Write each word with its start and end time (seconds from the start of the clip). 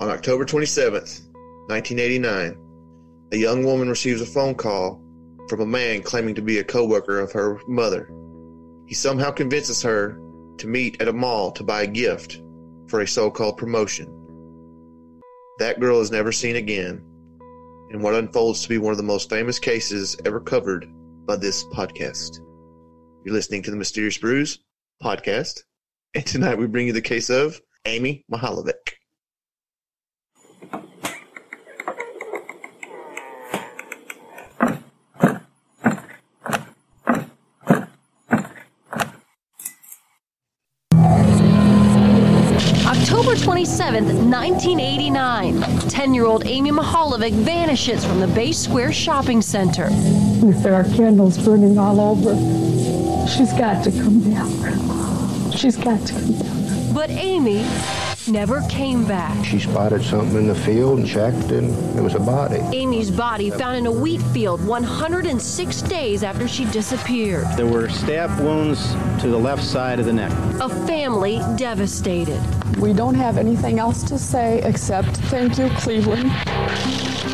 On 0.00 0.08
October 0.10 0.44
27th, 0.44 1.26
1989, 1.66 2.56
a 3.32 3.36
young 3.36 3.64
woman 3.64 3.88
receives 3.88 4.20
a 4.20 4.26
phone 4.26 4.54
call 4.54 5.02
from 5.48 5.60
a 5.60 5.66
man 5.66 6.04
claiming 6.04 6.36
to 6.36 6.42
be 6.42 6.58
a 6.58 6.64
coworker 6.64 7.18
of 7.18 7.32
her 7.32 7.60
mother. 7.66 8.08
He 8.86 8.94
somehow 8.94 9.32
convinces 9.32 9.82
her 9.82 10.16
to 10.58 10.68
meet 10.68 11.02
at 11.02 11.08
a 11.08 11.12
mall 11.12 11.50
to 11.50 11.64
buy 11.64 11.82
a 11.82 11.86
gift 11.88 12.40
for 12.86 13.00
a 13.00 13.08
so-called 13.08 13.56
promotion. 13.56 14.06
That 15.58 15.80
girl 15.80 16.00
is 16.00 16.12
never 16.12 16.30
seen 16.30 16.54
again 16.54 17.04
in 17.90 18.00
what 18.00 18.14
unfolds 18.14 18.62
to 18.62 18.68
be 18.68 18.78
one 18.78 18.92
of 18.92 18.98
the 18.98 19.02
most 19.02 19.28
famous 19.28 19.58
cases 19.58 20.16
ever 20.24 20.38
covered 20.38 20.86
by 21.26 21.34
this 21.34 21.64
podcast. 21.64 22.38
You're 23.24 23.34
listening 23.34 23.64
to 23.64 23.72
the 23.72 23.76
Mysterious 23.76 24.18
Brews 24.18 24.60
podcast, 25.02 25.64
and 26.14 26.24
tonight 26.24 26.56
we 26.56 26.68
bring 26.68 26.86
you 26.86 26.92
the 26.92 27.02
case 27.02 27.30
of 27.30 27.60
Amy 27.84 28.24
Mihaljevic. 28.32 28.97
1989. 44.30 45.62
10 45.88 46.14
year 46.14 46.26
old 46.26 46.46
Amy 46.46 46.70
Mihaljevic 46.70 47.32
vanishes 47.32 48.04
from 48.04 48.20
the 48.20 48.26
Bay 48.28 48.52
Square 48.52 48.92
Shopping 48.92 49.40
Center. 49.40 49.88
There 49.88 50.74
are 50.74 50.84
candles 50.84 51.38
burning 51.38 51.78
all 51.78 51.98
over. 51.98 52.34
She's 53.26 53.52
got 53.54 53.82
to 53.84 53.90
come 53.90 54.20
down. 54.30 55.50
She's 55.52 55.76
got 55.76 56.06
to 56.06 56.12
come 56.12 56.32
down. 56.32 56.94
But 56.94 57.08
Amy 57.10 57.64
never 58.28 58.60
came 58.68 59.04
back. 59.04 59.44
She 59.44 59.58
spotted 59.58 60.02
something 60.02 60.36
in 60.36 60.46
the 60.46 60.54
field 60.54 60.98
and 60.98 61.08
checked, 61.08 61.50
and 61.50 61.70
it 61.98 62.02
was 62.02 62.14
a 62.14 62.20
body. 62.20 62.58
Amy's 62.76 63.10
body 63.10 63.50
found 63.50 63.76
in 63.76 63.86
a 63.86 63.92
wheat 63.92 64.22
field 64.34 64.64
106 64.66 65.82
days 65.82 66.22
after 66.22 66.46
she 66.46 66.64
disappeared. 66.66 67.46
There 67.56 67.66
were 67.66 67.88
stab 67.88 68.38
wounds 68.40 68.92
to 69.22 69.28
the 69.28 69.38
left 69.38 69.64
side 69.64 69.98
of 69.98 70.06
the 70.06 70.12
neck. 70.12 70.32
A 70.60 70.68
family 70.86 71.40
devastated. 71.56 72.40
We 72.78 72.92
don't 72.92 73.14
have 73.14 73.38
anything 73.38 73.78
else 73.78 74.02
to 74.04 74.18
say 74.18 74.60
except 74.62 75.16
thank 75.28 75.58
you, 75.58 75.68
Cleveland. 75.70 76.30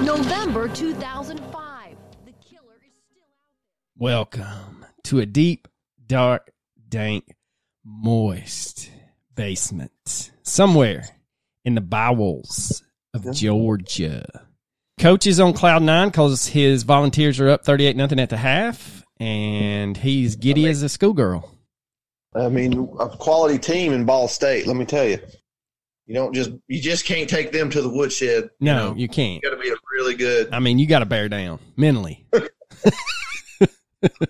November 0.02 0.68
2005. 0.68 1.96
The 2.24 2.32
killer 2.32 2.80
is 2.86 2.94
still 2.94 3.22
out. 3.22 3.98
Welcome 3.98 4.86
to 5.04 5.20
a 5.20 5.26
deep, 5.26 5.68
dark, 6.06 6.50
dank, 6.88 7.34
moist 7.84 8.90
basement 9.34 10.30
somewhere 10.44 11.08
in 11.64 11.74
the 11.74 11.80
bowels 11.80 12.82
of 13.12 13.32
Georgia. 13.32 14.24
Coach 14.98 15.26
is 15.26 15.40
on 15.40 15.52
cloud 15.52 15.82
nine 15.82 16.08
because 16.08 16.46
his 16.46 16.84
volunteers 16.84 17.40
are 17.40 17.48
up 17.48 17.64
38 17.64 17.96
nothing 17.96 18.20
at 18.20 18.30
the 18.30 18.36
half, 18.36 19.04
and 19.18 19.96
he's 19.96 20.36
giddy 20.36 20.68
as 20.68 20.82
a 20.82 20.88
schoolgirl. 20.88 21.50
I 22.34 22.48
mean, 22.48 22.88
a 22.98 23.08
quality 23.08 23.58
team 23.58 23.92
in 23.92 24.04
Ball 24.04 24.28
State. 24.28 24.66
Let 24.66 24.76
me 24.76 24.84
tell 24.84 25.04
you, 25.04 25.18
you 26.06 26.14
don't 26.14 26.34
just 26.34 26.50
you 26.68 26.80
just 26.80 27.04
can't 27.04 27.28
take 27.28 27.52
them 27.52 27.70
to 27.70 27.82
the 27.82 27.88
woodshed. 27.88 28.50
No, 28.60 28.90
know? 28.90 28.96
you 28.96 29.08
can't. 29.08 29.42
You 29.42 29.50
got 29.50 29.56
to 29.56 29.62
be 29.62 29.70
a 29.70 29.76
really 29.92 30.14
good. 30.14 30.52
I 30.52 30.60
mean, 30.60 30.78
you 30.78 30.86
got 30.86 31.00
to 31.00 31.06
bear 31.06 31.28
down 31.28 31.58
mentally. 31.76 32.26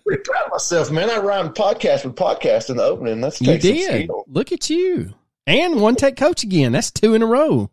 pretty 0.05 0.23
proud 0.23 0.47
of 0.47 0.53
myself, 0.53 0.91
man. 0.91 1.11
I 1.11 1.19
rhymed 1.19 1.55
podcast 1.55 2.05
with 2.05 2.15
podcast 2.15 2.71
in 2.71 2.77
the 2.77 2.85
opening. 2.85 3.21
That's 3.21 3.41
You 3.41 3.59
did. 3.59 4.11
Look 4.29 4.53
at 4.53 4.71
you. 4.71 5.15
And 5.47 5.81
one 5.81 5.95
take 5.97 6.17
coach 6.17 6.43
again. 6.43 6.73
That's 6.73 6.91
two 6.91 7.15
in 7.15 7.23
a 7.23 7.27
row. 7.27 7.71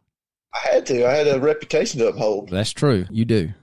I 0.54 0.74
had 0.74 0.86
to. 0.88 1.08
I 1.08 1.14
had 1.14 1.28
a 1.28 1.40
reputation 1.40 2.00
to 2.00 2.10
uphold. 2.10 2.50
That's 2.50 2.72
true. 2.72 3.06
You 3.10 3.26
do. 3.26 3.54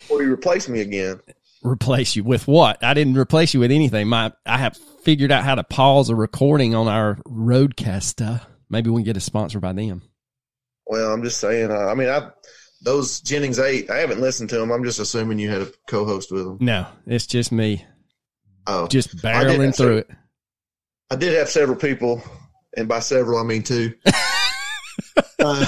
Before 0.00 0.22
you 0.22 0.32
replace 0.32 0.68
me 0.68 0.80
again. 0.80 1.20
Replace 1.62 2.14
you 2.14 2.22
with 2.22 2.46
what? 2.46 2.82
I 2.84 2.94
didn't 2.94 3.18
replace 3.18 3.52
you 3.52 3.60
with 3.60 3.72
anything. 3.72 4.06
My 4.06 4.32
I 4.46 4.58
have 4.58 4.76
figured 4.76 5.32
out 5.32 5.42
how 5.42 5.56
to 5.56 5.64
pause 5.64 6.08
a 6.08 6.14
recording 6.14 6.74
on 6.74 6.86
our 6.86 7.16
RODECaster. 7.26 8.40
Maybe 8.70 8.90
we 8.90 9.00
can 9.00 9.06
get 9.06 9.16
a 9.16 9.20
sponsor 9.20 9.58
by 9.58 9.72
them. 9.72 10.02
Well, 10.86 11.12
I'm 11.12 11.24
just 11.24 11.40
saying. 11.40 11.72
Uh, 11.72 11.86
I 11.86 11.94
mean, 11.94 12.08
I 12.08 12.30
those 12.82 13.20
Jennings 13.20 13.58
eight. 13.58 13.90
I 13.90 13.96
haven't 13.96 14.20
listened 14.20 14.50
to 14.50 14.58
them. 14.58 14.70
I'm 14.70 14.84
just 14.84 15.00
assuming 15.00 15.40
you 15.40 15.50
had 15.50 15.62
a 15.62 15.72
co-host 15.88 16.30
with 16.30 16.44
them. 16.44 16.58
No, 16.60 16.86
it's 17.06 17.26
just 17.26 17.50
me 17.50 17.84
Oh, 18.68 18.86
just 18.86 19.16
barreling 19.16 19.74
through 19.74 19.98
it. 19.98 20.10
I 21.10 21.16
did 21.16 21.34
have 21.34 21.48
several 21.48 21.78
people, 21.78 22.22
and 22.76 22.88
by 22.88 23.00
several 23.00 23.38
I 23.38 23.42
mean 23.44 23.62
two. 23.62 23.94
uh, 25.38 25.66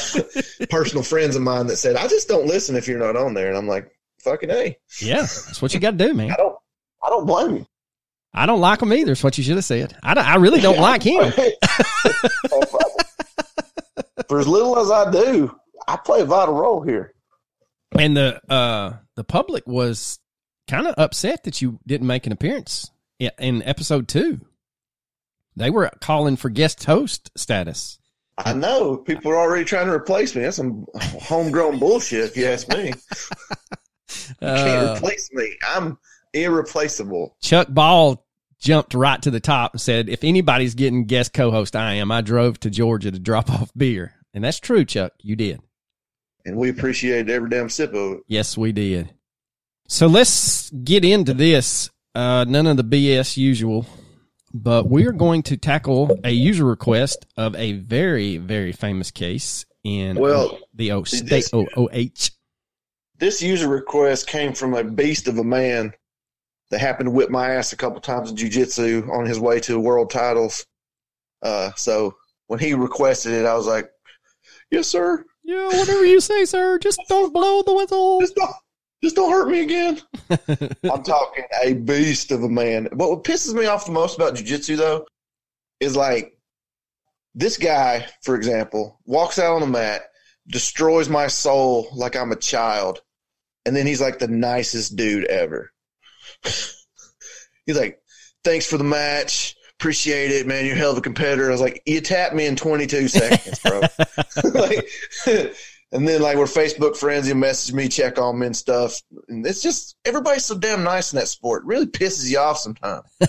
personal 0.68 1.02
friends 1.02 1.36
of 1.36 1.42
mine 1.42 1.66
that 1.68 1.76
said, 1.76 1.96
"I 1.96 2.06
just 2.08 2.28
don't 2.28 2.46
listen 2.46 2.76
if 2.76 2.88
you're 2.88 2.98
not 2.98 3.16
on 3.16 3.34
there," 3.34 3.48
and 3.48 3.56
I'm 3.56 3.68
like, 3.68 3.90
"Fucking 4.22 4.50
a, 4.50 4.76
Yeah, 5.00 5.20
that's 5.20 5.62
what 5.62 5.72
you 5.74 5.80
got 5.80 5.92
to 5.98 6.06
do, 6.08 6.14
man. 6.14 6.30
I 6.32 6.36
don't, 6.36 6.56
I 7.02 7.08
don't 7.08 7.26
blame 7.26 7.56
you." 7.56 7.66
I 8.32 8.46
don't 8.46 8.60
like 8.60 8.80
him 8.80 8.92
either. 8.92 9.06
That's 9.10 9.24
what 9.24 9.36
you 9.38 9.42
should 9.44 9.56
have 9.56 9.64
said. 9.64 9.96
I, 10.04 10.14
don't- 10.14 10.26
I 10.26 10.36
really 10.36 10.60
don't 10.60 10.78
like 10.78 11.02
him. 11.02 11.32
Oh. 12.52 12.64
For 14.28 14.38
as 14.38 14.46
little 14.46 14.78
as 14.78 14.90
I 14.90 15.10
do, 15.10 15.54
I 15.88 15.96
play 15.96 16.20
a 16.20 16.24
vital 16.24 16.54
role 16.54 16.82
here. 16.82 17.12
And 17.98 18.16
the 18.16 18.40
uh 18.52 18.92
the 19.16 19.24
public 19.24 19.66
was 19.66 20.20
kind 20.68 20.86
of 20.86 20.94
upset 20.96 21.42
that 21.44 21.60
you 21.60 21.80
didn't 21.86 22.06
make 22.06 22.26
an 22.26 22.32
appearance 22.32 22.90
in 23.18 23.62
episode 23.64 24.06
two. 24.06 24.40
They 25.60 25.70
were 25.70 25.90
calling 26.00 26.36
for 26.36 26.48
guest 26.50 26.82
host 26.84 27.30
status. 27.36 27.98
I 28.38 28.54
know 28.54 28.96
people 28.96 29.30
are 29.30 29.36
already 29.36 29.64
trying 29.66 29.86
to 29.86 29.92
replace 29.92 30.34
me. 30.34 30.42
That's 30.42 30.56
some 30.56 30.86
homegrown 30.96 31.78
bullshit, 31.78 32.24
if 32.24 32.36
you 32.36 32.46
ask 32.46 32.66
me. 32.68 32.86
You 32.88 32.94
can't 34.40 34.88
Uh, 34.88 34.94
replace 34.96 35.30
me. 35.32 35.56
I'm 35.68 35.98
irreplaceable. 36.32 37.36
Chuck 37.42 37.68
Ball 37.70 38.24
jumped 38.58 38.94
right 38.94 39.20
to 39.22 39.30
the 39.30 39.40
top 39.40 39.72
and 39.74 39.80
said, 39.80 40.08
"If 40.08 40.24
anybody's 40.24 40.74
getting 40.74 41.04
guest 41.04 41.32
co-host, 41.34 41.76
I 41.76 41.94
am. 41.94 42.10
I 42.10 42.20
drove 42.22 42.58
to 42.60 42.70
Georgia 42.70 43.10
to 43.10 43.18
drop 43.18 43.50
off 43.50 43.70
beer." 43.76 44.14
And 44.32 44.42
that's 44.44 44.60
true, 44.60 44.84
Chuck. 44.84 45.12
You 45.20 45.36
did. 45.36 45.60
And 46.46 46.56
we 46.56 46.70
appreciated 46.70 47.28
every 47.28 47.50
damn 47.50 47.68
sip 47.68 47.92
of 47.92 48.12
it. 48.12 48.20
Yes, 48.26 48.56
we 48.56 48.72
did. 48.72 49.12
So 49.88 50.06
let's 50.06 50.70
get 50.70 51.04
into 51.04 51.34
this. 51.34 51.90
Uh, 52.14 52.44
none 52.48 52.66
of 52.66 52.76
the 52.76 52.84
BS 52.84 53.36
usual, 53.36 53.86
but 54.52 54.88
we're 54.88 55.12
going 55.12 55.42
to 55.44 55.56
tackle 55.56 56.18
a 56.24 56.30
user 56.30 56.64
request 56.64 57.26
of 57.36 57.54
a 57.56 57.72
very, 57.72 58.36
very 58.36 58.72
famous 58.72 59.10
case 59.10 59.64
in 59.84 60.16
Well, 60.18 60.58
the 60.74 60.92
O 60.92 61.04
state 61.04 61.28
this- 61.28 61.50
OOH. 61.52 62.30
This 63.18 63.42
user 63.42 63.68
request 63.68 64.26
came 64.26 64.54
from 64.54 64.74
a 64.74 64.82
beast 64.82 65.28
of 65.28 65.36
a 65.38 65.44
man 65.44 65.92
that 66.70 66.80
happened 66.80 67.08
to 67.08 67.10
whip 67.10 67.28
my 67.30 67.50
ass 67.50 67.72
a 67.72 67.76
couple 67.76 68.00
times 68.00 68.30
in 68.30 68.36
jujitsu 68.36 69.08
on 69.10 69.26
his 69.26 69.38
way 69.38 69.60
to 69.60 69.78
world 69.78 70.10
titles. 70.10 70.64
Uh, 71.42 71.70
so 71.76 72.14
when 72.46 72.58
he 72.60 72.72
requested 72.74 73.32
it, 73.32 73.44
I 73.44 73.54
was 73.54 73.66
like, 73.66 73.90
"Yes, 74.70 74.86
sir. 74.86 75.24
Yeah, 75.42 75.66
whatever 75.66 76.04
you 76.04 76.20
say, 76.20 76.44
sir. 76.46 76.78
Just 76.78 77.00
don't 77.08 77.32
blow 77.32 77.62
the 77.62 77.74
whistle. 77.74 78.20
Just 78.20 78.36
don't, 78.36 78.50
just 79.02 79.16
don't 79.16 79.30
hurt 79.30 79.50
me 79.50 79.60
again." 79.60 80.00
I'm 80.84 81.02
talking 81.02 81.44
a 81.62 81.74
beast 81.74 82.30
of 82.30 82.42
a 82.42 82.48
man. 82.48 82.88
But 82.92 83.10
what 83.10 83.24
pisses 83.24 83.54
me 83.54 83.66
off 83.66 83.86
the 83.86 83.92
most 83.92 84.16
about 84.16 84.34
jujitsu 84.34 84.76
though 84.76 85.06
is 85.80 85.96
like 85.96 86.36
this 87.34 87.56
guy, 87.56 88.06
for 88.22 88.34
example, 88.34 88.98
walks 89.04 89.38
out 89.38 89.54
on 89.54 89.60
the 89.60 89.66
mat, 89.66 90.02
destroys 90.48 91.08
my 91.08 91.28
soul 91.28 91.88
like 91.94 92.16
I'm 92.16 92.32
a 92.32 92.36
child, 92.36 93.00
and 93.64 93.74
then 93.74 93.86
he's 93.86 94.00
like 94.00 94.18
the 94.18 94.28
nicest 94.28 94.96
dude 94.96 95.24
ever. 95.24 95.70
he's 96.44 97.78
like, 97.78 98.00
"Thanks 98.44 98.66
for 98.66 98.78
the 98.78 98.84
match." 98.84 99.56
Appreciate 99.78 100.30
it, 100.30 100.46
man. 100.46 100.66
You're 100.66 100.74
a 100.74 100.78
hell 100.78 100.90
of 100.92 100.98
a 100.98 101.00
competitor. 101.00 101.48
I 101.48 101.52
was 101.52 101.62
like, 101.62 101.82
you 101.86 102.02
tapped 102.02 102.34
me 102.34 102.44
in 102.44 102.54
22 102.54 103.08
seconds, 103.08 103.58
bro. 103.60 103.80
like, 104.60 104.86
and 105.92 106.06
then 106.06 106.20
like 106.22 106.36
we're 106.36 106.44
Facebook 106.44 106.96
friends. 106.96 107.26
He'll 107.26 107.36
message 107.36 107.74
me, 107.74 107.88
check 107.88 108.18
on 108.18 108.38
me 108.38 108.46
and 108.46 108.56
stuff. 108.56 109.00
And 109.28 109.46
it's 109.46 109.62
just 109.62 109.96
everybody's 110.04 110.44
so 110.44 110.56
damn 110.58 110.82
nice 110.84 111.12
in 111.12 111.18
that 111.18 111.28
sport. 111.28 111.62
It 111.64 111.66
really 111.66 111.86
pisses 111.86 112.30
you 112.30 112.38
off 112.38 112.58
sometimes. 112.58 113.04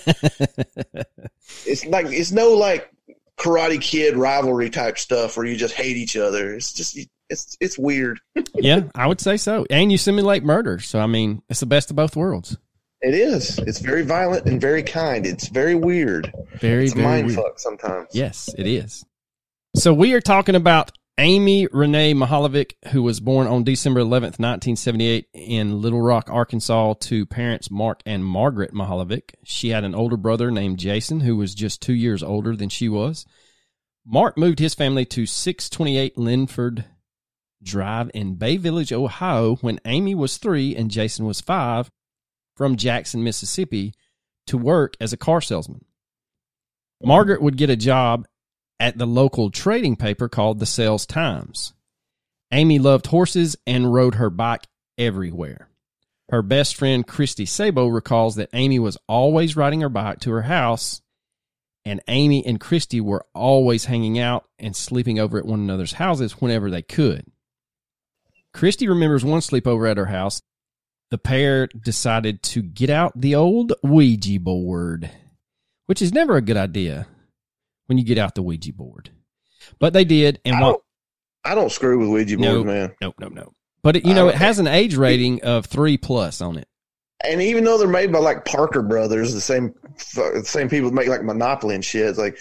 it's 1.65 1.85
like 1.85 2.07
it's 2.07 2.31
no 2.31 2.51
like 2.53 2.89
Karate 3.37 3.81
Kid 3.81 4.15
rivalry 4.15 4.69
type 4.69 4.97
stuff 4.97 5.37
where 5.37 5.45
you 5.45 5.55
just 5.55 5.73
hate 5.73 5.97
each 5.97 6.15
other. 6.15 6.53
It's 6.53 6.73
just 6.73 6.97
It's 7.29 7.57
it's 7.59 7.77
weird. 7.77 8.19
yeah, 8.55 8.81
I 8.95 9.07
would 9.07 9.21
say 9.21 9.37
so. 9.37 9.65
And 9.69 9.91
you 9.91 9.97
simulate 9.97 10.43
murder, 10.43 10.79
so 10.79 10.99
I 10.99 11.07
mean, 11.07 11.41
it's 11.49 11.59
the 11.61 11.65
best 11.65 11.89
of 11.89 11.95
both 11.95 12.15
worlds. 12.15 12.57
It 13.01 13.15
is. 13.15 13.57
It's 13.57 13.79
very 13.79 14.03
violent 14.03 14.45
and 14.45 14.61
very 14.61 14.83
kind. 14.83 15.25
It's 15.25 15.47
very 15.47 15.73
weird. 15.73 16.31
Very 16.59 16.83
It's 16.85 16.93
very 16.93 17.07
mind 17.07 17.27
weird. 17.27 17.39
fuck 17.39 17.59
sometimes. 17.59 18.09
Yes, 18.13 18.53
it 18.55 18.67
is. 18.67 19.03
So 19.75 19.91
we 19.91 20.13
are 20.13 20.21
talking 20.21 20.53
about 20.53 20.91
Amy 21.21 21.67
Renee 21.71 22.15
Mihaljevic, 22.15 22.73
who 22.87 23.03
was 23.03 23.19
born 23.19 23.45
on 23.45 23.63
December 23.63 23.99
11th, 23.99 24.39
1978 24.39 25.27
in 25.35 25.79
Little 25.79 26.01
Rock, 26.01 26.31
Arkansas 26.31 26.95
to 27.01 27.27
parents 27.27 27.69
Mark 27.69 28.01
and 28.07 28.25
Margaret 28.25 28.73
Mihaljevic. 28.73 29.35
She 29.43 29.69
had 29.69 29.83
an 29.83 29.93
older 29.93 30.17
brother 30.17 30.49
named 30.49 30.79
Jason 30.79 31.19
who 31.19 31.35
was 31.35 31.53
just 31.53 31.79
2 31.83 31.93
years 31.93 32.23
older 32.23 32.55
than 32.55 32.69
she 32.69 32.89
was. 32.89 33.27
Mark 34.03 34.35
moved 34.35 34.57
his 34.57 34.73
family 34.73 35.05
to 35.05 35.27
628 35.27 36.17
Linford 36.17 36.85
Drive 37.61 38.09
in 38.15 38.33
Bay 38.33 38.57
Village, 38.57 38.91
Ohio 38.91 39.57
when 39.57 39.79
Amy 39.85 40.15
was 40.15 40.37
3 40.37 40.75
and 40.75 40.89
Jason 40.89 41.27
was 41.27 41.39
5 41.39 41.91
from 42.57 42.77
Jackson, 42.77 43.23
Mississippi 43.23 43.93
to 44.47 44.57
work 44.57 44.95
as 44.99 45.13
a 45.13 45.17
car 45.17 45.39
salesman. 45.39 45.85
Margaret 47.03 47.43
would 47.43 47.57
get 47.57 47.69
a 47.69 47.75
job 47.75 48.25
at 48.81 48.97
the 48.97 49.05
local 49.05 49.51
trading 49.51 49.95
paper 49.95 50.27
called 50.27 50.57
the 50.57 50.65
Sales 50.65 51.05
Times. 51.05 51.73
Amy 52.51 52.79
loved 52.79 53.05
horses 53.05 53.55
and 53.67 53.93
rode 53.93 54.15
her 54.15 54.31
bike 54.31 54.63
everywhere. 54.97 55.69
Her 56.29 56.41
best 56.41 56.75
friend 56.75 57.05
Christy 57.05 57.45
Sabo 57.45 57.85
recalls 57.85 58.35
that 58.35 58.49
Amy 58.53 58.79
was 58.79 58.97
always 59.07 59.55
riding 59.55 59.81
her 59.81 59.89
bike 59.89 60.19
to 60.21 60.31
her 60.31 60.41
house, 60.41 60.99
and 61.85 62.01
Amy 62.07 62.43
and 62.43 62.59
Christy 62.59 62.99
were 62.99 63.23
always 63.35 63.85
hanging 63.85 64.17
out 64.17 64.45
and 64.57 64.75
sleeping 64.75 65.19
over 65.19 65.37
at 65.37 65.45
one 65.45 65.59
another's 65.59 65.93
houses 65.93 66.41
whenever 66.41 66.71
they 66.71 66.81
could. 66.81 67.25
Christy 68.51 68.89
remembers 68.89 69.23
one 69.23 69.41
sleepover 69.41 69.89
at 69.89 69.97
her 69.97 70.07
house. 70.07 70.41
The 71.11 71.19
pair 71.19 71.67
decided 71.67 72.41
to 72.43 72.63
get 72.63 72.89
out 72.89 73.13
the 73.15 73.35
old 73.35 73.73
Ouija 73.83 74.39
board, 74.39 75.11
which 75.85 76.01
is 76.01 76.11
never 76.11 76.35
a 76.35 76.41
good 76.41 76.57
idea 76.57 77.05
when 77.91 77.97
you 77.97 78.05
get 78.05 78.17
out 78.17 78.35
the 78.35 78.41
Ouija 78.41 78.71
board. 78.71 79.09
But 79.77 79.91
they 79.91 80.05
did, 80.05 80.39
and 80.45 80.55
I 80.55 80.59
don't, 80.61 80.83
I 81.43 81.55
don't 81.55 81.69
screw 81.69 81.99
with 81.99 82.07
Ouija 82.07 82.37
boards, 82.37 82.49
no, 82.49 82.63
man. 82.63 82.95
no, 83.01 83.13
no, 83.19 83.27
no. 83.27 83.53
But 83.83 83.97
it, 83.97 84.05
you 84.05 84.13
know, 84.13 84.29
it 84.29 84.35
has 84.35 84.59
an 84.59 84.67
age 84.67 84.95
rating 84.95 85.43
of 85.43 85.65
three 85.65 85.97
plus 85.97 86.39
on 86.39 86.57
it. 86.57 86.69
And 87.21 87.41
even 87.41 87.65
though 87.65 87.77
they're 87.77 87.89
made 87.89 88.09
by 88.09 88.19
like 88.19 88.45
Parker 88.45 88.81
Brothers, 88.81 89.33
the 89.33 89.41
same 89.41 89.73
the 90.15 90.41
same 90.45 90.69
people 90.69 90.89
that 90.89 90.95
make 90.95 91.09
like 91.09 91.21
Monopoly 91.21 91.75
and 91.75 91.83
shit, 91.83 92.07
it's 92.07 92.17
like 92.17 92.37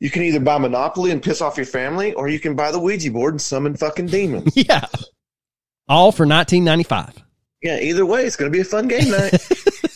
you 0.00 0.08
can 0.08 0.22
either 0.22 0.40
buy 0.40 0.56
Monopoly 0.56 1.10
and 1.10 1.22
piss 1.22 1.42
off 1.42 1.58
your 1.58 1.66
family, 1.66 2.14
or 2.14 2.26
you 2.26 2.40
can 2.40 2.56
buy 2.56 2.72
the 2.72 2.80
Ouija 2.80 3.10
board 3.10 3.34
and 3.34 3.40
summon 3.42 3.76
fucking 3.76 4.06
demons. 4.06 4.50
Yeah, 4.56 4.86
all 5.88 6.10
for 6.10 6.24
nineteen 6.24 6.64
ninety 6.64 6.84
five. 6.84 7.22
yeah, 7.60 7.78
either 7.80 8.06
way, 8.06 8.24
it's 8.24 8.36
going 8.36 8.50
to 8.50 8.56
be 8.56 8.62
a 8.62 8.64
fun 8.64 8.88
game 8.88 9.10
night. 9.10 9.34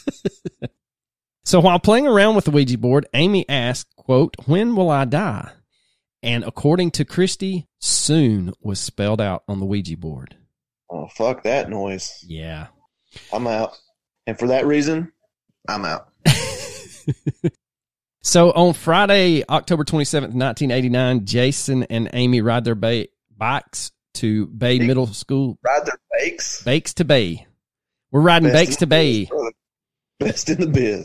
So 1.44 1.61
while 1.61 1.79
playing 1.79 2.06
around 2.06 2.35
with 2.37 2.46
the 2.46 2.50
Ouija 2.50 2.79
board, 2.79 3.06
Amy 3.14 3.46
asked, 3.49 3.94
quote, 3.96 4.35
When 4.46 4.75
will 4.76 4.91
I 4.91 5.05
die? 5.05 5.50
And 6.23 6.43
according 6.43 6.93
to 6.93 7.05
Christy, 7.05 7.67
soon 7.81 8.52
was 8.61 8.81
spelled 8.81 9.20
out 9.20 9.44
on 9.46 9.61
the 9.61 9.67
Ouija 9.67 9.96
board. 9.96 10.37
oh 10.91 11.06
fuck 11.08 11.43
that 11.43 11.69
noise! 11.69 12.25
Yeah. 12.26 12.69
I'm 13.32 13.46
out. 13.46 13.76
And 14.26 14.38
for 14.38 14.49
that 14.49 14.67
reason, 14.67 15.12
I'm 15.69 15.85
out. 15.85 16.08
So 18.26 18.52
on 18.52 18.73
Friday, 18.73 19.44
October 19.50 19.85
27th, 19.85 20.32
1989, 20.32 21.26
Jason 21.26 21.82
and 21.85 22.08
Amy 22.14 22.40
ride 22.40 22.64
their 22.64 22.75
bay, 22.75 23.08
bikes 23.37 23.93
to 24.14 24.47
Bay 24.47 24.79
Middle 24.79 25.06
School. 25.08 25.58
Ride 25.62 25.85
their 25.85 26.00
bakes. 26.19 26.62
Bakes 26.64 26.94
to 26.94 27.05
Bay. 27.05 27.47
We're 28.11 28.23
riding 28.23 28.49
Best 28.49 28.55
Bakes 28.55 28.76
to 28.76 28.87
Bay. 28.87 29.25
biz. 29.26 29.52
Best 30.19 30.49
in 30.49 30.58
the 30.58 30.67
biz. 30.69 31.05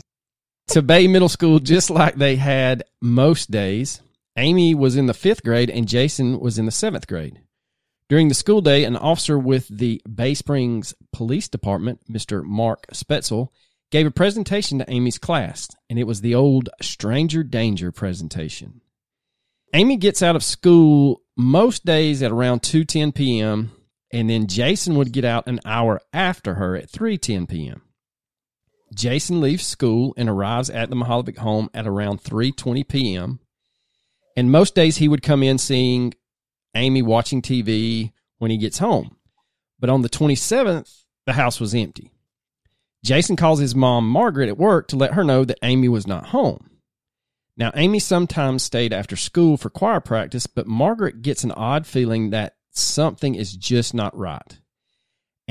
To 0.70 0.82
Bay 0.82 1.08
Middle 1.08 1.28
School 1.28 1.58
just 1.58 1.90
like 1.90 2.14
they 2.14 2.36
had 2.36 2.84
most 3.02 3.50
days. 3.50 4.02
Amy 4.36 4.72
was 4.72 4.94
in 4.94 5.06
the 5.06 5.14
fifth 5.14 5.42
grade 5.42 5.68
and 5.68 5.88
Jason 5.88 6.38
was 6.38 6.60
in 6.60 6.64
the 6.64 6.70
seventh 6.70 7.08
grade. 7.08 7.40
During 8.08 8.28
the 8.28 8.36
school 8.36 8.60
day, 8.60 8.84
an 8.84 8.94
officer 8.94 9.36
with 9.36 9.66
the 9.66 10.00
Bay 10.12 10.32
Springs 10.32 10.94
Police 11.12 11.48
Department, 11.48 12.02
Mr. 12.08 12.44
Mark 12.44 12.86
Spaetzel, 12.94 13.48
gave 13.90 14.06
a 14.06 14.12
presentation 14.12 14.78
to 14.78 14.88
Amy's 14.88 15.18
class, 15.18 15.68
and 15.88 15.98
it 15.98 16.06
was 16.06 16.20
the 16.20 16.36
old 16.36 16.68
Stranger 16.80 17.42
Danger 17.42 17.90
presentation. 17.90 18.80
Amy 19.74 19.96
gets 19.96 20.22
out 20.22 20.36
of 20.36 20.44
school 20.44 21.22
most 21.36 21.84
days 21.84 22.22
at 22.22 22.30
around 22.30 22.62
2:10 22.62 23.12
p.m., 23.12 23.72
and 24.12 24.30
then 24.30 24.46
Jason 24.46 24.94
would 24.94 25.10
get 25.10 25.24
out 25.24 25.48
an 25.48 25.58
hour 25.64 26.00
after 26.12 26.54
her 26.54 26.76
at 26.76 26.92
3:10 26.92 27.48
p.m. 27.48 27.82
Jason 28.94 29.40
leaves 29.40 29.66
school 29.66 30.14
and 30.16 30.28
arrives 30.28 30.68
at 30.70 30.90
the 30.90 30.96
Mihaljevic 30.96 31.38
home 31.38 31.70
at 31.74 31.86
around 31.86 32.22
3:20 32.22 32.86
p.m. 32.88 33.40
And 34.36 34.50
most 34.50 34.74
days 34.74 34.96
he 34.96 35.08
would 35.08 35.22
come 35.22 35.42
in 35.42 35.58
seeing 35.58 36.14
Amy 36.74 37.02
watching 37.02 37.42
TV 37.42 38.12
when 38.38 38.50
he 38.50 38.56
gets 38.56 38.78
home. 38.78 39.16
But 39.78 39.90
on 39.90 40.02
the 40.02 40.08
27th, 40.08 41.04
the 41.26 41.32
house 41.32 41.60
was 41.60 41.74
empty. 41.74 42.12
Jason 43.04 43.36
calls 43.36 43.58
his 43.58 43.74
mom 43.74 44.08
Margaret 44.08 44.48
at 44.48 44.58
work 44.58 44.88
to 44.88 44.96
let 44.96 45.14
her 45.14 45.24
know 45.24 45.44
that 45.44 45.58
Amy 45.62 45.88
was 45.88 46.06
not 46.06 46.26
home. 46.28 46.70
Now, 47.56 47.72
Amy 47.74 47.98
sometimes 47.98 48.62
stayed 48.62 48.92
after 48.92 49.16
school 49.16 49.56
for 49.56 49.70
choir 49.70 50.00
practice, 50.00 50.46
but 50.46 50.66
Margaret 50.66 51.22
gets 51.22 51.44
an 51.44 51.52
odd 51.52 51.86
feeling 51.86 52.30
that 52.30 52.56
something 52.70 53.34
is 53.34 53.54
just 53.54 53.94
not 53.94 54.16
right. 54.16 54.59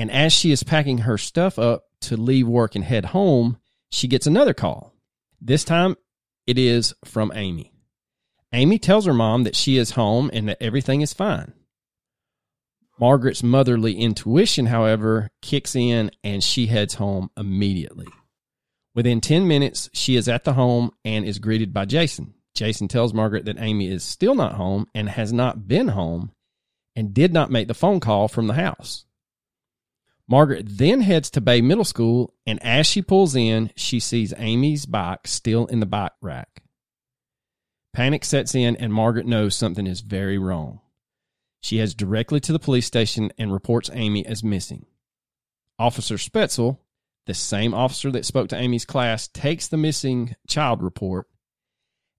And 0.00 0.10
as 0.10 0.32
she 0.32 0.50
is 0.50 0.62
packing 0.62 0.96
her 0.98 1.18
stuff 1.18 1.58
up 1.58 1.84
to 2.00 2.16
leave 2.16 2.48
work 2.48 2.74
and 2.74 2.82
head 2.82 3.04
home, 3.04 3.58
she 3.90 4.08
gets 4.08 4.26
another 4.26 4.54
call. 4.54 4.94
This 5.42 5.62
time 5.62 5.94
it 6.46 6.56
is 6.56 6.94
from 7.04 7.30
Amy. 7.34 7.74
Amy 8.50 8.78
tells 8.78 9.04
her 9.04 9.12
mom 9.12 9.44
that 9.44 9.54
she 9.54 9.76
is 9.76 9.90
home 9.90 10.30
and 10.32 10.48
that 10.48 10.56
everything 10.58 11.02
is 11.02 11.12
fine. 11.12 11.52
Margaret's 12.98 13.42
motherly 13.42 13.92
intuition, 13.92 14.64
however, 14.64 15.28
kicks 15.42 15.76
in 15.76 16.10
and 16.24 16.42
she 16.42 16.68
heads 16.68 16.94
home 16.94 17.28
immediately. 17.36 18.08
Within 18.94 19.20
10 19.20 19.46
minutes, 19.46 19.90
she 19.92 20.16
is 20.16 20.28
at 20.28 20.44
the 20.44 20.54
home 20.54 20.92
and 21.04 21.26
is 21.26 21.38
greeted 21.38 21.74
by 21.74 21.84
Jason. 21.84 22.32
Jason 22.54 22.88
tells 22.88 23.12
Margaret 23.12 23.44
that 23.44 23.60
Amy 23.60 23.88
is 23.88 24.02
still 24.02 24.34
not 24.34 24.54
home 24.54 24.86
and 24.94 25.10
has 25.10 25.30
not 25.30 25.68
been 25.68 25.88
home 25.88 26.32
and 26.96 27.12
did 27.12 27.34
not 27.34 27.50
make 27.50 27.68
the 27.68 27.74
phone 27.74 28.00
call 28.00 28.26
from 28.26 28.46
the 28.46 28.54
house. 28.54 29.04
Margaret 30.30 30.64
then 30.68 31.00
heads 31.00 31.28
to 31.30 31.40
Bay 31.40 31.60
Middle 31.60 31.84
School, 31.84 32.32
and 32.46 32.62
as 32.62 32.86
she 32.86 33.02
pulls 33.02 33.34
in, 33.34 33.72
she 33.74 33.98
sees 33.98 34.32
Amy's 34.38 34.86
bike 34.86 35.26
still 35.26 35.66
in 35.66 35.80
the 35.80 35.86
bike 35.86 36.12
rack. 36.22 36.62
Panic 37.92 38.24
sets 38.24 38.54
in, 38.54 38.76
and 38.76 38.92
Margaret 38.92 39.26
knows 39.26 39.56
something 39.56 39.88
is 39.88 40.02
very 40.02 40.38
wrong. 40.38 40.82
She 41.60 41.78
heads 41.78 41.94
directly 41.94 42.38
to 42.40 42.52
the 42.52 42.60
police 42.60 42.86
station 42.86 43.32
and 43.38 43.52
reports 43.52 43.90
Amy 43.92 44.24
as 44.24 44.44
missing. 44.44 44.86
Officer 45.80 46.14
Spaetzel, 46.14 46.78
the 47.26 47.34
same 47.34 47.74
officer 47.74 48.12
that 48.12 48.24
spoke 48.24 48.48
to 48.50 48.56
Amy's 48.56 48.84
class, 48.84 49.26
takes 49.26 49.66
the 49.66 49.76
missing 49.76 50.36
child 50.46 50.80
report. 50.80 51.26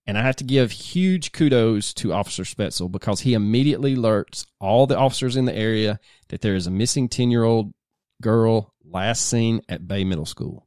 And 0.06 0.18
I 0.18 0.22
have 0.22 0.36
to 0.36 0.44
give 0.44 0.70
huge 0.70 1.32
kudos 1.32 1.94
to 1.94 2.12
Officer 2.12 2.42
Spaetzel 2.42 2.92
because 2.92 3.20
he 3.20 3.32
immediately 3.32 3.96
alerts 3.96 4.44
all 4.60 4.86
the 4.86 4.98
officers 4.98 5.34
in 5.34 5.46
the 5.46 5.56
area 5.56 5.98
that 6.28 6.42
there 6.42 6.54
is 6.54 6.66
a 6.66 6.70
missing 6.70 7.08
10 7.08 7.30
year 7.30 7.44
old 7.44 7.72
girl 8.22 8.72
last 8.84 9.26
seen 9.26 9.60
at 9.68 9.86
Bay 9.86 10.04
Middle 10.04 10.24
School. 10.26 10.66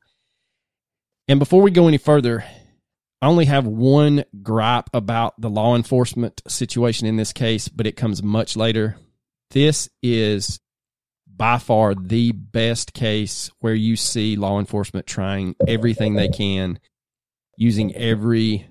And 1.27 1.39
before 1.39 1.63
we 1.63 1.71
go 1.71 1.88
any 1.88 1.97
further, 1.97 2.45
I 3.21 3.27
only 3.27 3.45
have 3.45 3.65
one 3.65 4.25
gripe 4.43 4.89
about 4.93 5.39
the 5.41 5.50
law 5.50 5.75
enforcement 5.75 6.43
situation 6.47 7.07
in 7.07 7.15
this 7.15 7.33
case, 7.33 7.67
but 7.67 7.88
it 7.88 7.95
comes 7.95 8.21
much 8.21 8.55
later. 8.55 8.97
This 9.50 9.89
is 10.03 10.59
by 11.27 11.57
far 11.57 11.95
the 11.95 12.31
best 12.31 12.93
case 12.93 13.50
where 13.59 13.74
you 13.74 13.95
see 13.95 14.35
law 14.35 14.59
enforcement 14.59 15.07
trying 15.07 15.55
everything 15.67 16.13
they 16.13 16.29
can, 16.29 16.79
using 17.57 17.95
every 17.95 18.67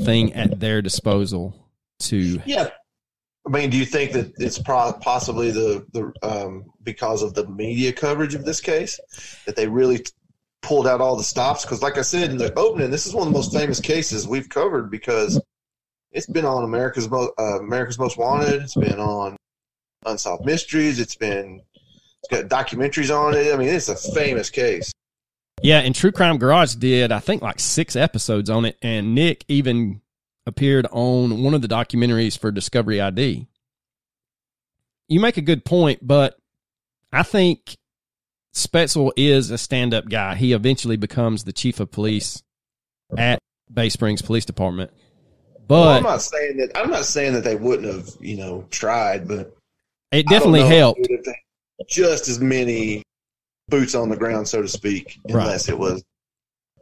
thing 0.00 0.32
at 0.34 0.60
their 0.60 0.82
disposal 0.82 1.54
to 2.00 2.40
Yeah. 2.44 2.70
I 3.46 3.50
mean, 3.50 3.70
do 3.70 3.76
you 3.76 3.84
think 3.84 4.12
that 4.12 4.32
it's 4.38 4.58
pro- 4.58 4.92
possibly 4.92 5.50
the 5.50 5.84
the 5.92 6.12
um, 6.22 6.66
because 6.82 7.22
of 7.22 7.34
the 7.34 7.46
media 7.48 7.92
coverage 7.92 8.34
of 8.34 8.44
this 8.44 8.60
case 8.60 9.00
that 9.46 9.56
they 9.56 9.66
really 9.66 9.98
t- 9.98 10.12
pulled 10.62 10.86
out 10.86 11.00
all 11.00 11.16
the 11.16 11.24
stops? 11.24 11.64
Because, 11.64 11.82
like 11.82 11.98
I 11.98 12.02
said 12.02 12.30
in 12.30 12.36
the 12.36 12.56
opening, 12.56 12.90
this 12.90 13.06
is 13.06 13.14
one 13.14 13.26
of 13.26 13.32
the 13.32 13.38
most 13.38 13.52
famous 13.52 13.80
cases 13.80 14.28
we've 14.28 14.48
covered 14.48 14.90
because 14.90 15.40
it's 16.12 16.26
been 16.26 16.44
on 16.44 16.62
America's 16.62 17.10
uh, 17.10 17.60
America's 17.60 17.98
Most 17.98 18.16
Wanted. 18.16 18.62
It's 18.62 18.76
been 18.76 19.00
on 19.00 19.36
Unsolved 20.06 20.44
Mysteries. 20.44 21.00
It's 21.00 21.16
been 21.16 21.62
it's 22.22 22.48
got 22.48 22.66
documentaries 22.66 23.14
on 23.14 23.34
it. 23.34 23.52
I 23.52 23.56
mean, 23.56 23.68
it's 23.68 23.88
a 23.88 23.96
famous 23.96 24.50
case. 24.50 24.92
Yeah, 25.62 25.78
and 25.78 25.94
True 25.94 26.12
Crime 26.12 26.38
Garage 26.38 26.74
did, 26.74 27.12
I 27.12 27.20
think, 27.20 27.40
like 27.42 27.60
six 27.60 27.94
episodes 27.96 28.50
on 28.50 28.64
it, 28.64 28.76
and 28.82 29.14
Nick 29.14 29.44
even 29.48 30.01
appeared 30.46 30.86
on 30.90 31.42
one 31.42 31.54
of 31.54 31.62
the 31.62 31.68
documentaries 31.68 32.38
for 32.38 32.50
Discovery 32.50 33.00
ID. 33.00 33.46
you 35.08 35.20
make 35.20 35.36
a 35.36 35.42
good 35.42 35.64
point, 35.64 36.00
but 36.02 36.36
I 37.12 37.22
think 37.22 37.76
Spaetzel 38.54 39.12
is 39.16 39.50
a 39.50 39.58
stand 39.58 39.94
up 39.94 40.08
guy. 40.08 40.34
He 40.34 40.52
eventually 40.52 40.96
becomes 40.96 41.44
the 41.44 41.52
chief 41.52 41.80
of 41.80 41.90
police 41.90 42.42
at 43.16 43.38
Bay 43.72 43.88
Springs 43.88 44.22
Police 44.22 44.44
Department. 44.44 44.90
But 45.68 45.80
well, 45.80 45.88
I'm 45.88 46.02
not 46.02 46.22
saying 46.22 46.56
that 46.58 46.76
I'm 46.76 46.90
not 46.90 47.04
saying 47.04 47.34
that 47.34 47.44
they 47.44 47.54
wouldn't 47.54 47.92
have, 47.92 48.10
you 48.20 48.36
know, 48.36 48.66
tried, 48.70 49.28
but 49.28 49.56
it 50.10 50.26
definitely 50.26 50.66
helped. 50.66 51.08
Just 51.88 52.28
as 52.28 52.40
many 52.40 53.02
boots 53.68 53.94
on 53.94 54.08
the 54.08 54.16
ground, 54.16 54.46
so 54.46 54.62
to 54.62 54.68
speak, 54.68 55.18
unless 55.28 55.68
right. 55.68 55.74
it 55.74 55.78
was 55.78 56.04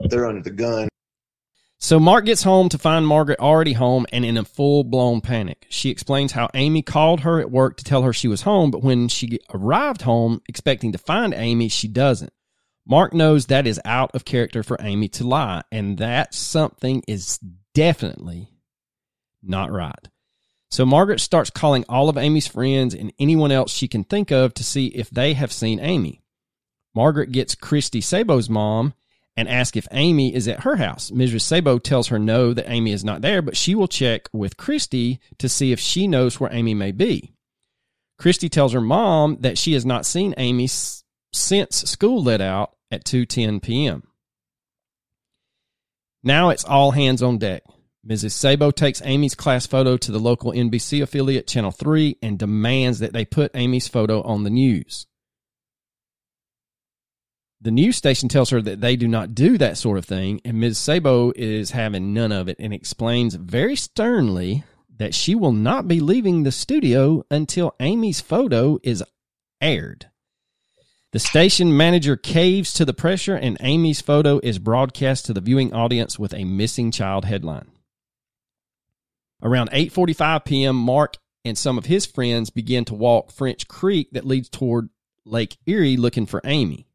they're 0.00 0.26
under 0.26 0.43
the 0.43 0.50
gun. 0.50 0.88
So 1.82 1.99
Mark 1.99 2.26
gets 2.26 2.42
home 2.42 2.68
to 2.68 2.78
find 2.78 3.06
Margaret 3.06 3.40
already 3.40 3.72
home 3.72 4.04
and 4.12 4.22
in 4.22 4.37
a 4.37 4.44
full 4.44 4.84
blown 4.84 5.22
panic. 5.22 5.66
She 5.70 5.88
explains 5.88 6.32
how 6.32 6.50
Amy 6.52 6.82
called 6.82 7.20
her 7.20 7.40
at 7.40 7.50
work 7.50 7.78
to 7.78 7.84
tell 7.84 8.02
her 8.02 8.12
she 8.12 8.28
was 8.28 8.42
home, 8.42 8.70
but 8.70 8.82
when 8.82 9.08
she 9.08 9.40
arrived 9.52 10.02
home 10.02 10.42
expecting 10.46 10.92
to 10.92 10.99
find 10.99 11.32
Amy, 11.32 11.68
she 11.68 11.88
doesn't. 11.88 12.34
Mark 12.87 13.14
knows 13.14 13.46
that 13.46 13.66
is 13.66 13.80
out 13.87 14.10
of 14.14 14.26
character 14.26 14.62
for 14.62 14.76
Amy 14.80 15.08
to 15.08 15.26
lie, 15.26 15.62
and 15.72 15.96
that 15.99 16.34
something 16.34 17.02
is 17.08 17.38
definitely 17.75 18.50
not 19.42 19.72
right. 19.72 20.08
So 20.70 20.84
Margaret 20.84 21.20
starts 21.20 21.50
calling 21.50 21.84
all 21.88 22.10
of 22.10 22.18
Amy's 22.18 22.46
friends 22.46 22.94
and 22.94 23.12
anyone 23.18 23.52
else 23.52 23.72
she 23.72 23.88
can 23.88 24.04
think 24.04 24.30
of 24.30 24.52
to 24.54 24.64
see 24.64 24.88
if 24.88 25.08
they 25.08 25.32
have 25.32 25.52
seen 25.52 25.80
Amy. 25.80 26.20
Margaret 26.94 27.32
gets 27.32 27.54
Christy 27.54 28.02
Sabo's 28.02 28.50
mom 28.50 28.92
and 29.37 29.49
ask 29.49 29.76
if 29.76 29.88
Amy 29.92 30.34
is 30.34 30.49
at 30.49 30.60
her 30.60 30.76
house. 30.76 31.10
Mrs. 31.10 31.42
Sabo 31.42 31.78
tells 31.78 32.08
her 32.08 32.18
no, 32.18 32.52
that 32.52 32.70
Amy 32.70 32.92
is 32.92 33.04
not 33.04 33.22
there, 33.22 33.42
but 33.42 33.56
she 33.56 33.75
will 33.75 33.88
check 33.88 34.28
with 34.32 34.56
Christy 34.56 35.20
to 35.38 35.49
see 35.49 35.72
if 35.72 35.80
she 35.80 36.06
knows 36.06 36.38
where 36.38 36.52
Amy 36.52 36.75
may 36.75 36.92
be. 36.92 37.32
Christy 38.18 38.49
tells 38.49 38.72
her 38.72 38.80
mom 38.80 39.38
that 39.40 39.56
she 39.56 39.72
has 39.72 39.87
not 39.87 40.04
seen 40.04 40.34
Amy 40.37 40.68
since 41.32 41.76
school 41.90 42.22
let 42.22 42.40
out 42.40 42.76
at 42.90 43.04
2:10 43.04 43.62
p.m. 43.62 44.02
Now 46.22 46.50
it's 46.50 46.64
all 46.64 46.90
hands 46.90 47.22
on 47.22 47.38
deck. 47.38 47.62
Mrs. 48.06 48.32
Sabo 48.32 48.70
takes 48.70 49.02
Amy's 49.04 49.34
class 49.34 49.66
photo 49.66 49.96
to 49.96 50.12
the 50.12 50.18
local 50.18 50.52
NBC 50.52 51.02
affiliate, 51.02 51.46
Channel 51.46 51.70
3, 51.70 52.16
and 52.22 52.38
demands 52.38 52.99
that 52.99 53.12
they 53.12 53.25
put 53.25 53.50
Amy's 53.54 53.88
photo 53.88 54.22
on 54.22 54.42
the 54.42 54.50
news. 54.50 55.06
The 57.62 57.71
news 57.71 57.97
station 57.97 58.31
tells 58.31 58.49
her 58.50 58.62
that 58.62 58.81
they 58.81 58.97
do 58.97 59.07
not 59.07 59.35
do 59.35 59.59
that 59.59 59.76
sort 59.76 59.99
of 59.99 60.07
thing, 60.07 60.40
and 60.47 60.59
Ms. 60.59 60.79
Sabo 60.79 61.31
is 61.37 61.73
having 61.73 62.14
none 62.14 62.33
of 62.33 62.49
it 62.49 62.57
and 62.59 62.73
explains 62.73 63.35
very 63.35 63.76
sternly 63.76 64.64
that 64.97 65.14
she 65.14 65.35
will 65.35 65.52
not 65.52 65.87
be 65.87 66.00
leaving 66.00 66.43
the 66.43 66.52
studio 66.52 67.23
until 67.31 67.75
Amy's 67.79 68.23
photo 68.23 68.79
is 68.83 69.05
aired. 69.61 70.07
The 71.12 71.19
station 71.19 71.76
manager 71.76 72.17
caves 72.17 72.73
to 72.75 72.87
the 72.87 72.95
pressure, 72.95 73.35
and 73.35 73.59
Amy's 73.61 74.00
photo 74.00 74.40
is 74.43 74.59
broadcast 74.59 75.26
to 75.26 75.35
the 75.35 75.40
viewing 75.43 75.75
audience 75.75 76.19
with 76.19 76.33
a 76.33 76.45
missing 76.45 76.90
child 76.90 77.26
headline. 77.26 77.71
Around 79.43 79.71
8:45 79.73 80.45
p.m., 80.47 80.76
Mark 80.76 81.17
and 81.45 81.59
some 81.59 81.76
of 81.76 81.87
his 81.87 82.07
friends 82.07 82.49
begin 82.49 82.85
to 82.87 82.95
walk 82.95 83.33
French 83.33 83.69
Creek 83.69 84.09
that 84.12 84.26
leads 84.26 84.49
toward 84.49 84.88
Lake 85.26 85.59
Erie 85.67 85.97
looking 85.97 86.26
for 86.26 86.40
Amy. 86.45 86.87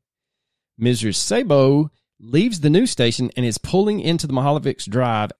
Mrs. 0.79 1.15
Sabo 1.15 1.89
leaves 2.19 2.59
the 2.59 2.69
news 2.69 2.91
station 2.91 3.31
and 3.35 3.45
is 3.45 3.57
pulling 3.57 3.99
into 3.99 4.27
the 4.27 4.33
Mihaljevics 4.33 4.89
Drive, 4.89 5.31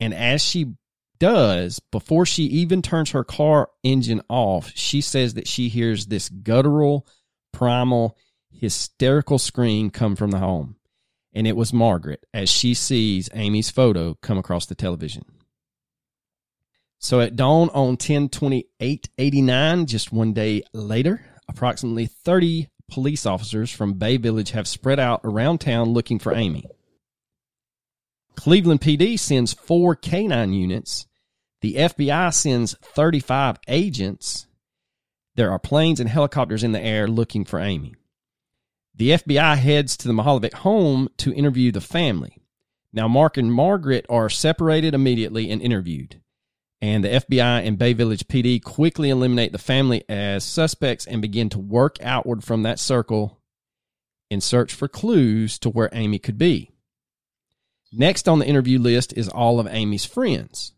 and 0.00 0.14
as 0.14 0.42
she 0.42 0.74
does, 1.18 1.80
before 1.90 2.26
she 2.26 2.44
even 2.44 2.82
turns 2.82 3.10
her 3.10 3.24
car 3.24 3.70
engine 3.82 4.20
off, 4.28 4.72
she 4.74 5.00
says 5.00 5.34
that 5.34 5.48
she 5.48 5.68
hears 5.68 6.06
this 6.06 6.28
guttural, 6.28 7.06
primal, 7.52 8.16
hysterical 8.50 9.38
scream 9.38 9.90
come 9.90 10.16
from 10.16 10.30
the 10.30 10.38
home. 10.38 10.76
And 11.32 11.46
it 11.46 11.56
was 11.56 11.72
Margaret 11.72 12.24
as 12.32 12.48
she 12.48 12.74
sees 12.74 13.28
Amy's 13.34 13.70
photo 13.70 14.14
come 14.22 14.38
across 14.38 14.66
the 14.66 14.74
television. 14.74 15.24
So 16.98 17.20
at 17.20 17.36
dawn 17.36 17.68
on 17.70 17.96
102889, 17.96 19.86
just 19.86 20.12
one 20.12 20.32
day 20.32 20.62
later, 20.72 21.24
approximately 21.48 22.06
30 22.06 22.68
police 22.90 23.26
officers 23.26 23.70
from 23.70 23.94
Bay 23.94 24.16
Village 24.16 24.50
have 24.50 24.68
spread 24.68 24.98
out 24.98 25.20
around 25.24 25.58
town 25.58 25.90
looking 25.90 26.18
for 26.18 26.34
Amy. 26.34 26.64
Cleveland 28.36 28.80
PD 28.80 29.18
sends 29.18 29.52
four 29.52 29.94
canine 29.94 30.52
units. 30.52 31.06
The 31.60 31.76
FBI 31.76 32.32
sends 32.34 32.74
35 32.78 33.58
agents. 33.68 34.46
There 35.36 35.50
are 35.50 35.58
planes 35.58 36.00
and 36.00 36.08
helicopters 36.08 36.62
in 36.62 36.72
the 36.72 36.80
air 36.80 37.08
looking 37.08 37.44
for 37.44 37.58
Amy. 37.58 37.94
The 38.94 39.10
FBI 39.10 39.56
heads 39.56 39.96
to 39.98 40.08
the 40.08 40.14
Mihaljevic 40.14 40.54
home 40.54 41.08
to 41.18 41.32
interview 41.32 41.72
the 41.72 41.80
family. 41.80 42.38
Now, 42.92 43.08
Mark 43.08 43.36
and 43.36 43.52
Margaret 43.52 44.06
are 44.08 44.28
separated 44.28 44.94
immediately 44.94 45.50
and 45.50 45.60
interviewed 45.60 46.20
and 46.84 47.02
the 47.02 47.08
FBI 47.08 47.66
and 47.66 47.78
Bay 47.78 47.94
Village 47.94 48.28
PD 48.28 48.62
quickly 48.62 49.08
eliminate 49.08 49.52
the 49.52 49.58
family 49.58 50.04
as 50.06 50.44
suspects 50.44 51.06
and 51.06 51.22
begin 51.22 51.48
to 51.48 51.58
work 51.58 51.96
outward 52.02 52.44
from 52.44 52.62
that 52.64 52.78
circle 52.78 53.40
in 54.28 54.42
search 54.42 54.74
for 54.74 54.86
clues 54.86 55.58
to 55.60 55.70
where 55.70 55.88
Amy 55.94 56.18
could 56.18 56.36
be. 56.36 56.72
Next 57.90 58.28
on 58.28 58.38
the 58.38 58.46
interview 58.46 58.78
list 58.78 59.14
is 59.16 59.30
all 59.30 59.58
of 59.60 59.66
Amy's 59.66 60.04
friends. 60.04 60.74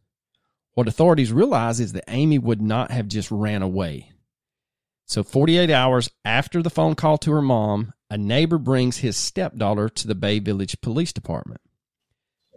What 0.75 0.87
authorities 0.87 1.33
realize 1.33 1.81
is 1.81 1.93
that 1.95 2.05
Amy 2.07 2.39
would 2.39 2.63
not 2.63 2.93
have 2.93 3.09
just 3.09 3.33
ran 3.33 3.63
away. 3.63 4.13
So, 5.07 5.25
48 5.25 5.71
hours 5.71 6.09
after 6.25 6.63
the 6.63 6.71
phone 6.71 6.95
call 6.95 7.19
to 7.19 7.33
her 7.33 7.43
mom, 7.43 7.93
a 8.09 8.17
neighbor 8.17 8.59
brings 8.59 8.99
his 8.99 9.17
stepdaughter 9.17 9.89
to 9.89 10.07
the 10.07 10.15
Bay 10.15 10.39
Village 10.39 10.81
Police 10.81 11.13
Department. 11.13 11.63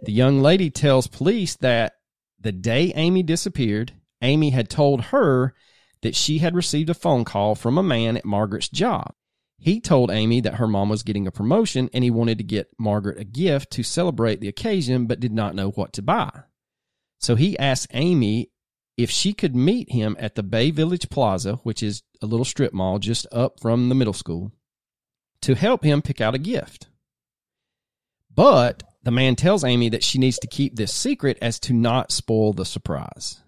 The 0.03 0.11
young 0.11 0.39
lady 0.39 0.69
tells 0.69 1.07
police 1.07 1.55
that 1.55 1.93
the 2.39 2.51
day 2.51 2.91
Amy 2.95 3.23
disappeared, 3.23 3.93
Amy 4.21 4.51
had 4.51 4.69
told 4.69 5.01
her 5.05 5.53
that 6.01 6.15
she 6.15 6.39
had 6.39 6.55
received 6.55 6.89
a 6.89 6.93
phone 6.93 7.25
call 7.25 7.55
from 7.55 7.77
a 7.77 7.83
man 7.83 8.17
at 8.17 8.25
Margaret's 8.25 8.69
job. 8.69 9.13
He 9.57 9.81
told 9.81 10.09
Amy 10.09 10.39
that 10.41 10.55
her 10.55 10.67
mom 10.67 10.87
was 10.87 11.03
getting 11.03 11.27
a 11.27 11.31
promotion 11.31 11.89
and 11.93 12.03
he 12.03 12.09
wanted 12.11 12.37
to 12.37 12.43
get 12.45 12.71
Margaret 12.79 13.19
a 13.19 13.25
gift 13.25 13.71
to 13.71 13.83
celebrate 13.83 14.39
the 14.39 14.47
occasion, 14.47 15.05
but 15.05 15.19
did 15.19 15.33
not 15.33 15.55
know 15.55 15.71
what 15.71 15.91
to 15.93 16.01
buy. 16.01 16.31
So 17.19 17.35
he 17.35 17.59
asked 17.59 17.91
Amy 17.93 18.51
if 18.95 19.09
she 19.09 19.33
could 19.33 19.55
meet 19.55 19.91
him 19.91 20.15
at 20.19 20.35
the 20.35 20.43
Bay 20.43 20.71
Village 20.71 21.09
Plaza, 21.09 21.55
which 21.63 21.83
is 21.83 22.03
a 22.21 22.25
little 22.25 22.45
strip 22.45 22.73
mall 22.73 22.99
just 22.99 23.27
up 23.31 23.59
from 23.59 23.89
the 23.89 23.95
middle 23.95 24.13
school, 24.13 24.53
to 25.41 25.55
help 25.55 25.83
him 25.83 26.01
pick 26.01 26.21
out 26.21 26.35
a 26.35 26.39
gift. 26.39 26.87
But 28.33 28.83
the 29.03 29.11
man 29.11 29.35
tells 29.35 29.63
Amy 29.63 29.89
that 29.89 30.03
she 30.03 30.19
needs 30.19 30.39
to 30.39 30.47
keep 30.47 30.75
this 30.75 30.93
secret 30.93 31.37
as 31.41 31.59
to 31.61 31.73
not 31.73 32.11
spoil 32.11 32.53
the 32.53 32.65
surprise. 32.65 33.41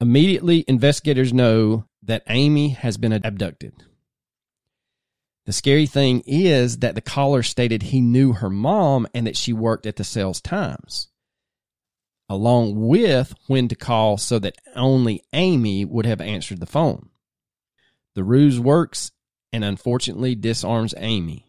Immediately, 0.00 0.64
investigators 0.66 1.32
know 1.32 1.86
that 2.02 2.24
Amy 2.28 2.70
has 2.70 2.96
been 2.96 3.12
abducted. 3.12 3.72
The 5.46 5.52
scary 5.52 5.86
thing 5.86 6.22
is 6.26 6.78
that 6.78 6.94
the 6.94 7.00
caller 7.00 7.42
stated 7.42 7.84
he 7.84 8.00
knew 8.00 8.32
her 8.32 8.50
mom 8.50 9.06
and 9.14 9.26
that 9.26 9.36
she 9.36 9.52
worked 9.52 9.86
at 9.86 9.96
the 9.96 10.04
sales 10.04 10.40
Times, 10.40 11.08
along 12.28 12.86
with 12.86 13.34
when 13.46 13.68
to 13.68 13.76
call 13.76 14.16
so 14.16 14.38
that 14.38 14.56
only 14.74 15.22
Amy 15.32 15.84
would 15.84 16.06
have 16.06 16.20
answered 16.20 16.60
the 16.60 16.66
phone. 16.66 17.10
The 18.14 18.24
ruse 18.24 18.58
works 18.58 19.12
and 19.52 19.64
unfortunately 19.64 20.34
disarms 20.34 20.94
Amy. 20.96 21.43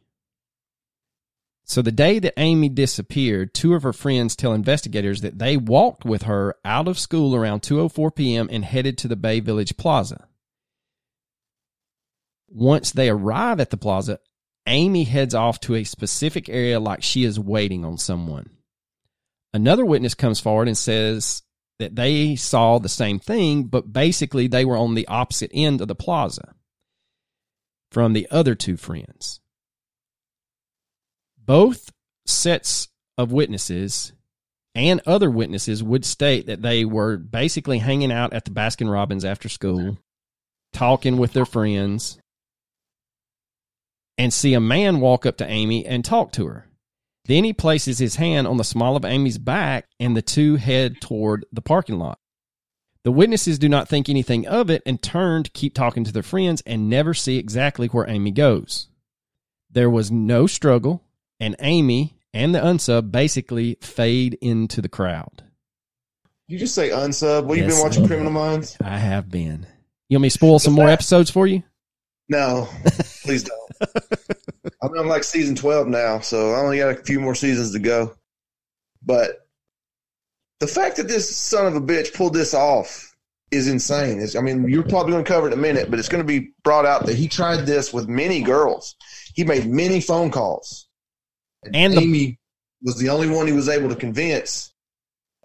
So 1.68 1.82
the 1.82 1.92
day 1.92 2.20
that 2.20 2.36
Amy 2.38 2.70
disappeared, 2.70 3.56
two 3.56 3.74
of 3.74 3.82
her 3.82 3.92
friends 3.92 4.36
tell 4.36 4.54
investigators 4.54 5.22
that 5.22 5.40
they 5.40 5.58
walked 5.58 6.06
with 6.06 6.24
her 6.24 6.56
out 6.64 6.88
of 6.88 7.00
school 7.00 7.36
around 7.36 7.64
2:04 7.64 8.16
p.m. 8.16 8.48
and 8.52 8.64
headed 8.64 9.00
to 9.00 9.08
the 9.08 9.16
Bay 9.16 9.40
Village 9.40 9.76
Plaza. 9.76 10.28
Once 12.48 12.92
they 12.92 13.10
arrive 13.10 13.60
at 13.60 13.72
the 13.72 13.78
plaza, 13.78 14.20
Amy 14.68 15.06
heads 15.06 15.34
off 15.34 15.60
to 15.62 15.74
a 15.74 15.84
specific 15.84 16.48
area 16.50 16.80
like 16.80 17.02
she 17.02 17.24
is 17.24 17.40
waiting 17.40 17.84
on 17.84 17.98
someone. 17.98 18.52
Another 19.52 19.86
witness 19.86 20.14
comes 20.14 20.40
forward 20.40 20.68
and 20.68 20.78
says 20.78 21.42
that 21.80 21.96
they 21.96 22.36
saw 22.36 22.78
the 22.78 22.90
same 22.90 23.20
thing, 23.20 23.64
but 23.64 23.92
basically 23.92 24.48
they 24.48 24.66
were 24.66 24.78
on 24.78 24.94
the 24.94 25.08
opposite 25.08 25.52
end 25.54 25.82
of 25.82 25.88
the 25.88 25.96
plaza 25.96 26.54
from 27.90 28.14
the 28.14 28.28
other 28.30 28.54
two 28.54 28.78
friends. 28.78 29.40
Both 31.46 31.92
sets 32.26 32.88
of 33.18 33.32
witnesses 33.32 34.14
and 34.74 35.02
other 35.06 35.30
witnesses 35.30 35.84
would 35.84 36.04
state 36.04 36.48
that 36.48 36.62
they 36.62 36.84
were 36.84 37.18
basically 37.18 37.80
hanging 37.80 38.12
out 38.12 38.34
at 38.34 38.46
the 38.46 38.52
Baskin 38.52 38.92
Robbins 38.92 39.24
after 39.24 39.48
school, 39.48 39.98
talking 40.74 41.18
with 41.18 41.34
their 41.34 41.46
friends, 41.46 42.20
and 44.18 44.34
see 44.34 44.54
a 44.54 44.60
man 44.60 45.00
walk 45.00 45.26
up 45.26 45.38
to 45.38 45.50
Amy 45.50 45.86
and 45.86 46.04
talk 46.04 46.32
to 46.34 46.48
her. 46.48 46.68
Then 47.26 47.44
he 47.44 47.54
places 47.54 48.00
his 48.00 48.18
hand 48.18 48.48
on 48.48 48.58
the 48.58 48.64
small 48.64 48.96
of 48.96 49.06
Amy's 49.06 49.38
back, 49.38 49.88
and 50.00 50.16
the 50.16 50.22
two 50.22 50.58
head 50.58 51.00
toward 51.02 51.46
the 51.52 51.62
parking 51.62 51.98
lot. 51.98 52.20
The 53.04 53.12
witnesses 53.12 53.60
do 53.60 53.70
not 53.70 53.88
think 53.88 54.10
anything 54.10 54.48
of 54.48 54.70
it 54.70 54.82
and 54.86 55.02
turn 55.02 55.44
to 55.44 55.52
keep 55.52 55.74
talking 55.74 56.04
to 56.04 56.12
their 56.12 56.24
friends 56.24 56.62
and 56.66 56.90
never 56.90 57.14
see 57.14 57.38
exactly 57.38 57.88
where 57.88 58.10
Amy 58.10 58.32
goes. 58.32 58.88
There 59.70 59.90
was 59.90 60.12
no 60.12 60.48
struggle, 60.48 61.05
and 61.40 61.56
Amy 61.60 62.18
and 62.34 62.54
the 62.54 62.60
unsub 62.60 63.12
basically 63.12 63.78
fade 63.82 64.38
into 64.42 64.82
the 64.82 64.90
crowd. 64.90 65.44
You 66.48 66.60
just 66.60 66.76
say 66.76 66.90
unsub. 66.90 67.46
Well, 67.46 67.58
you've 67.58 67.70
been 67.70 67.80
watching 67.80 68.06
Criminal 68.06 68.32
Minds? 68.32 68.78
I 68.84 68.98
have 68.98 69.30
been. 69.30 69.66
You 70.10 70.18
want 70.18 70.24
me 70.24 70.30
to 70.30 70.34
spoil 70.34 70.60
some 70.60 70.74
more 70.74 70.90
episodes 70.90 71.32
for 71.32 71.48
you? 71.48 71.64
No, 72.30 72.68
please 73.24 73.44
don't. 73.44 73.90
I 74.82 74.88
mean, 74.88 74.98
I'm 75.00 75.08
like 75.08 75.24
season 75.24 75.56
12 75.56 75.88
now, 75.88 76.20
so 76.20 76.52
I 76.52 76.60
only 76.60 76.78
got 76.78 77.00
a 77.00 77.04
few 77.04 77.20
more 77.20 77.36
seasons 77.36 77.72
to 77.74 77.80
go. 77.80 78.16
But 79.04 79.48
the 80.60 80.68
fact 80.68 80.98
that 80.98 81.08
this 81.08 81.36
son 81.36 81.66
of 81.68 81.76
a 81.76 81.82
bitch 81.82 82.14
pulled 82.14 82.34
this 82.34 82.54
off 82.54 83.16
is 83.52 83.68
insane. 83.68 84.20
It's, 84.20 84.36
I 84.36 84.42
mean, 84.42 84.68
you're 84.68 84.84
probably 84.84 85.14
going 85.14 85.24
to 85.24 85.32
cover 85.32 85.48
it 85.48 85.54
in 85.54 85.60
a 85.60 85.62
minute, 85.62 85.90
but 85.90 86.00
it's 86.00 86.10
going 86.10 86.24
to 86.24 86.28
be 86.28 86.52
brought 86.64 86.86
out 86.86 87.06
that 87.06 87.16
he 87.16 87.28
tried 87.28 87.66
this 87.66 87.94
with 87.94 88.08
many 88.08 88.42
girls. 88.42 88.96
He 89.34 89.44
made 89.44 89.68
many 89.68 90.02
phone 90.02 90.32
calls. 90.32 90.85
And 91.74 91.94
the- 91.94 92.02
Amy 92.02 92.40
was 92.82 92.98
the 92.98 93.10
only 93.10 93.28
one 93.30 93.48
he 93.48 93.54
was 93.54 93.70
able 93.70 93.90
to 93.90 93.96
convince. 93.96 94.72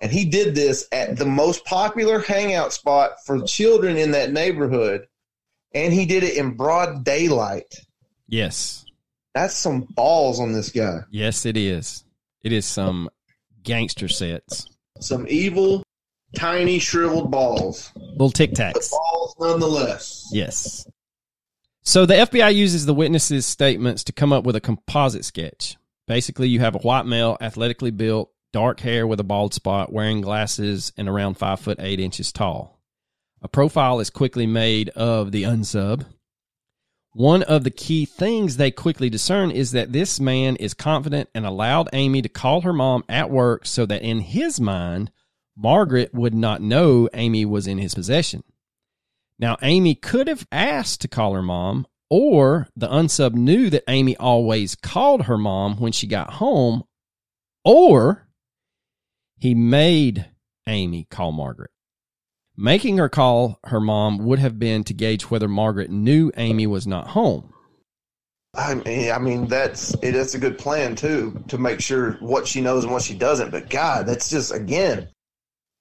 And 0.03 0.11
he 0.11 0.25
did 0.25 0.55
this 0.55 0.87
at 0.93 1.17
the 1.17 1.27
most 1.27 1.65
popular 1.65 2.21
hangout 2.21 2.73
spot 2.73 3.13
for 3.27 3.43
children 3.43 3.97
in 3.97 4.13
that 4.13 4.33
neighborhood. 4.33 5.07
And 5.75 5.93
he 5.93 6.07
did 6.07 6.23
it 6.25 6.37
in 6.37 6.57
broad 6.57 7.05
daylight. 7.05 7.75
Yes. 8.29 8.85
That's 9.35 9.55
some 9.55 9.83
balls 9.83 10.41
on 10.41 10.53
this 10.53 10.71
guy. 10.71 11.01
Yes, 11.11 11.47
it 11.47 11.57
is. 11.57 12.05
It 12.43 12.53
is 12.53 12.65
some 12.67 13.09
gangster 13.63 14.09
sets. 14.09 14.67
Some 15.01 15.27
evil, 15.29 15.83
tiny, 16.35 16.79
shriveled 16.79 17.31
balls. 17.31 17.93
Little 17.95 18.31
tic 18.31 18.53
tacs. 18.53 18.91
balls 18.91 19.35
nonetheless. 19.39 20.29
Yes. 20.33 20.87
So 21.83 22.07
the 22.07 22.15
FBI 22.15 22.55
uses 22.55 22.87
the 22.87 22.95
witnesses' 22.95 23.47
statements 23.47 24.05
to 24.05 24.13
come 24.13 24.33
up 24.33 24.45
with 24.45 24.57
a 24.57 24.61
composite 24.61 25.25
sketch. 25.25 25.77
Basically, 26.11 26.49
you 26.49 26.59
have 26.59 26.75
a 26.75 26.79
white 26.79 27.07
male, 27.07 27.37
athletically 27.41 27.93
built, 27.93 28.33
dark 28.53 28.81
hair 28.81 29.07
with 29.07 29.21
a 29.21 29.23
bald 29.23 29.55
spot, 29.55 29.93
wearing 29.93 30.21
glasses, 30.21 30.93
and 30.97 31.09
around 31.09 31.35
five 31.35 31.61
foot 31.61 31.79
eight 31.79 32.01
inches 32.01 32.33
tall. 32.33 32.81
A 33.43 33.47
profile 33.47 34.01
is 34.01 34.11
quickly 34.11 34.45
made 34.45 34.89
of 34.89 35.31
the 35.31 35.45
unsub. 35.45 36.07
One 37.13 37.45
of 37.45 37.63
the 37.63 37.71
key 37.71 38.07
things 38.07 38.57
they 38.57 38.73
quickly 38.73 39.09
discern 39.09 39.53
is 39.53 39.71
that 39.71 39.93
this 39.93 40.19
man 40.19 40.57
is 40.57 40.75
confident 40.75 41.31
and 41.33 41.47
allowed 41.47 41.89
Amy 41.93 42.23
to 42.23 42.29
call 42.29 42.63
her 42.63 42.73
mom 42.73 43.05
at 43.09 43.31
work 43.31 43.65
so 43.65 43.87
that 43.87 44.03
in 44.03 44.19
his 44.19 44.61
mind, 44.61 45.13
Margaret 45.57 46.13
would 46.13 46.35
not 46.35 46.61
know 46.61 47.09
Amy 47.15 47.45
was 47.45 47.69
in 47.69 47.79
his 47.79 47.95
possession. 47.95 48.43
Now, 49.39 49.59
Amy 49.63 49.95
could 49.95 50.27
have 50.27 50.45
asked 50.51 51.03
to 51.03 51.09
call 51.09 51.35
her 51.35 51.43
mom, 51.43 51.87
or 52.11 52.67
the 52.77 52.89
unsub 52.89 53.35
knew 53.35 53.71
that 53.71 53.85
Amy 53.89 54.17
always 54.17 54.75
called 54.75 55.23
her 55.23 55.39
mom 55.39 55.77
when 55.77 55.93
she 55.93 56.07
got 56.07 56.35
home, 56.35 56.83
or 57.65 58.29
he 59.39 59.55
made 59.55 60.29
Amy 60.67 61.07
call 61.11 61.33
Margaret. 61.33 61.71
Making 62.57 62.99
her 62.99 63.09
call 63.09 63.59
her 63.65 63.81
mom 63.81 64.19
would 64.19 64.39
have 64.39 64.59
been 64.59 64.85
to 64.85 64.93
gauge 64.93 65.31
whether 65.31 65.49
Margaret 65.49 65.91
knew 65.91 66.31
Amy 66.37 66.67
was 66.67 66.87
not 66.87 67.09
home. 67.09 67.55
I 68.55 68.75
mean, 68.75 69.13
I 69.13 69.19
mean 69.19 69.47
that's 69.47 69.95
it, 70.03 70.13
that's 70.13 70.35
a 70.35 70.39
good 70.39 70.59
plan 70.59 70.97
too 70.97 71.43
to 71.49 71.57
make 71.57 71.81
sure 71.81 72.13
what 72.21 72.47
she 72.47 72.61
knows 72.61 72.85
and 72.85 72.93
what 72.93 73.03
she 73.03 73.15
doesn't. 73.15 73.51
But 73.51 73.71
God, 73.71 74.07
that's 74.07 74.29
just 74.29 74.53
again, 74.53 75.09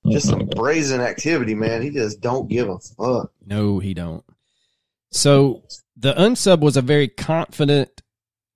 just 0.08 0.28
some 0.28 0.42
mm-hmm. 0.42 0.58
brazen 0.58 1.02
activity, 1.02 1.56
man. 1.56 1.82
He 1.82 1.90
just 1.90 2.22
don't 2.22 2.48
give 2.48 2.70
a 2.70 2.78
fuck. 2.80 3.32
No, 3.46 3.80
he 3.80 3.94
don't. 3.94 4.24
So 5.12 5.64
the 6.00 6.13
unsub 6.13 6.62
was 6.62 6.77
a 6.77 6.82
very 6.82 7.08
confident, 7.10 8.01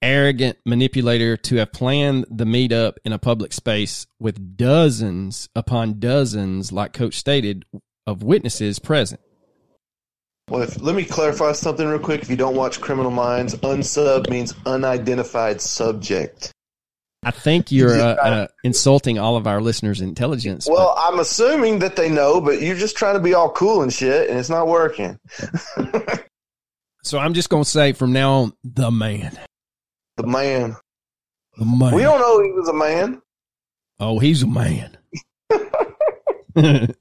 arrogant 0.02 0.58
manipulator 0.66 1.36
to 1.38 1.58
have 1.58 1.72
planned 1.74 2.26
the 2.30 2.46
meetup 2.46 2.94
in 3.04 3.12
a 3.12 3.20
public 3.20 3.52
space 3.54 4.08
with 4.20 4.56
dozens 4.58 5.50
upon 5.56 6.00
dozens, 6.00 6.72
like 6.72 6.94
Coach 6.94 7.16
stated, 7.16 7.66
of 8.08 8.24
witnesses 8.24 8.80
present. 8.80 9.20
Well, 10.50 10.62
if, 10.62 10.82
let 10.82 10.96
me 10.96 11.06
clarify 11.06 11.54
something 11.54 11.88
real 11.88 12.00
quick. 12.00 12.22
If 12.22 12.30
you 12.30 12.36
don't 12.36 12.56
watch 12.56 12.82
Criminal 12.82 13.12
Minds, 13.12 13.56
unsub 13.56 14.30
means 14.30 14.54
unidentified 14.66 15.62
subject. 15.62 16.52
I 17.26 17.32
think 17.32 17.72
you're 17.72 17.98
uh, 17.98 18.16
uh, 18.16 18.48
insulting 18.66 19.18
all 19.18 19.38
of 19.38 19.48
our 19.48 19.62
listeners' 19.62 20.02
intelligence. 20.02 20.68
but- 20.68 20.74
Well, 20.74 20.96
I'm 20.98 21.20
assuming 21.20 21.80
that 21.80 21.96
they 21.96 22.10
know, 22.10 22.42
but 22.42 22.62
you're 22.62 22.76
just 22.76 22.98
trying 22.98 23.14
to 23.14 23.22
be 23.22 23.34
all 23.34 23.50
cool 23.52 23.82
and 23.82 23.94
shit, 23.94 24.30
and 24.30 24.38
it's 24.38 24.50
not 24.50 24.68
working. 24.68 25.18
so 27.04 27.20
I'm 27.20 27.34
just 27.34 27.50
going 27.50 27.64
to 27.64 27.70
say 27.70 27.94
from 27.94 28.14
now 28.14 28.32
on, 28.34 28.54
the 28.64 28.90
man. 28.90 29.38
The 30.18 30.26
man. 30.26 30.76
The 31.58 31.66
man. 31.66 31.94
We 31.94 32.02
don't 32.02 32.20
know 32.20 32.42
he 32.42 32.52
was 32.52 32.70
a 32.70 32.74
man. 32.74 33.22
Oh, 34.00 34.20
he's 34.20 34.44
a 34.44 34.48
man. 34.48 34.98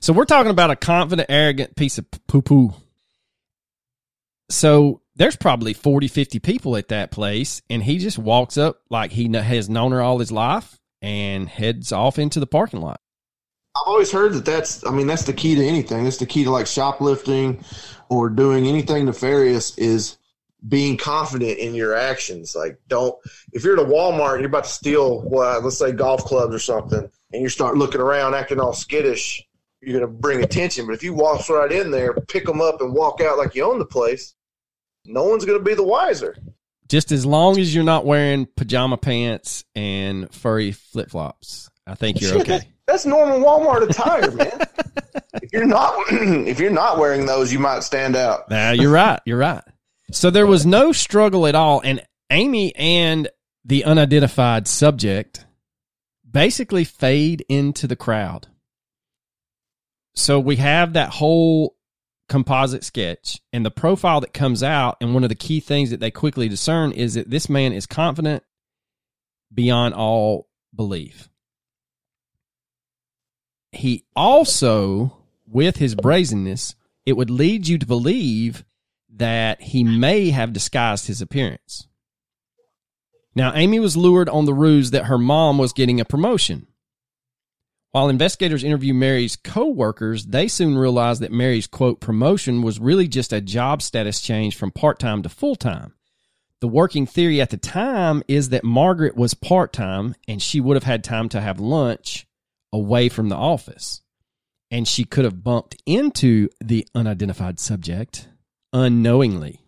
so 0.00 0.12
we're 0.12 0.24
talking 0.24 0.50
about 0.50 0.70
a 0.70 0.76
confident, 0.76 1.30
arrogant 1.30 1.76
piece 1.76 1.98
of 1.98 2.06
poo 2.28 2.42
poo. 2.42 2.74
So 4.50 5.00
there's 5.14 5.36
probably 5.36 5.74
40, 5.74 6.08
50 6.08 6.40
people 6.40 6.76
at 6.76 6.88
that 6.88 7.10
place, 7.10 7.62
and 7.70 7.82
he 7.82 7.98
just 7.98 8.18
walks 8.18 8.58
up 8.58 8.80
like 8.90 9.12
he 9.12 9.30
has 9.32 9.68
known 9.68 9.92
her 9.92 10.02
all 10.02 10.18
his 10.18 10.32
life 10.32 10.78
and 11.00 11.48
heads 11.48 11.92
off 11.92 12.18
into 12.18 12.40
the 12.40 12.46
parking 12.46 12.80
lot. 12.80 13.00
I've 13.76 13.86
always 13.86 14.10
heard 14.10 14.32
that 14.34 14.44
that's, 14.44 14.84
I 14.86 14.90
mean, 14.90 15.06
that's 15.06 15.24
the 15.24 15.32
key 15.32 15.54
to 15.54 15.64
anything. 15.64 16.04
That's 16.04 16.16
the 16.16 16.26
key 16.26 16.44
to 16.44 16.50
like 16.50 16.66
shoplifting 16.66 17.64
or 18.08 18.28
doing 18.28 18.66
anything 18.66 19.04
nefarious 19.04 19.78
is 19.78 20.18
being 20.66 20.96
confident 20.96 21.58
in 21.58 21.74
your 21.74 21.94
actions. 21.94 22.54
Like, 22.54 22.78
don't, 22.88 23.16
if 23.52 23.64
you're 23.64 23.78
at 23.78 23.86
a 23.86 23.88
Walmart 23.88 24.32
and 24.32 24.40
you're 24.40 24.48
about 24.48 24.64
to 24.64 24.70
steal, 24.70 25.22
well, 25.22 25.60
let's 25.62 25.78
say 25.78 25.92
golf 25.92 26.24
clubs 26.24 26.54
or 26.54 26.58
something, 26.58 27.10
and 27.32 27.42
you 27.42 27.48
start 27.48 27.76
looking 27.76 28.00
around 28.00 28.34
acting 28.34 28.60
all 28.60 28.72
skittish, 28.72 29.46
you're 29.80 29.98
going 29.98 30.12
to 30.12 30.20
bring 30.20 30.42
attention. 30.42 30.86
But 30.86 30.94
if 30.94 31.02
you 31.02 31.14
walk 31.14 31.48
right 31.48 31.72
in 31.72 31.90
there, 31.90 32.12
pick 32.14 32.44
them 32.44 32.60
up, 32.60 32.80
and 32.80 32.92
walk 32.92 33.20
out 33.20 33.38
like 33.38 33.54
you 33.54 33.64
own 33.64 33.78
the 33.78 33.86
place, 33.86 34.34
no 35.06 35.24
one's 35.24 35.44
going 35.44 35.58
to 35.58 35.64
be 35.64 35.74
the 35.74 35.82
wiser. 35.82 36.36
Just 36.88 37.12
as 37.12 37.24
long 37.24 37.58
as 37.58 37.74
you're 37.74 37.84
not 37.84 38.04
wearing 38.04 38.46
pajama 38.56 38.96
pants 38.96 39.64
and 39.74 40.32
furry 40.34 40.72
flip 40.72 41.10
flops, 41.10 41.70
I 41.86 41.94
think 41.94 42.20
you're 42.20 42.40
okay. 42.40 42.68
That's, 42.90 43.06
normal 43.06 43.40
Walmart 43.40 43.88
attire, 43.88 44.30
man. 44.32 44.60
if 45.34 45.52
you're 45.52 45.66
not, 45.66 45.94
if 46.10 46.58
you're 46.58 46.70
not 46.70 46.98
wearing 46.98 47.26
those, 47.26 47.52
you 47.52 47.58
might 47.58 47.82
stand 47.82 48.16
out. 48.16 48.50
Nah, 48.50 48.72
you're 48.72 48.90
right. 48.90 49.20
You're 49.24 49.38
right. 49.38 49.62
So 50.12 50.30
there 50.30 50.46
was 50.46 50.66
no 50.66 50.92
struggle 50.92 51.46
at 51.46 51.54
all. 51.54 51.80
And 51.84 52.02
Amy 52.30 52.74
and 52.74 53.28
the 53.64 53.84
unidentified 53.84 54.66
subject 54.66 55.44
basically 56.28 56.84
fade 56.84 57.44
into 57.48 57.86
the 57.86 57.96
crowd. 57.96 58.48
So 60.14 60.40
we 60.40 60.56
have 60.56 60.94
that 60.94 61.10
whole 61.10 61.76
composite 62.28 62.84
sketch 62.84 63.40
and 63.52 63.64
the 63.64 63.70
profile 63.70 64.20
that 64.20 64.34
comes 64.34 64.62
out. 64.62 64.96
And 65.00 65.14
one 65.14 65.22
of 65.22 65.28
the 65.28 65.34
key 65.34 65.60
things 65.60 65.90
that 65.90 66.00
they 66.00 66.10
quickly 66.10 66.48
discern 66.48 66.92
is 66.92 67.14
that 67.14 67.30
this 67.30 67.48
man 67.48 67.72
is 67.72 67.86
confident 67.86 68.42
beyond 69.52 69.94
all 69.94 70.48
belief. 70.74 71.29
He 73.72 74.04
also, 74.16 75.16
with 75.46 75.76
his 75.76 75.94
brazenness, 75.94 76.74
it 77.06 77.16
would 77.16 77.30
lead 77.30 77.68
you 77.68 77.78
to 77.78 77.86
believe 77.86 78.64
that 79.16 79.60
he 79.62 79.84
may 79.84 80.30
have 80.30 80.52
disguised 80.52 81.06
his 81.06 81.20
appearance. 81.20 81.86
Now, 83.34 83.52
Amy 83.54 83.78
was 83.78 83.96
lured 83.96 84.28
on 84.28 84.44
the 84.44 84.54
ruse 84.54 84.90
that 84.90 85.06
her 85.06 85.18
mom 85.18 85.58
was 85.58 85.72
getting 85.72 86.00
a 86.00 86.04
promotion. 86.04 86.66
While 87.92 88.08
investigators 88.08 88.62
interview 88.62 88.94
Mary's 88.94 89.36
co-workers, 89.36 90.26
they 90.26 90.46
soon 90.46 90.78
realized 90.78 91.20
that 91.22 91.32
Mary's 91.32 91.66
quote 91.66 92.00
promotion 92.00 92.62
was 92.62 92.78
really 92.78 93.08
just 93.08 93.32
a 93.32 93.40
job 93.40 93.82
status 93.82 94.20
change 94.20 94.56
from 94.56 94.70
part-time 94.70 95.22
to 95.22 95.28
full-time. 95.28 95.94
The 96.60 96.68
working 96.68 97.06
theory 97.06 97.40
at 97.40 97.50
the 97.50 97.56
time 97.56 98.22
is 98.28 98.50
that 98.50 98.62
Margaret 98.62 99.16
was 99.16 99.34
part-time 99.34 100.14
and 100.28 100.40
she 100.40 100.60
would 100.60 100.76
have 100.76 100.84
had 100.84 101.02
time 101.02 101.28
to 101.30 101.40
have 101.40 101.58
lunch 101.58 102.26
away 102.72 103.08
from 103.08 103.28
the 103.28 103.36
office. 103.36 104.02
And 104.70 104.86
she 104.86 105.04
could 105.04 105.24
have 105.24 105.42
bumped 105.42 105.76
into 105.86 106.48
the 106.60 106.86
unidentified 106.94 107.58
subject 107.58 108.28
unknowingly. 108.72 109.60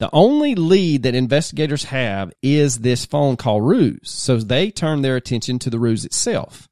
The 0.00 0.10
only 0.12 0.54
lead 0.54 1.02
that 1.02 1.14
investigators 1.14 1.84
have 1.84 2.32
is 2.40 2.78
this 2.78 3.04
phone 3.04 3.36
call 3.36 3.60
ruse, 3.60 4.10
so 4.10 4.36
they 4.36 4.70
turn 4.70 5.02
their 5.02 5.16
attention 5.16 5.58
to 5.60 5.70
the 5.70 5.78
ruse 5.78 6.04
itself. 6.04 6.68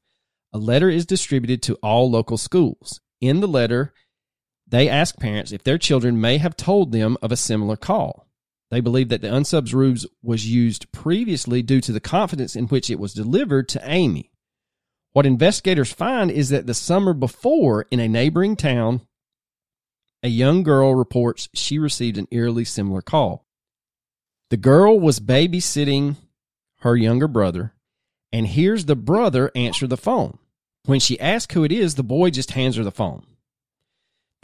A 0.53 0.57
letter 0.57 0.89
is 0.89 1.05
distributed 1.05 1.61
to 1.63 1.75
all 1.83 2.09
local 2.09 2.37
schools. 2.37 3.01
In 3.19 3.41
the 3.41 3.47
letter, 3.47 3.93
they 4.65 4.87
ask 4.87 5.17
parents 5.17 5.51
if 5.51 5.63
their 5.63 5.77
children 5.77 6.21
may 6.21 6.37
have 6.37 6.55
told 6.55 6.91
them 6.91 7.17
of 7.21 7.31
a 7.31 7.37
similar 7.37 7.75
call. 7.75 8.27
They 8.69 8.79
believe 8.79 9.09
that 9.09 9.21
the 9.21 9.33
unsubs 9.33 9.73
ruse 9.73 10.05
was 10.21 10.47
used 10.47 10.91
previously 10.91 11.61
due 11.61 11.81
to 11.81 11.91
the 11.91 11.99
confidence 11.99 12.55
in 12.55 12.67
which 12.67 12.89
it 12.89 12.99
was 12.99 13.13
delivered 13.13 13.67
to 13.69 13.81
Amy. 13.83 14.31
What 15.17 15.25
investigators 15.25 15.91
find 15.91 16.29
is 16.29 16.49
that 16.49 16.67
the 16.67 16.75
summer 16.75 17.11
before, 17.11 17.87
in 17.89 17.99
a 17.99 18.07
neighboring 18.07 18.55
town, 18.55 19.01
a 20.21 20.27
young 20.27 20.61
girl 20.61 20.93
reports 20.93 21.49
she 21.55 21.79
received 21.79 22.19
an 22.19 22.27
eerily 22.29 22.63
similar 22.63 23.01
call. 23.01 23.43
The 24.51 24.57
girl 24.57 24.99
was 24.99 25.19
babysitting 25.19 26.17
her 26.81 26.95
younger 26.95 27.27
brother 27.27 27.73
and 28.31 28.45
hears 28.45 28.85
the 28.85 28.95
brother 28.95 29.49
answer 29.55 29.87
the 29.87 29.97
phone. 29.97 30.37
When 30.85 30.99
she 30.99 31.19
asks 31.19 31.51
who 31.51 31.63
it 31.63 31.71
is, 31.71 31.95
the 31.95 32.03
boy 32.03 32.29
just 32.29 32.51
hands 32.51 32.75
her 32.75 32.83
the 32.83 32.91
phone. 32.91 33.25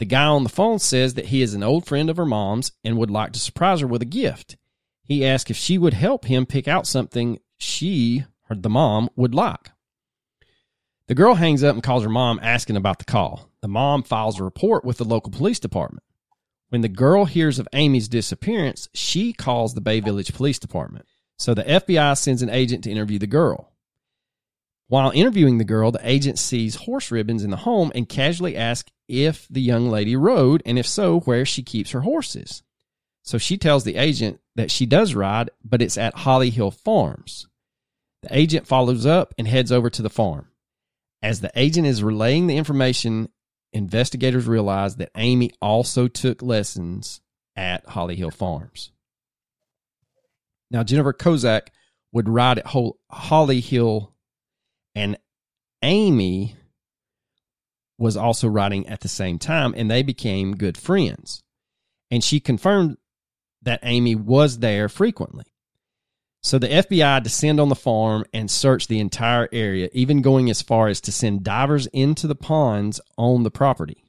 The 0.00 0.06
guy 0.06 0.24
on 0.24 0.42
the 0.42 0.48
phone 0.48 0.80
says 0.80 1.14
that 1.14 1.26
he 1.26 1.40
is 1.40 1.54
an 1.54 1.62
old 1.62 1.86
friend 1.86 2.10
of 2.10 2.16
her 2.16 2.26
mom's 2.26 2.72
and 2.82 2.98
would 2.98 3.12
like 3.12 3.32
to 3.34 3.38
surprise 3.38 3.78
her 3.78 3.86
with 3.86 4.02
a 4.02 4.06
gift. 4.06 4.56
He 5.04 5.24
asks 5.24 5.52
if 5.52 5.56
she 5.56 5.78
would 5.78 5.94
help 5.94 6.24
him 6.24 6.44
pick 6.46 6.66
out 6.66 6.88
something 6.88 7.38
she, 7.58 8.24
or 8.50 8.56
the 8.56 8.68
mom, 8.68 9.08
would 9.14 9.36
like. 9.36 9.70
The 11.06 11.14
girl 11.14 11.34
hangs 11.34 11.62
up 11.62 11.74
and 11.74 11.82
calls 11.82 12.02
her 12.02 12.08
mom 12.08 12.40
asking 12.42 12.76
about 12.76 12.98
the 12.98 13.04
call. 13.04 13.50
The 13.60 13.68
mom 13.68 14.02
files 14.02 14.40
a 14.40 14.44
report 14.44 14.84
with 14.84 14.96
the 14.96 15.04
local 15.04 15.30
police 15.30 15.60
department. 15.60 16.02
When 16.70 16.80
the 16.80 16.88
girl 16.88 17.26
hears 17.26 17.58
of 17.58 17.68
Amy's 17.74 18.08
disappearance, 18.08 18.88
she 18.94 19.32
calls 19.32 19.74
the 19.74 19.82
Bay 19.82 20.00
Village 20.00 20.32
Police 20.32 20.58
Department. 20.58 21.06
So 21.38 21.52
the 21.52 21.62
FBI 21.62 22.16
sends 22.16 22.40
an 22.40 22.48
agent 22.48 22.84
to 22.84 22.90
interview 22.90 23.18
the 23.18 23.26
girl. 23.26 23.70
While 24.88 25.10
interviewing 25.10 25.58
the 25.58 25.64
girl, 25.64 25.92
the 25.92 26.08
agent 26.08 26.38
sees 26.38 26.76
horse 26.76 27.10
ribbons 27.10 27.44
in 27.44 27.50
the 27.50 27.58
home 27.58 27.92
and 27.94 28.08
casually 28.08 28.56
asks 28.56 28.90
if 29.06 29.46
the 29.50 29.60
young 29.60 29.90
lady 29.90 30.16
rode, 30.16 30.62
and 30.64 30.78
if 30.78 30.86
so, 30.86 31.20
where 31.20 31.44
she 31.44 31.62
keeps 31.62 31.90
her 31.90 32.00
horses. 32.00 32.62
So 33.22 33.36
she 33.36 33.58
tells 33.58 33.84
the 33.84 33.96
agent 33.96 34.40
that 34.54 34.70
she 34.70 34.86
does 34.86 35.14
ride, 35.14 35.50
but 35.62 35.82
it's 35.82 35.98
at 35.98 36.14
Holly 36.14 36.50
Hill 36.50 36.70
Farms. 36.70 37.46
The 38.22 38.36
agent 38.36 38.66
follows 38.66 39.04
up 39.04 39.34
and 39.36 39.46
heads 39.46 39.70
over 39.70 39.90
to 39.90 40.02
the 40.02 40.10
farm. 40.10 40.48
As 41.24 41.40
the 41.40 41.50
agent 41.56 41.86
is 41.86 42.02
relaying 42.02 42.48
the 42.48 42.58
information, 42.58 43.30
investigators 43.72 44.46
realize 44.46 44.96
that 44.96 45.10
Amy 45.16 45.52
also 45.62 46.06
took 46.06 46.42
lessons 46.42 47.22
at 47.56 47.88
Holly 47.88 48.14
Hill 48.14 48.30
Farms. 48.30 48.92
Now, 50.70 50.82
Jennifer 50.82 51.14
Kozak 51.14 51.68
would 52.12 52.28
ride 52.28 52.58
at 52.58 52.66
Holly 53.10 53.60
Hill, 53.60 54.14
and 54.94 55.16
Amy 55.80 56.56
was 57.96 58.18
also 58.18 58.46
riding 58.46 58.86
at 58.88 59.00
the 59.00 59.08
same 59.08 59.38
time, 59.38 59.72
and 59.74 59.90
they 59.90 60.02
became 60.02 60.54
good 60.54 60.76
friends. 60.76 61.42
And 62.10 62.22
she 62.22 62.38
confirmed 62.38 62.98
that 63.62 63.80
Amy 63.82 64.14
was 64.14 64.58
there 64.58 64.90
frequently. 64.90 65.44
So 66.44 66.58
the 66.58 66.68
FBI 66.68 67.22
descend 67.22 67.58
on 67.58 67.70
the 67.70 67.74
farm 67.74 68.26
and 68.34 68.50
search 68.50 68.86
the 68.86 69.00
entire 69.00 69.48
area, 69.50 69.88
even 69.94 70.20
going 70.20 70.50
as 70.50 70.60
far 70.60 70.88
as 70.88 71.00
to 71.00 71.10
send 71.10 71.42
divers 71.42 71.86
into 71.86 72.26
the 72.26 72.34
ponds 72.34 73.00
on 73.16 73.44
the 73.44 73.50
property. 73.50 74.04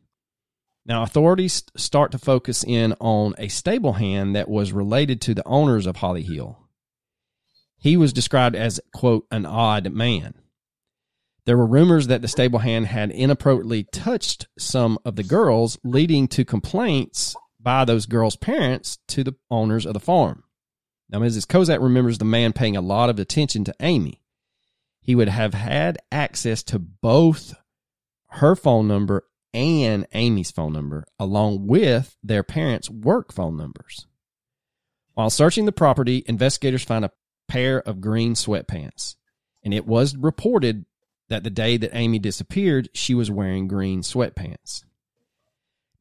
Now, 0.85 1.01
authorities 1.01 1.63
start 1.77 2.11
to 2.11 2.17
focus 2.17 2.65
in 2.65 2.93
on 2.99 3.35
a 3.37 3.47
stable 3.47 3.93
hand 3.93 4.35
that 4.35 4.49
was 4.49 4.73
related 4.73 5.21
to 5.21 5.33
the 5.33 5.47
owners 5.47 5.87
of 5.87 5.95
Holly 5.95 6.23
Hill. 6.23 6.59
He 7.77 7.95
was 7.95 8.11
described 8.11 8.57
as, 8.57 8.81
quote, 8.93 9.25
an 9.31 9.45
odd 9.45 9.93
man. 9.93 10.33
There 11.45 11.57
were 11.57 11.65
rumors 11.65 12.07
that 12.07 12.21
the 12.21 12.27
stable 12.27 12.59
hand 12.59 12.87
had 12.87 13.11
inappropriately 13.11 13.85
touched 13.93 14.47
some 14.59 14.99
of 15.05 15.15
the 15.15 15.23
girls, 15.23 15.79
leading 15.85 16.27
to 16.29 16.43
complaints 16.43 17.33
by 17.61 17.85
those 17.85 18.05
girls' 18.05 18.35
parents 18.35 18.97
to 19.07 19.23
the 19.23 19.35
owners 19.49 19.85
of 19.85 19.93
the 19.93 20.01
farm. 20.01 20.43
Now, 21.09 21.19
Mrs. 21.19 21.47
Kozak 21.47 21.81
remembers 21.81 22.17
the 22.17 22.25
man 22.25 22.53
paying 22.53 22.75
a 22.75 22.81
lot 22.81 23.09
of 23.09 23.19
attention 23.19 23.63
to 23.65 23.75
Amy. 23.79 24.21
He 25.01 25.15
would 25.15 25.29
have 25.29 25.53
had 25.53 25.99
access 26.11 26.63
to 26.63 26.79
both 26.79 27.53
her 28.29 28.55
phone 28.55 28.87
number 28.87 29.25
and 29.53 30.07
Amy's 30.13 30.51
phone 30.51 30.73
number, 30.73 31.05
along 31.19 31.67
with 31.67 32.17
their 32.23 32.43
parents' 32.43 32.89
work 32.89 33.31
phone 33.31 33.55
numbers. 33.55 34.07
While 35.13 35.29
searching 35.29 35.65
the 35.65 35.71
property, 35.71 36.23
investigators 36.27 36.83
find 36.83 37.05
a 37.05 37.11
pair 37.47 37.81
of 37.81 38.01
green 38.01 38.33
sweatpants, 38.33 39.15
and 39.63 39.73
it 39.73 39.85
was 39.85 40.17
reported 40.17 40.85
that 41.29 41.43
the 41.43 41.49
day 41.49 41.77
that 41.77 41.95
Amy 41.95 42.19
disappeared, 42.19 42.89
she 42.93 43.13
was 43.13 43.31
wearing 43.31 43.67
green 43.67 44.01
sweatpants. 44.01 44.83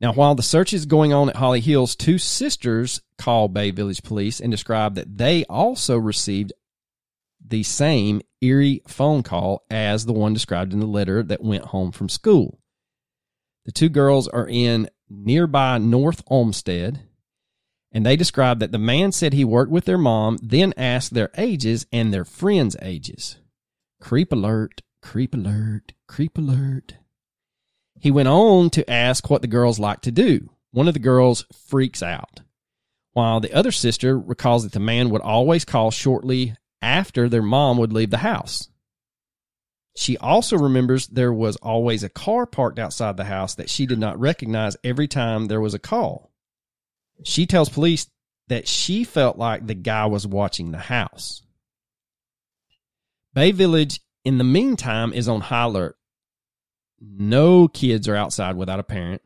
Now, 0.05 0.13
while 0.13 0.35
the 0.35 0.43
search 0.43 0.75
is 0.75 0.85
going 0.85 1.15
on 1.15 1.31
at 1.31 1.37
Holly 1.37 1.61
Hills, 1.61 1.97
two 1.97 2.19
sisters 2.19 3.01
call 3.17 3.49
Bay 3.49 3.71
Village 3.71 4.03
Police 4.03 4.39
and 4.39 4.51
describe 4.51 4.97
that 4.97 5.17
they 5.17 5.47
also 5.47 5.97
received 5.97 6.53
the 7.43 7.63
same 7.63 8.21
eerie 8.43 8.83
phone 8.87 9.23
call 9.23 9.65
as 9.71 10.05
the 10.05 10.13
one 10.13 10.35
described 10.35 10.75
in 10.75 10.81
the 10.81 10.85
letter 10.85 11.23
that 11.23 11.43
went 11.43 11.65
home 11.65 11.91
from 11.91 12.11
school. 12.11 12.61
The 13.65 13.73
two 13.73 13.89
girls 13.89 14.29
are 14.29 14.47
in 14.47 14.91
nearby 15.09 15.79
North 15.79 16.23
Olmsted, 16.27 17.01
and 17.91 18.05
they 18.05 18.17
describe 18.17 18.59
that 18.59 18.73
the 18.73 18.79
man 18.79 19.11
said 19.11 19.33
he 19.33 19.43
worked 19.43 19.73
with 19.73 19.87
their 19.87 19.97
mom, 19.97 20.37
then 20.43 20.75
asked 20.77 21.15
their 21.15 21.31
ages 21.39 21.87
and 21.91 22.13
their 22.13 22.27
friends' 22.27 22.77
ages. 22.83 23.39
Creep 24.03 24.35
alert, 24.35 24.83
creep 25.01 25.33
alert, 25.33 25.95
creep 26.07 26.37
alert. 26.37 26.97
He 28.05 28.11
went 28.11 28.29
on 28.29 28.69
to 28.69 28.91
ask 28.91 29.31
what 29.31 29.41
the 29.41 29.49
girls 29.49 29.79
like 29.79 30.03
to 30.03 30.13
do. 30.13 30.51
One 30.73 30.89
of 30.89 30.93
the 30.93 31.01
girls 31.01 31.47
freaks 31.69 32.03
out, 32.03 32.43
while 33.15 33.41
the 33.41 33.55
other 33.55 33.73
sister 33.73 34.19
recalls 34.19 34.63
that 34.63 34.73
the 34.73 34.79
man 34.79 35.09
would 35.09 35.23
always 35.23 35.65
call 35.65 35.91
shortly 35.91 36.55
after 36.83 37.31
their 37.31 37.41
mom 37.41 37.79
would 37.79 37.95
leave 37.95 38.11
the 38.11 38.19
house. 38.19 38.69
She 39.97 40.19
also 40.19 40.59
remembers 40.59 41.07
there 41.07 41.33
was 41.33 41.57
always 41.57 42.03
a 42.03 42.11
car 42.11 42.45
parked 42.45 42.79
outside 42.79 43.17
the 43.17 43.25
house 43.25 43.55
that 43.55 43.71
she 43.71 43.87
did 43.87 43.99
not 43.99 44.21
recognize 44.21 44.77
every 44.85 45.09
time 45.09 45.47
there 45.47 45.63
was 45.63 45.73
a 45.73 45.79
call. 45.79 46.31
She 47.23 47.47
tells 47.47 47.71
police 47.71 48.07
that 48.49 48.69
she 48.69 49.05
felt 49.05 49.39
like 49.39 49.67
the 49.67 49.73
guy 49.73 50.05
was 50.05 50.27
watching 50.27 50.73
the 50.73 50.77
house. 50.79 51.41
Bay 53.33 53.51
Village, 53.51 54.01
in 54.27 54.37
the 54.37 54.45
meantime, 54.45 55.15
is 55.15 55.27
on 55.27 55.41
high 55.41 55.65
alert 55.65 55.97
no 57.07 57.69
kids 57.69 58.09
are 58.09 58.17
outside 58.17 58.57
without 58.57 58.81
a 58.81 58.85
parent. 58.85 59.23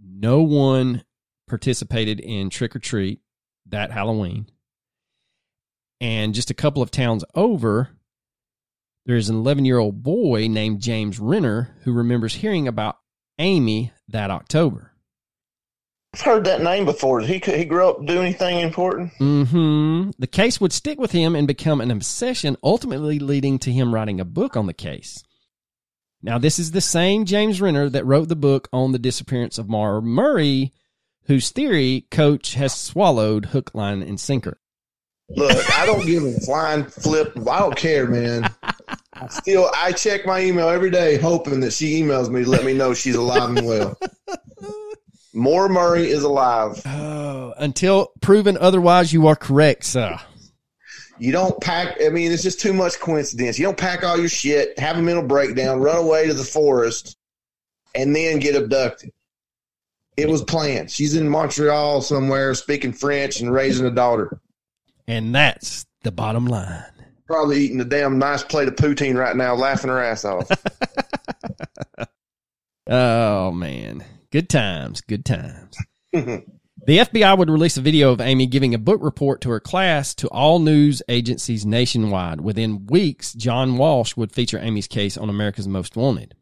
No 0.00 0.42
one 0.42 1.04
participated 1.48 2.20
in 2.20 2.50
trick 2.50 2.74
or 2.74 2.78
treat 2.78 3.20
that 3.66 3.90
Halloween. 3.90 4.46
And 6.00 6.34
just 6.34 6.50
a 6.50 6.54
couple 6.54 6.82
of 6.82 6.90
towns 6.90 7.24
over, 7.34 7.90
there's 9.06 9.28
an 9.28 9.36
11 9.36 9.64
year 9.64 9.78
old 9.78 10.02
boy 10.02 10.46
named 10.48 10.80
James 10.80 11.18
Renner 11.18 11.76
who 11.82 11.92
remembers 11.92 12.34
hearing 12.34 12.68
about 12.68 12.98
Amy 13.38 13.92
that 14.08 14.30
October. 14.30 14.92
I've 16.14 16.22
heard 16.22 16.44
that 16.44 16.62
name 16.62 16.86
before. 16.86 17.20
Did 17.20 17.28
he 17.28 17.56
he 17.58 17.64
grew 17.64 17.88
up 17.88 18.04
do 18.06 18.20
anything 18.20 18.60
important? 18.60 19.12
Mm-hmm. 19.20 20.10
The 20.18 20.26
case 20.26 20.60
would 20.60 20.72
stick 20.72 20.98
with 20.98 21.12
him 21.12 21.36
and 21.36 21.46
become 21.46 21.80
an 21.80 21.90
obsession, 21.90 22.56
ultimately 22.62 23.18
leading 23.18 23.58
to 23.60 23.72
him 23.72 23.94
writing 23.94 24.18
a 24.18 24.24
book 24.24 24.56
on 24.56 24.66
the 24.66 24.72
case. 24.72 25.22
Now, 26.22 26.38
this 26.38 26.58
is 26.58 26.72
the 26.72 26.80
same 26.80 27.24
James 27.24 27.60
Renner 27.60 27.88
that 27.90 28.04
wrote 28.04 28.28
the 28.28 28.36
book 28.36 28.68
on 28.72 28.92
the 28.92 28.98
disappearance 28.98 29.58
of 29.58 29.68
Maura 29.68 30.02
Murray, 30.02 30.72
whose 31.26 31.50
theory 31.50 32.06
Coach 32.10 32.54
has 32.54 32.74
swallowed 32.74 33.46
hook, 33.46 33.74
line, 33.74 34.02
and 34.02 34.18
sinker. 34.18 34.58
Look, 35.28 35.78
I 35.78 35.86
don't 35.86 36.06
give 36.06 36.24
a 36.24 36.32
flying 36.40 36.84
flip. 36.84 37.36
I 37.48 37.58
don't 37.58 37.76
care, 37.76 38.06
man. 38.06 38.48
I 39.12 39.28
still, 39.28 39.70
I 39.74 39.92
check 39.92 40.24
my 40.24 40.40
email 40.40 40.68
every 40.68 40.90
day, 40.90 41.18
hoping 41.18 41.60
that 41.60 41.72
she 41.72 42.00
emails 42.00 42.30
me 42.30 42.44
to 42.44 42.50
let 42.50 42.64
me 42.64 42.74
know 42.74 42.94
she's 42.94 43.16
alive 43.16 43.56
and 43.56 43.66
well. 43.66 43.98
Maura 45.34 45.68
Murray 45.68 46.08
is 46.08 46.22
alive. 46.22 46.80
Oh, 46.86 47.52
until 47.58 48.12
proven 48.20 48.56
otherwise, 48.56 49.12
you 49.12 49.26
are 49.26 49.36
correct, 49.36 49.84
sir. 49.84 50.18
You 51.18 51.32
don't 51.32 51.60
pack. 51.60 51.96
I 52.04 52.08
mean, 52.10 52.32
it's 52.32 52.42
just 52.42 52.60
too 52.60 52.72
much 52.72 52.98
coincidence. 53.00 53.58
You 53.58 53.64
don't 53.64 53.78
pack 53.78 54.04
all 54.04 54.18
your 54.18 54.28
shit, 54.28 54.78
have 54.78 54.98
a 54.98 55.02
mental 55.02 55.24
breakdown, 55.24 55.80
run 55.80 55.96
away 55.96 56.26
to 56.26 56.34
the 56.34 56.44
forest, 56.44 57.16
and 57.94 58.14
then 58.14 58.38
get 58.38 58.54
abducted. 58.54 59.12
It 60.16 60.28
was 60.28 60.42
planned. 60.42 60.90
She's 60.90 61.14
in 61.14 61.28
Montreal 61.28 62.00
somewhere 62.00 62.54
speaking 62.54 62.92
French 62.92 63.40
and 63.40 63.52
raising 63.52 63.86
a 63.86 63.90
daughter. 63.90 64.40
And 65.06 65.34
that's 65.34 65.86
the 66.02 66.12
bottom 66.12 66.46
line. 66.46 66.84
Probably 67.26 67.60
eating 67.60 67.80
a 67.80 67.84
damn 67.84 68.18
nice 68.18 68.42
plate 68.42 68.68
of 68.68 68.76
poutine 68.76 69.16
right 69.16 69.36
now, 69.36 69.54
laughing 69.54 69.90
her 69.90 70.02
ass 70.02 70.24
off. 70.24 70.48
oh, 72.86 73.50
man. 73.50 74.04
Good 74.30 74.48
times. 74.48 75.00
Good 75.00 75.24
times. 75.24 75.76
The 76.86 76.98
FBI 76.98 77.36
would 77.36 77.50
release 77.50 77.76
a 77.76 77.80
video 77.80 78.12
of 78.12 78.20
Amy 78.20 78.46
giving 78.46 78.72
a 78.72 78.78
book 78.78 79.02
report 79.02 79.40
to 79.40 79.50
her 79.50 79.58
class 79.58 80.14
to 80.14 80.28
all 80.28 80.60
news 80.60 81.02
agencies 81.08 81.66
nationwide. 81.66 82.40
Within 82.40 82.86
weeks, 82.86 83.32
John 83.32 83.76
Walsh 83.76 84.16
would 84.16 84.30
feature 84.30 84.60
Amy's 84.60 84.86
case 84.86 85.16
on 85.16 85.28
America's 85.28 85.66
Most 85.66 85.96
Wanted. 85.96 86.36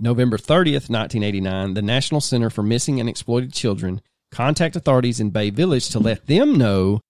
November 0.00 0.38
30th, 0.38 0.88
1989, 0.88 1.74
the 1.74 1.82
National 1.82 2.22
Center 2.22 2.48
for 2.48 2.62
Missing 2.62 3.00
and 3.00 3.08
Exploited 3.08 3.52
Children 3.52 4.00
contact 4.30 4.76
authorities 4.76 5.20
in 5.20 5.28
Bay 5.28 5.50
Village 5.50 5.90
to 5.90 5.98
let 5.98 6.26
them 6.26 6.56
know 6.56 7.02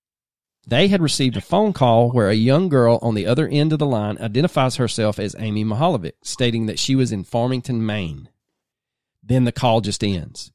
They 0.67 0.89
had 0.89 1.03
received 1.03 1.37
a 1.37 1.41
phone 1.41 1.73
call 1.73 2.11
where 2.11 2.31
a 2.31 2.35
young 2.35 2.69
girl 2.69 2.99
on 3.01 3.15
the 3.15 3.27
other 3.27 3.47
end 3.47 3.73
of 3.73 3.79
the 3.79 3.87
line 3.87 4.19
identifies 4.19 4.75
herself 4.75 5.21
as 5.21 5.37
Amy 5.39 5.65
Mihaljevic, 5.65 6.15
stating 6.25 6.67
that 6.67 6.81
she 6.81 6.97
was 6.97 7.13
in 7.13 7.23
Farmington, 7.23 7.87
Maine. 7.87 8.29
Then 9.23 9.45
the 9.45 9.53
call 9.53 9.81
just 9.81 10.03
ends. 10.03 10.51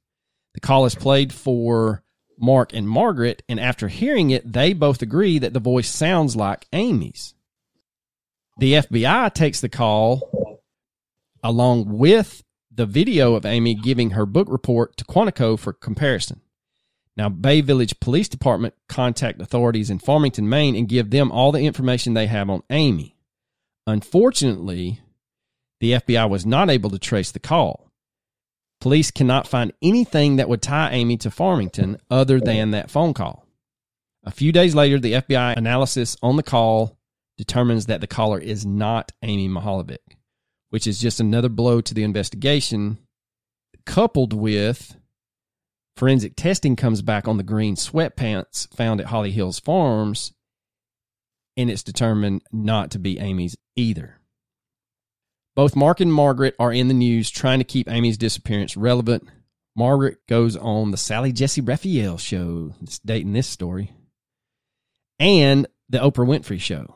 The 0.53 0.59
call 0.59 0.85
is 0.85 0.95
played 0.95 1.33
for 1.33 2.03
Mark 2.37 2.73
and 2.73 2.87
Margaret, 2.87 3.43
and 3.49 3.59
after 3.59 3.87
hearing 3.87 4.29
it, 4.31 4.51
they 4.51 4.73
both 4.73 5.01
agree 5.01 5.39
that 5.39 5.53
the 5.53 5.59
voice 5.59 5.89
sounds 5.89 6.35
like 6.35 6.67
Amy's. 6.73 7.33
The 8.57 8.73
FBI 8.73 9.33
takes 9.33 9.61
the 9.61 9.69
call 9.69 10.61
along 11.43 11.97
with 11.97 12.43
the 12.71 12.85
video 12.85 13.35
of 13.35 13.45
Amy 13.45 13.73
giving 13.73 14.11
her 14.11 14.25
book 14.25 14.47
report 14.49 14.97
to 14.97 15.05
Quantico 15.05 15.57
for 15.57 15.73
comparison. 15.73 16.41
Now, 17.15 17.27
Bay 17.27 17.59
Village 17.59 17.99
Police 17.99 18.29
Department 18.29 18.73
contact 18.87 19.41
authorities 19.41 19.89
in 19.89 19.99
Farmington, 19.99 20.47
Maine, 20.47 20.75
and 20.75 20.87
give 20.87 21.09
them 21.09 21.31
all 21.31 21.51
the 21.51 21.65
information 21.65 22.13
they 22.13 22.27
have 22.27 22.49
on 22.49 22.63
Amy. 22.69 23.17
Unfortunately, 23.85 25.01
the 25.81 25.93
FBI 25.93 26.29
was 26.29 26.45
not 26.45 26.69
able 26.69 26.89
to 26.89 26.99
trace 26.99 27.31
the 27.31 27.39
call. 27.39 27.88
Police 28.81 29.11
cannot 29.11 29.47
find 29.47 29.73
anything 29.81 30.37
that 30.37 30.47
would 30.47 30.61
tie 30.61 30.91
Amy 30.91 31.17
to 31.17 31.31
Farmington 31.31 31.97
other 32.09 32.39
than 32.39 32.71
that 32.71 32.89
phone 32.89 33.13
call. 33.13 33.45
A 34.23 34.31
few 34.31 34.51
days 34.51 34.73
later, 34.75 34.99
the 34.99 35.13
FBI 35.13 35.57
analysis 35.57 36.15
on 36.21 36.37
the 36.37 36.43
call 36.43 36.97
determines 37.37 37.87
that 37.87 38.01
the 38.01 38.07
caller 38.07 38.39
is 38.39 38.65
not 38.65 39.11
Amy 39.21 39.49
Mihaljevic, 39.49 39.97
which 40.69 40.87
is 40.87 40.99
just 40.99 41.19
another 41.19 41.49
blow 41.49 41.81
to 41.81 41.93
the 41.93 42.03
investigation, 42.03 42.99
coupled 43.85 44.33
with 44.33 44.97
forensic 45.95 46.35
testing 46.35 46.75
comes 46.75 47.01
back 47.01 47.27
on 47.27 47.37
the 47.37 47.43
green 47.43 47.75
sweatpants 47.75 48.73
found 48.73 49.01
at 49.01 49.07
Holly 49.07 49.31
Hills 49.31 49.59
Farms, 49.59 50.33
and 51.57 51.69
it's 51.69 51.83
determined 51.83 52.43
not 52.53 52.91
to 52.91 52.99
be 52.99 53.19
Amy's 53.19 53.57
either. 53.75 54.18
Both 55.59 55.75
Mark 55.75 55.99
and 55.99 56.13
Margaret 56.13 56.55
are 56.57 56.71
in 56.71 56.87
the 56.87 56.93
news 56.93 57.29
trying 57.29 57.59
to 57.59 57.65
keep 57.65 57.89
Amy's 57.89 58.17
disappearance 58.17 58.77
relevant. 58.77 59.27
Margaret 59.75 60.25
goes 60.25 60.55
on 60.55 60.91
the 60.91 60.95
Sally 60.95 61.33
Jessy 61.33 61.59
Raphael 61.59 62.17
show, 62.17 62.73
dating 63.03 63.33
this 63.33 63.47
story, 63.47 63.91
and 65.19 65.67
the 65.89 65.97
Oprah 65.97 66.25
Winfrey 66.25 66.61
show. 66.61 66.95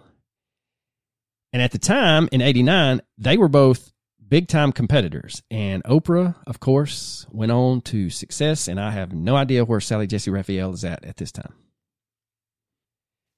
And 1.52 1.62
at 1.62 1.73
the 1.73 1.78
time 1.78 2.30
in 2.32 2.41
89, 2.41 3.02
they 3.17 3.36
were 3.36 3.49
both 3.49 3.91
big 4.26 4.47
time 4.47 4.71
competitors. 4.71 5.43
And 5.52 5.84
Oprah, 5.84 6.34
of 6.47 6.62
course, 6.62 7.28
went 7.32 7.52
on 7.52 7.82
to 7.82 8.10
success. 8.10 8.69
And 8.69 8.80
I 8.80 8.91
have 8.91 9.12
no 9.12 9.36
idea 9.36 9.65
where 9.65 9.82
Sally 9.82 10.08
Jessy 10.08 10.32
Raphael 10.32 10.71
is 10.71 10.86
at 10.86 11.04
at 11.04 11.17
this 11.17 11.34
time. 11.34 11.54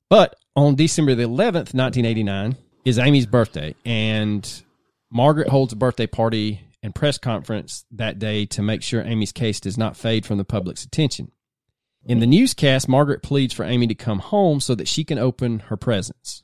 But 0.07 0.35
on 0.55 0.75
December 0.75 1.15
the 1.15 1.23
11th, 1.23 1.73
1989, 1.73 2.57
is 2.85 2.99
Amy's 2.99 3.25
birthday. 3.25 3.73
And 3.83 4.63
Margaret 5.15 5.47
holds 5.47 5.71
a 5.71 5.77
birthday 5.77 6.07
party 6.07 6.59
and 6.83 6.93
press 6.93 7.17
conference 7.17 7.85
that 7.89 8.19
day 8.19 8.45
to 8.47 8.61
make 8.61 8.83
sure 8.83 9.01
Amy's 9.01 9.31
case 9.31 9.61
does 9.61 9.77
not 9.77 9.95
fade 9.95 10.25
from 10.25 10.37
the 10.37 10.43
public's 10.43 10.83
attention. 10.83 11.31
In 12.03 12.19
the 12.19 12.27
newscast, 12.27 12.89
Margaret 12.89 13.23
pleads 13.23 13.53
for 13.53 13.63
Amy 13.63 13.87
to 13.87 13.95
come 13.95 14.19
home 14.19 14.59
so 14.59 14.75
that 14.75 14.89
she 14.89 15.05
can 15.05 15.17
open 15.17 15.59
her 15.59 15.77
presents. 15.77 16.43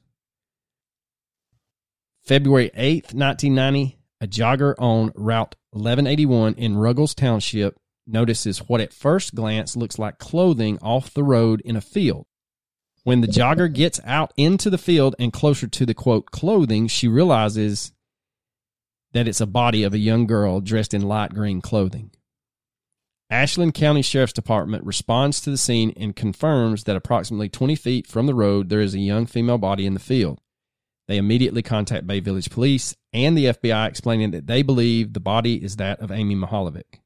February 2.23 2.69
8th, 2.69 3.13
1990, 3.13 3.97
a 4.21 4.27
jogger 4.27 4.73
on 4.79 5.11
Route 5.15 5.57
1181 5.71 6.53
in 6.53 6.77
Ruggles 6.77 7.13
Township 7.13 7.75
notices 8.07 8.59
what 8.69 8.79
at 8.79 8.93
first 8.93 9.35
glance 9.35 9.75
looks 9.75 9.99
like 9.99 10.17
clothing 10.17 10.79
off 10.81 11.13
the 11.13 11.25
road 11.25 11.59
in 11.65 11.75
a 11.75 11.81
field. 11.81 12.25
When 13.03 13.19
the 13.19 13.27
jogger 13.27 13.67
gets 13.73 13.99
out 14.05 14.31
into 14.37 14.69
the 14.69 14.77
field 14.77 15.13
and 15.19 15.33
closer 15.33 15.67
to 15.67 15.85
the 15.85 15.93
quote 15.93 16.31
clothing, 16.31 16.87
she 16.87 17.09
realizes 17.09 17.91
that 19.13 19.27
it's 19.27 19.41
a 19.41 19.45
body 19.45 19.83
of 19.83 19.93
a 19.93 19.99
young 19.99 20.25
girl 20.25 20.61
dressed 20.61 20.93
in 20.93 21.01
light 21.01 21.33
green 21.33 21.61
clothing. 21.61 22.11
Ashland 23.29 23.73
County 23.73 24.01
Sheriff's 24.01 24.33
Department 24.33 24.85
responds 24.85 25.39
to 25.41 25.49
the 25.49 25.57
scene 25.57 25.93
and 25.95 26.15
confirms 26.15 26.83
that 26.83 26.97
approximately 26.97 27.47
20 27.47 27.75
feet 27.75 28.07
from 28.07 28.25
the 28.25 28.35
road 28.35 28.67
there 28.67 28.81
is 28.81 28.93
a 28.93 28.99
young 28.99 29.25
female 29.25 29.57
body 29.57 29.85
in 29.85 29.93
the 29.93 30.01
field. 30.01 30.39
They 31.07 31.17
immediately 31.17 31.61
contact 31.61 32.05
Bay 32.05 32.19
Village 32.19 32.49
Police 32.49 32.95
and 33.13 33.37
the 33.37 33.45
FBI 33.45 33.87
explaining 33.87 34.31
that 34.31 34.47
they 34.47 34.61
believe 34.61 35.13
the 35.13 35.19
body 35.19 35.63
is 35.63 35.77
that 35.77 35.99
of 35.99 36.11
Amy 36.11 36.35
Mihaljevic. 36.35 36.99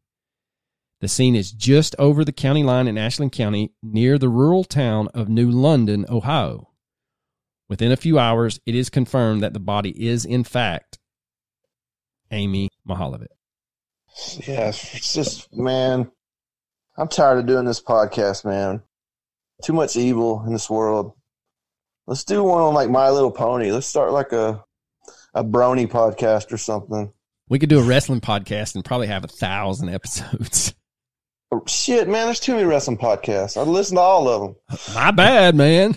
The 1.02 1.08
scene 1.08 1.36
is 1.36 1.52
just 1.52 1.96
over 2.00 2.26
the 2.26 2.32
county 2.32 2.64
line 2.64 2.88
in 2.88 2.98
Ashland 2.98 3.32
County 3.32 3.74
near 3.84 4.18
the 4.18 4.30
rural 4.30 4.64
town 4.64 5.08
of 5.14 5.30
New 5.30 5.52
London, 5.52 6.06
Ohio. 6.10 6.72
Within 7.70 7.92
a 7.92 7.98
few 7.98 8.18
hours, 8.18 8.60
it 8.66 8.74
is 8.76 8.90
confirmed 8.90 9.44
that 9.44 9.54
the 9.54 9.60
body 9.60 9.92
is, 10.08 10.26
in 10.26 10.44
fact, 10.44 10.98
Amy 12.32 12.70
Mihaljevic. 12.88 13.28
Yeah, 14.48 14.70
it's 14.70 15.14
just 15.14 15.54
man, 15.54 16.10
I'm 16.98 17.08
tired 17.08 17.40
of 17.40 17.46
doing 17.46 17.66
this 17.66 17.82
podcast, 17.82 18.46
man. 18.46 18.82
Too 19.64 19.74
much 19.74 19.96
evil 19.96 20.44
in 20.46 20.54
this 20.54 20.70
world. 20.70 21.14
Let's 22.08 22.24
do 22.24 22.44
one 22.44 22.62
on 22.62 22.74
like 22.74 22.90
My 22.90 23.10
Little 23.10 23.32
Pony. 23.32 23.72
Let's 23.72 23.88
start 23.88 24.12
like 24.12 24.32
a 24.32 24.64
a 25.34 25.44
brony 25.44 25.88
podcast 25.88 26.52
or 26.52 26.58
something. 26.58 27.12
We 27.50 27.60
could 27.60 27.70
do 27.70 27.80
a 27.80 27.84
wrestling 27.84 28.22
podcast 28.22 28.76
and 28.76 28.84
probably 28.84 29.08
have 29.08 29.24
a 29.24 29.28
thousand 29.28 29.90
episodes. 29.90 30.74
Oh, 31.52 31.62
shit, 31.68 32.08
man, 32.08 32.26
there's 32.26 32.40
too 32.40 32.54
many 32.54 32.66
wrestling 32.66 32.98
podcasts. 32.98 33.56
I 33.56 33.62
listen 33.62 33.96
to 33.98 34.02
all 34.02 34.28
of 34.28 34.42
them. 34.42 34.56
My 34.96 35.12
bad, 35.12 35.56
man. 35.56 35.96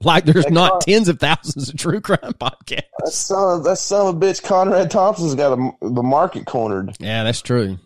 Like 0.00 0.24
there's 0.24 0.44
That 0.44 0.52
not 0.52 0.70
Con- 0.72 0.80
tens 0.80 1.08
of 1.08 1.18
thousands 1.20 1.68
of 1.68 1.76
true 1.76 2.00
crime 2.00 2.18
That 2.22 2.38
podcasts. 2.38 3.08
son 3.12 3.58
of, 3.58 3.64
that 3.64 3.76
son 3.78 4.06
of 4.08 4.16
a 4.16 4.18
bitch, 4.18 4.42
Conrad 4.42 4.90
Thompson's 4.90 5.34
got 5.34 5.58
a, 5.58 5.72
the 5.80 6.02
market 6.02 6.46
cornered. 6.46 6.96
Yeah, 7.00 7.24
that's 7.24 7.42
true. 7.42 7.78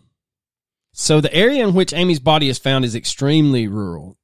So 0.93 1.21
the 1.21 1.33
area 1.33 1.67
in 1.67 1.73
which 1.75 1.93
Amy's 1.93 2.19
body 2.19 2.49
is 2.49 2.57
found 2.57 2.83
is 2.85 2.95
extremely 2.95 3.67
rural. 3.67 4.17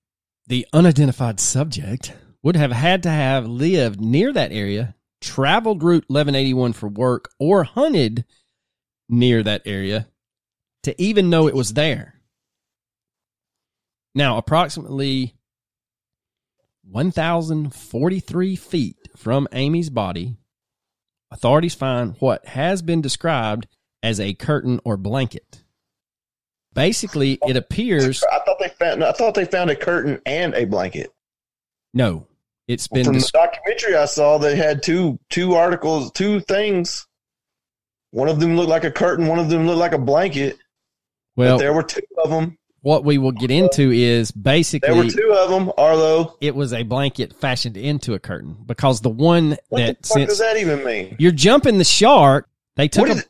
The 0.48 0.66
unidentified 0.74 1.40
subject 1.40 2.14
would 2.42 2.56
have 2.56 2.72
had 2.72 3.04
to 3.04 3.10
have 3.10 3.46
lived 3.48 4.02
near 4.02 4.34
that 4.34 4.52
area, 4.52 4.96
traveled 5.22 5.84
Route 5.84 6.06
1181 6.08 6.74
for 6.74 6.90
work, 6.90 7.30
or 7.40 7.64
hunted 7.64 8.26
near 9.08 9.44
that 9.44 9.62
area 9.66 10.08
to 10.84 11.00
even 11.02 11.30
know 11.30 11.48
it 11.48 11.56
was 11.56 11.74
there. 11.74 12.16
Now, 14.16 14.38
approximately 14.38 15.36
1,043 16.90 18.56
feet 18.56 18.98
from 19.16 19.48
Amy's 19.52 19.90
body, 19.90 20.38
authorities 21.32 21.76
find 21.76 22.16
what 22.20 22.46
has 22.46 22.82
been 22.82 23.02
described 23.02 23.68
as 24.02 24.20
a 24.20 24.34
curtain 24.34 24.80
or 24.84 24.98
blanket. 24.98 25.64
Basically, 26.74 27.40
it 27.48 27.56
appears 27.56 28.24
I 28.32 28.40
thought 28.40 28.58
they 28.60 28.70
found. 28.70 29.04
I 29.04 29.12
thought 29.12 29.36
they 29.36 29.46
found 29.46 29.70
a 29.70 29.76
curtain 29.76 30.20
and 30.26 30.56
a 30.56 30.66
blanket. 30.66 31.12
no, 31.94 32.28
it's 32.68 32.88
been 32.88 33.06
From 33.06 33.20
the 33.20 33.30
documentary 33.32 33.96
I 33.96 34.06
saw, 34.06 34.38
they 34.38 34.56
had 34.56 34.82
two 34.82 35.20
two 35.30 35.54
articles, 35.54 36.12
two 36.12 36.40
things. 36.40 37.08
One 38.12 38.28
of 38.28 38.40
them 38.40 38.56
looked 38.56 38.70
like 38.70 38.84
a 38.84 38.92
curtain. 38.92 39.28
One 39.28 39.40
of 39.40 39.50
them 39.50 39.68
looked 39.68 39.80
like 39.80 39.94
a 39.94 40.00
blanket. 40.00 40.58
well. 41.36 41.58
but 41.58 41.62
there 41.62 41.74
were 41.74 41.84
two 41.84 42.02
of 42.24 42.30
them. 42.30 42.58
What 42.84 43.06
we 43.06 43.18
will 43.18 43.32
get 43.32 43.50
into 43.50 43.92
is 43.92 44.32
basically 44.32 44.94
There 44.94 45.04
were 45.04 45.10
two 45.10 45.34
of 45.34 45.50
them. 45.50 45.72
Arlo, 45.78 46.38
it 46.42 46.54
was 46.54 46.74
a 46.74 46.84
blanket 46.84 47.34
fashioned 47.34 47.78
into 47.78 48.14
a 48.14 48.20
curtain 48.20 48.58
because 48.66 49.00
the 49.00 49.10
one 49.10 49.58
what 49.70 49.80
that 49.80 50.02
the 50.02 50.08
fuck 50.08 50.18
since 50.18 50.30
does 50.30 50.40
that 50.40 50.58
even 50.58 50.84
mean? 50.84 51.16
you're 51.18 51.32
jumping 51.32 51.78
the 51.78 51.86
shark, 51.86 52.50
they 52.76 52.90
took 52.90 53.08
What, 53.08 53.26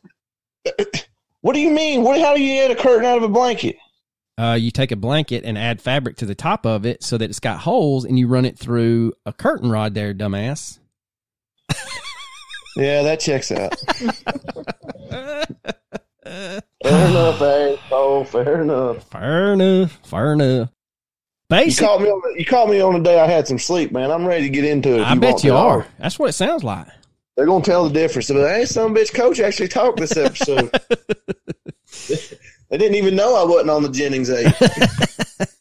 a, 0.66 0.86
what 1.40 1.54
do 1.54 1.60
you 1.60 1.70
mean? 1.70 2.02
What? 2.02 2.20
How 2.20 2.34
do 2.34 2.42
you 2.42 2.62
add 2.62 2.72
a 2.72 2.76
curtain 2.76 3.04
out 3.06 3.16
of 3.16 3.22
a 3.22 3.28
blanket? 3.28 3.76
uh, 4.36 4.58
you 4.60 4.72
take 4.72 4.90
a 4.90 4.96
blanket 4.96 5.44
and 5.44 5.56
add 5.56 5.80
fabric 5.80 6.16
to 6.16 6.26
the 6.26 6.34
top 6.34 6.66
of 6.66 6.84
it 6.84 7.04
so 7.04 7.16
that 7.16 7.30
it's 7.30 7.38
got 7.38 7.60
holes, 7.60 8.04
and 8.04 8.18
you 8.18 8.26
run 8.26 8.44
it 8.44 8.58
through 8.58 9.12
a 9.24 9.32
curtain 9.32 9.70
rod. 9.70 9.94
There, 9.94 10.12
dumbass. 10.12 10.80
Yeah, 12.76 13.02
that 13.04 13.20
checks 13.20 13.52
out. 13.52 13.72
fair 16.82 17.08
enough, 17.08 17.40
eh? 17.42 17.76
Oh, 17.90 18.24
fair 18.24 18.62
enough. 18.62 19.10
Fair 19.10 19.52
enough. 19.52 19.98
Fair 20.04 20.32
enough. 20.32 20.70
You 20.70 21.56
Basically, 21.56 21.86
called 21.86 22.02
me 22.02 22.08
on. 22.08 22.20
The, 22.22 22.38
you 22.40 22.44
called 22.46 22.70
me 22.70 22.80
on 22.80 22.94
the 22.94 23.00
day 23.00 23.20
I 23.20 23.26
had 23.26 23.46
some 23.46 23.58
sleep, 23.58 23.92
man. 23.92 24.10
I'm 24.10 24.26
ready 24.26 24.44
to 24.44 24.48
get 24.48 24.64
into 24.64 24.94
it. 24.94 25.00
if 25.02 25.06
I 25.06 25.14
bet 25.14 25.44
you 25.44 25.50
to. 25.50 25.56
are. 25.56 25.86
That's 25.98 26.18
what 26.18 26.30
it 26.30 26.32
sounds 26.32 26.64
like. 26.64 26.88
They're 27.36 27.46
gonna 27.46 27.64
tell 27.64 27.88
the 27.88 27.92
difference. 27.92 28.28
But 28.28 28.48
hey, 28.48 28.64
some 28.64 28.94
bitch 28.94 29.12
coach 29.12 29.40
actually 29.40 29.68
talked 29.68 29.98
this 29.98 30.16
episode. 30.16 30.70
they 32.68 32.78
didn't 32.78 32.94
even 32.96 33.14
know 33.14 33.36
I 33.36 33.44
wasn't 33.44 33.70
on 33.70 33.82
the 33.82 33.90
Jennings 33.90 34.30
eight. 34.30 34.52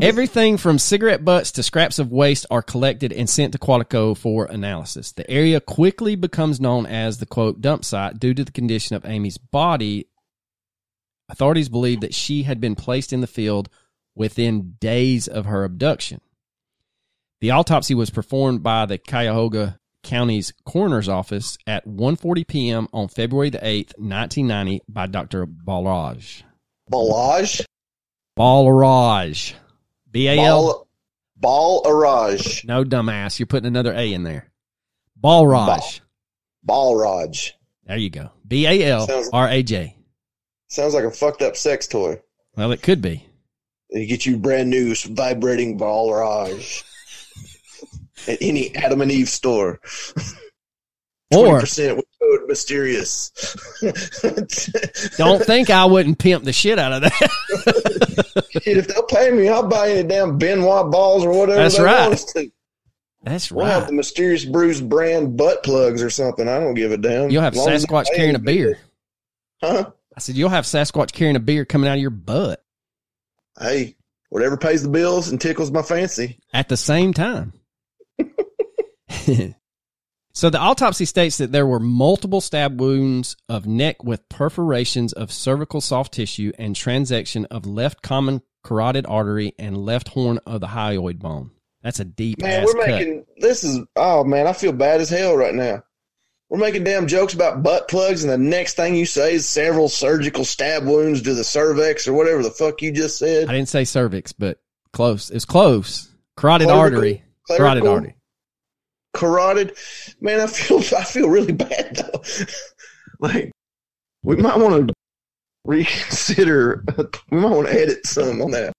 Everything 0.00 0.56
from 0.56 0.78
cigarette 0.78 1.24
butts 1.24 1.52
to 1.52 1.62
scraps 1.62 1.98
of 1.98 2.10
waste 2.10 2.46
are 2.50 2.62
collected 2.62 3.12
and 3.12 3.28
sent 3.28 3.52
to 3.52 3.58
Quantico 3.58 4.16
for 4.16 4.46
analysis. 4.46 5.12
The 5.12 5.28
area 5.30 5.60
quickly 5.60 6.16
becomes 6.16 6.60
known 6.60 6.86
as 6.86 7.18
the 7.18 7.26
quote 7.26 7.60
dump 7.60 7.84
site 7.84 8.18
due 8.18 8.32
to 8.32 8.44
the 8.44 8.52
condition 8.52 8.96
of 8.96 9.04
Amy's 9.04 9.36
body. 9.36 10.08
Authorities 11.28 11.68
believe 11.68 12.00
that 12.00 12.14
she 12.14 12.44
had 12.44 12.60
been 12.60 12.74
placed 12.74 13.12
in 13.12 13.20
the 13.20 13.26
field 13.26 13.68
within 14.14 14.76
days 14.80 15.28
of 15.28 15.44
her 15.44 15.62
abduction. 15.62 16.20
The 17.42 17.50
autopsy 17.50 17.94
was 17.94 18.08
performed 18.08 18.62
by 18.62 18.86
the 18.86 18.98
Cuyahoga 18.98 19.78
County's 20.02 20.52
coroner's 20.64 21.08
office 21.08 21.58
at 21.66 21.86
1:40 21.86 22.46
p.m. 22.46 22.88
on 22.92 23.08
February 23.08 23.50
the 23.50 23.58
8th, 23.58 23.98
1990 23.98 24.80
by 24.88 25.06
Dr. 25.06 25.46
Balraj. 25.46 26.42
Balaj? 26.90 27.64
Balraj. 28.38 29.54
B 30.12 30.28
A 30.28 30.38
L 30.38 30.88
Ball, 31.36 31.82
ball 31.82 31.82
Araj. 31.84 32.64
No 32.64 32.84
dumbass, 32.84 33.38
you're 33.38 33.46
putting 33.46 33.66
another 33.66 33.92
A 33.92 34.12
in 34.12 34.22
there. 34.22 34.52
Balraj. 35.22 36.00
Balraj. 36.66 37.52
There 37.86 37.96
you 37.96 38.10
go. 38.10 38.30
B 38.46 38.66
A 38.66 38.84
L 38.90 39.08
R 39.32 39.48
A 39.48 39.62
J. 39.62 39.96
Sounds 40.68 40.94
like 40.94 41.04
a 41.04 41.10
fucked 41.10 41.42
up 41.42 41.56
sex 41.56 41.86
toy. 41.86 42.20
Well, 42.56 42.72
it 42.72 42.82
could 42.82 43.02
be. 43.02 43.26
They 43.90 44.06
get 44.06 44.24
you 44.24 44.36
brand 44.36 44.70
new 44.70 44.94
vibrating 44.94 45.78
Balraj 45.78 46.82
at 48.28 48.38
any 48.40 48.74
Adam 48.76 49.00
and 49.00 49.10
Eve 49.10 49.28
store. 49.28 49.80
Or 51.34 51.60
20% 51.60 51.96
with 51.96 52.04
code 52.20 52.48
mysterious. 52.48 53.30
don't 55.16 55.42
think 55.44 55.70
I 55.70 55.84
wouldn't 55.84 56.18
pimp 56.18 56.44
the 56.44 56.52
shit 56.52 56.78
out 56.78 56.92
of 56.92 57.02
that. 57.02 58.50
If 58.64 58.88
they'll 58.88 59.02
pay 59.04 59.30
me, 59.30 59.48
I'll 59.48 59.66
buy 59.66 59.90
any 59.90 60.06
damn 60.08 60.38
Ben 60.38 60.62
Wa 60.62 60.84
balls 60.84 61.24
or 61.24 61.30
whatever. 61.36 61.60
That's 61.60 61.78
right. 61.78 62.02
want 62.02 62.14
us 62.14 62.24
to. 62.32 62.50
That's 63.24 63.52
We'll 63.52 63.66
have 63.66 63.86
the 63.86 63.92
mysterious 63.92 64.44
Brews 64.44 64.80
brand 64.80 65.36
butt 65.36 65.62
plugs 65.62 66.02
or 66.02 66.10
something. 66.10 66.48
I 66.48 66.58
don't 66.58 66.74
give 66.74 66.90
a 66.90 66.96
damn. 66.96 67.30
You'll 67.30 67.42
have 67.42 67.54
As 67.54 67.58
long 67.58 67.68
as 67.70 67.86
Sasquatch 67.86 68.06
carrying 68.14 68.34
a 68.34 68.40
beer. 68.40 68.78
Huh? 69.62 69.90
I 70.16 70.20
said 70.20 70.34
you'll 70.36 70.48
have 70.48 70.64
Sasquatch 70.64 71.12
carrying 71.12 71.36
a 71.36 71.40
beer 71.40 71.64
coming 71.64 71.88
out 71.88 71.94
of 71.94 72.00
your 72.00 72.10
butt 72.10 72.62
Hey, 73.58 73.96
whatever 74.30 74.56
pays 74.56 74.82
the 74.82 74.88
bills 74.88 75.28
and 75.28 75.40
tickles 75.40 75.70
my 75.70 75.82
fancy. 75.82 76.38
at 76.52 76.68
the 76.68 76.76
same 76.76 77.12
time. 77.12 77.52
so 80.32 80.50
the 80.50 80.58
autopsy 80.58 81.04
states 81.04 81.38
that 81.38 81.52
there 81.52 81.66
were 81.66 81.80
multiple 81.80 82.40
stab 82.40 82.80
wounds 82.80 83.36
of 83.48 83.66
neck 83.66 84.02
with 84.02 84.28
perforations 84.28 85.12
of 85.12 85.30
cervical 85.32 85.80
soft 85.80 86.14
tissue 86.14 86.52
and 86.58 86.74
transection 86.74 87.46
of 87.50 87.66
left 87.66 88.02
common 88.02 88.42
carotid 88.64 89.06
artery 89.08 89.54
and 89.58 89.76
left 89.76 90.08
horn 90.08 90.38
of 90.46 90.60
the 90.60 90.68
hyoid 90.68 91.18
bone. 91.18 91.50
That's 91.82 92.00
a 92.00 92.04
deep 92.04 92.40
Man, 92.40 92.62
ass 92.62 92.66
we're 92.66 92.80
cut. 92.84 92.90
making 92.90 93.26
this 93.38 93.64
is 93.64 93.80
oh 93.96 94.24
man, 94.24 94.46
I 94.46 94.52
feel 94.52 94.72
bad 94.72 95.00
as 95.00 95.10
hell 95.10 95.36
right 95.36 95.54
now. 95.54 95.82
We're 96.48 96.58
making 96.58 96.84
damn 96.84 97.06
jokes 97.06 97.32
about 97.32 97.62
butt 97.62 97.88
plugs, 97.88 98.22
and 98.24 98.30
the 98.32 98.36
next 98.36 98.74
thing 98.74 98.94
you 98.94 99.06
say 99.06 99.34
is 99.34 99.48
several 99.48 99.88
surgical 99.88 100.44
stab 100.44 100.84
wounds 100.84 101.22
to 101.22 101.32
the 101.34 101.44
cervix 101.44 102.06
or 102.06 102.12
whatever 102.12 102.42
the 102.42 102.50
fuck 102.50 102.82
you 102.82 102.92
just 102.92 103.18
said. 103.18 103.48
I 103.48 103.52
didn't 103.52 103.70
say 103.70 103.84
cervix, 103.84 104.32
but 104.32 104.58
close. 104.92 105.30
It's 105.30 105.46
close. 105.46 106.10
Carotid 106.36 106.68
Clavicle? 106.68 106.78
artery. 106.78 107.24
Carotid 107.48 107.86
artery. 107.86 108.16
Carotid, 109.14 109.76
man, 110.20 110.40
I 110.40 110.46
feel 110.46 110.78
I 110.98 111.04
feel 111.04 111.28
really 111.28 111.52
bad 111.52 111.96
though. 111.96 112.22
like 113.20 113.52
we 114.22 114.36
might 114.36 114.58
want 114.58 114.88
to 114.88 114.94
reconsider. 115.64 116.84
We 117.30 117.40
might 117.40 117.50
want 117.50 117.68
to 117.68 117.74
edit 117.80 118.06
some 118.06 118.42
on 118.42 118.50
that. 118.52 118.72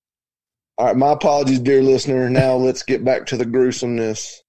All 0.78 0.88
right, 0.88 0.96
my 0.96 1.12
apologies, 1.12 1.60
dear 1.60 1.82
listener. 1.82 2.30
Now 2.30 2.56
let's 2.56 2.84
get 2.84 3.04
back 3.04 3.26
to 3.28 3.38
the 3.38 3.46
gruesomeness. 3.46 4.41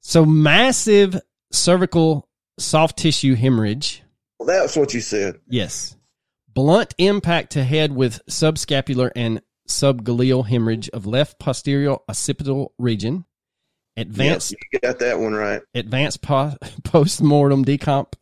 So 0.00 0.24
massive 0.24 1.20
cervical 1.52 2.28
soft 2.58 2.98
tissue 2.98 3.34
hemorrhage. 3.34 4.02
Well, 4.38 4.46
that's 4.46 4.76
what 4.76 4.94
you 4.94 5.00
said. 5.00 5.40
Yes. 5.48 5.96
Blunt 6.52 6.94
impact 6.98 7.52
to 7.52 7.64
head 7.64 7.92
with 7.94 8.20
subscalpular 8.28 9.10
and 9.14 9.42
subgaleal 9.68 10.46
hemorrhage 10.46 10.88
of 10.90 11.06
left 11.06 11.38
posterior 11.38 11.96
occipital 12.08 12.72
region. 12.78 13.24
Advanced 13.96 14.52
Yep, 14.52 14.60
you 14.72 14.78
got 14.80 14.98
that 15.00 15.18
one 15.18 15.34
right. 15.34 15.62
advanced 15.74 16.22
po- 16.22 16.54
post-mortem 16.84 17.64
decomp 17.64 18.14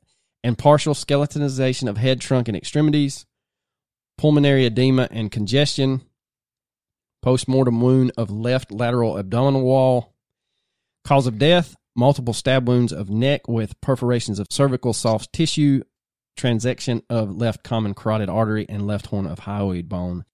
and 0.42 0.56
partial 0.56 0.94
skeletonization 0.94 1.88
of 1.88 1.96
head, 1.96 2.20
trunk, 2.20 2.48
and 2.48 2.56
extremities, 2.56 3.26
pulmonary 4.16 4.64
edema 4.64 5.08
and 5.10 5.30
congestion, 5.30 6.02
post-mortem 7.22 7.80
wound 7.80 8.12
of 8.16 8.30
left 8.30 8.72
lateral 8.72 9.18
abdominal 9.18 9.62
wall, 9.62 10.14
cause 11.04 11.26
of 11.26 11.38
death, 11.38 11.76
multiple 11.94 12.34
stab 12.34 12.66
wounds 12.68 12.92
of 12.92 13.10
neck 13.10 13.48
with 13.48 13.80
perforations 13.80 14.38
of 14.38 14.46
cervical 14.50 14.92
soft 14.92 15.32
tissue, 15.32 15.82
transection 16.38 17.02
of 17.10 17.36
left 17.36 17.62
common 17.64 17.94
carotid 17.94 18.28
artery 18.28 18.64
and 18.68 18.86
left 18.86 19.06
horn 19.06 19.26
of 19.26 19.40
hyoid 19.40 19.88
bone, 19.88 20.24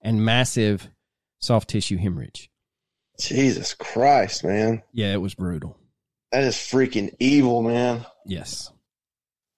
and 0.00 0.24
massive 0.24 0.90
soft 1.40 1.70
tissue 1.70 1.96
hemorrhage. 1.96 2.50
Jesus 3.20 3.74
Christ, 3.74 4.44
man. 4.44 4.82
Yeah, 4.92 5.12
it 5.12 5.20
was 5.20 5.34
brutal. 5.34 5.76
That 6.32 6.44
is 6.44 6.54
freaking 6.54 7.14
evil, 7.18 7.62
man. 7.62 8.04
Yes. 8.26 8.70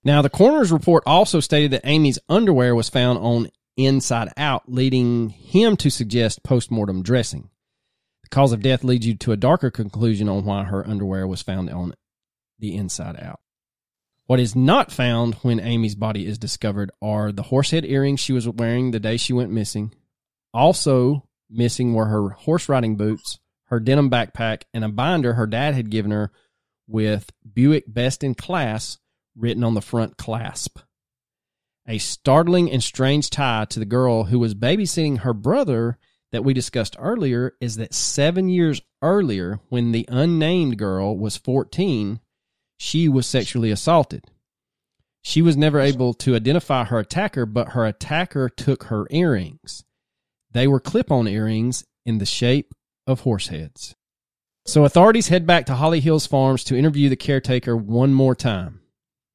Now, 0.03 0.23
the 0.23 0.31
coroner's 0.31 0.73
report 0.73 1.03
also 1.05 1.41
stated 1.41 1.73
that 1.73 1.85
Amy's 1.85 2.19
underwear 2.29 2.75
was 2.75 2.89
found 2.89 3.19
on 3.19 3.51
inside 3.77 4.33
out, 4.37 4.63
leading 4.67 5.31
him 5.31 5.77
to 5.79 5.91
suggest 5.91 6.43
postmortem 6.43 7.03
dressing. 7.03 7.51
The 8.23 8.29
cause 8.29 8.53
of 8.53 8.63
death 8.63 8.85
leads 8.85 9.07
you 9.07 9.15
to 9.17 9.33
a 9.33 9.37
darker 9.37 9.71
conclusion 9.71 10.29
on 10.29 10.45
why 10.45 10.65
her 10.65 10.87
underwear 10.87 11.27
was 11.27 11.43
found 11.43 11.71
on 11.71 11.95
the 12.59 12.77
inside 12.77 13.21
out. 13.21 13.41
What 14.27 14.39
is 14.39 14.55
not 14.55 14.93
found 14.93 15.35
when 15.43 15.59
Amy's 15.59 15.97
body 15.97 16.25
is 16.25 16.39
discovered 16.39 16.93
are 17.03 17.33
the 17.33 17.43
horsehead 17.43 17.85
earrings 17.85 18.21
she 18.21 18.33
was 18.33 18.49
wearing 18.49 18.93
the 18.93 19.01
day 19.01 19.17
she 19.17 19.33
went 19.33 19.51
missing. 19.51 19.93
Also 20.55 21.27
missing 21.51 21.95
were 21.95 22.07
her 22.07 22.29
horse 22.31 22.69
riding 22.69 22.97
boots, 22.97 23.40
her 23.71 23.81
denim 23.81 24.11
backpack, 24.11 24.63
and 24.75 24.85
a 24.85 24.89
binder 24.89 25.35
her 25.35 25.47
dad 25.47 25.75
had 25.75 25.91
given 25.91 26.11
her 26.11 26.31
with 26.89 27.31
Buick 27.55 27.85
Best 27.87 28.23
in 28.25 28.35
Class 28.35 28.99
written 29.37 29.65
on 29.65 29.75
the 29.75 29.81
front 29.81 30.17
clasp. 30.17 30.79
A 31.87 31.99
startling 31.99 32.71
and 32.71 32.83
strange 32.83 33.31
tie 33.31 33.65
to 33.67 33.79
the 33.79 33.85
girl 33.85 34.25
who 34.25 34.39
was 34.39 34.55
babysitting 34.55 35.19
her 35.19 35.33
brother 35.33 35.99
that 36.33 36.45
we 36.45 36.53
discussed 36.53 36.97
earlier 36.99 37.55
is 37.61 37.77
that 37.77 37.95
seven 37.95 38.49
years 38.49 38.83
earlier, 39.03 39.61
when 39.69 39.93
the 39.93 40.05
unnamed 40.09 40.77
girl 40.77 41.17
was 41.17 41.37
14, 41.37 42.21
she 42.77 43.09
was 43.09 43.27
sexually 43.27 43.71
assaulted. 43.71 44.25
She 45.23 45.43
was 45.43 45.57
never 45.57 45.81
able 45.81 46.15
to 46.15 46.35
identify 46.35 46.85
her 46.85 46.99
attacker, 46.99 47.47
but 47.47 47.71
her 47.71 47.85
attacker 47.85 48.49
took 48.49 48.85
her 48.85 49.07
earrings. 49.11 49.85
They 50.53 50.67
were 50.67 50.81
clip 50.81 51.11
on 51.11 51.29
earrings 51.29 51.85
in 52.05 52.19
the 52.19 52.27
shape 52.27 52.75
of 53.11 53.21
horse 53.21 53.49
heads. 53.49 53.95
So 54.67 54.85
authorities 54.85 55.29
head 55.29 55.47
back 55.47 55.67
to 55.67 55.75
Holly 55.75 56.01
Hills 56.01 56.27
Farms 56.27 56.65
to 56.65 56.77
interview 56.77 57.09
the 57.09 57.17
caretaker 57.17 57.77
one 57.77 58.15
more 58.15 58.35
time. 58.35 58.81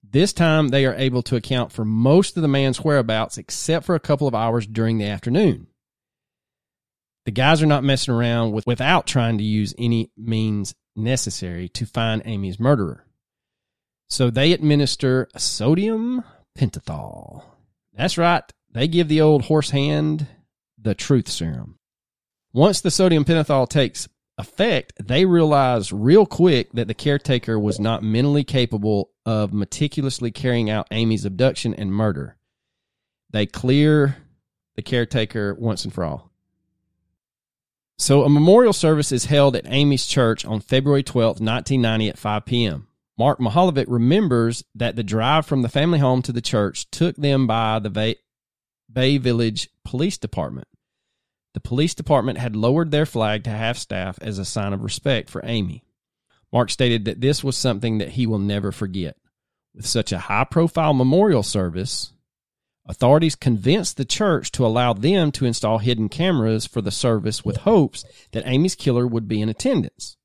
This 0.03 0.33
time 0.33 0.69
they 0.69 0.85
are 0.85 0.95
able 0.95 1.21
to 1.23 1.35
account 1.35 1.71
for 1.71 1.83
most 1.83 2.37
of 2.37 2.41
the 2.41 2.47
man's 2.47 2.81
whereabouts 2.81 3.37
except 3.37 3.85
for 3.85 3.95
a 3.95 3.99
couple 3.99 4.27
of 4.27 4.35
hours 4.35 4.65
during 4.65 4.97
the 4.97 5.07
afternoon. 5.07 5.67
The 7.25 7.31
guys 7.31 7.61
are 7.61 7.67
not 7.67 7.83
messing 7.83 8.13
around 8.13 8.51
with 8.51 8.65
without 8.67 9.07
trying 9.07 9.39
to 9.39 9.43
use 9.43 9.73
any 9.77 10.11
means 10.15 10.75
necessary 10.95 11.67
to 11.69 11.85
find 11.85 12.21
Amy's 12.23 12.59
murderer. 12.59 13.05
So 14.09 14.29
they 14.29 14.53
administer 14.53 15.27
sodium 15.35 16.23
pentothal. 16.57 17.43
That's 17.93 18.17
right. 18.17 18.43
They 18.71 18.87
give 18.87 19.07
the 19.07 19.21
old 19.21 19.45
horse 19.45 19.71
hand 19.71 20.27
the 20.77 20.93
truth 20.93 21.27
serum. 21.27 21.79
Once 22.55 22.79
the 22.79 22.89
sodium 22.89 23.25
pentothal 23.25 23.67
takes 23.67 24.07
effect, 24.37 24.93
they 25.03 25.25
realize 25.25 25.91
real 25.91 26.25
quick 26.25 26.71
that 26.71 26.87
the 26.87 26.93
caretaker 26.93 27.59
was 27.59 27.81
not 27.81 28.01
mentally 28.01 28.45
capable 28.45 29.09
of 29.25 29.51
meticulously 29.51 30.31
carrying 30.31 30.69
out 30.69 30.87
Amy's 30.89 31.25
abduction 31.25 31.73
and 31.73 31.91
murder. 31.91 32.37
They 33.29 33.45
clear 33.45 34.15
the 34.77 34.81
caretaker 34.81 35.53
once 35.55 35.83
and 35.83 35.93
for 35.93 36.05
all. 36.05 36.31
So, 37.97 38.23
a 38.23 38.29
memorial 38.29 38.71
service 38.71 39.11
is 39.11 39.25
held 39.25 39.57
at 39.57 39.67
Amy's 39.67 40.05
church 40.05 40.45
on 40.45 40.61
February 40.61 41.03
12th, 41.03 41.41
1990 41.41 42.07
at 42.07 42.17
5 42.17 42.45
p.m. 42.45 42.87
Mark 43.17 43.37
Mihaljevic 43.39 43.87
remembers 43.89 44.63
that 44.73 44.95
the 44.95 45.03
drive 45.03 45.45
from 45.45 45.61
the 45.61 45.67
family 45.67 45.99
home 45.99 46.21
to 46.21 46.31
the 46.31 46.41
church 46.41 46.89
took 46.89 47.17
them 47.17 47.47
by 47.47 47.79
the 47.79 47.89
Bay, 47.89 48.15
Bay 48.89 49.17
Village 49.17 49.69
Police 49.83 50.17
Department. 50.17 50.69
The 51.55 51.61
police 51.61 51.95
department 51.95 52.37
had 52.37 52.53
lowered 52.53 52.91
their 52.91 53.05
flag 53.05 53.45
to 53.45 53.49
half 53.49 53.77
staff 53.77 54.19
as 54.21 54.37
a 54.37 54.43
sign 54.43 54.73
of 54.73 54.83
respect 54.83 55.29
for 55.29 55.41
Amy. 55.45 55.85
Mark 56.51 56.69
stated 56.69 57.05
that 57.05 57.21
this 57.21 57.45
was 57.45 57.55
something 57.55 57.99
that 57.99 58.09
he 58.09 58.27
will 58.27 58.39
never 58.39 58.73
forget. 58.73 59.15
With 59.73 59.85
such 59.85 60.11
a 60.11 60.19
high 60.19 60.43
profile 60.43 60.93
memorial 60.93 61.43
service, 61.43 62.11
authorities 62.85 63.35
convinced 63.35 63.95
the 63.95 64.03
church 64.03 64.51
to 64.51 64.65
allow 64.65 64.91
them 64.91 65.31
to 65.31 65.45
install 65.45 65.77
hidden 65.77 66.09
cameras 66.09 66.65
for 66.65 66.81
the 66.81 66.91
service 66.91 67.45
with 67.45 67.57
hopes 67.57 68.03
that 68.33 68.45
Amy's 68.45 68.75
killer 68.75 69.07
would 69.07 69.29
be 69.29 69.39
in 69.39 69.47
attendance. 69.47 70.17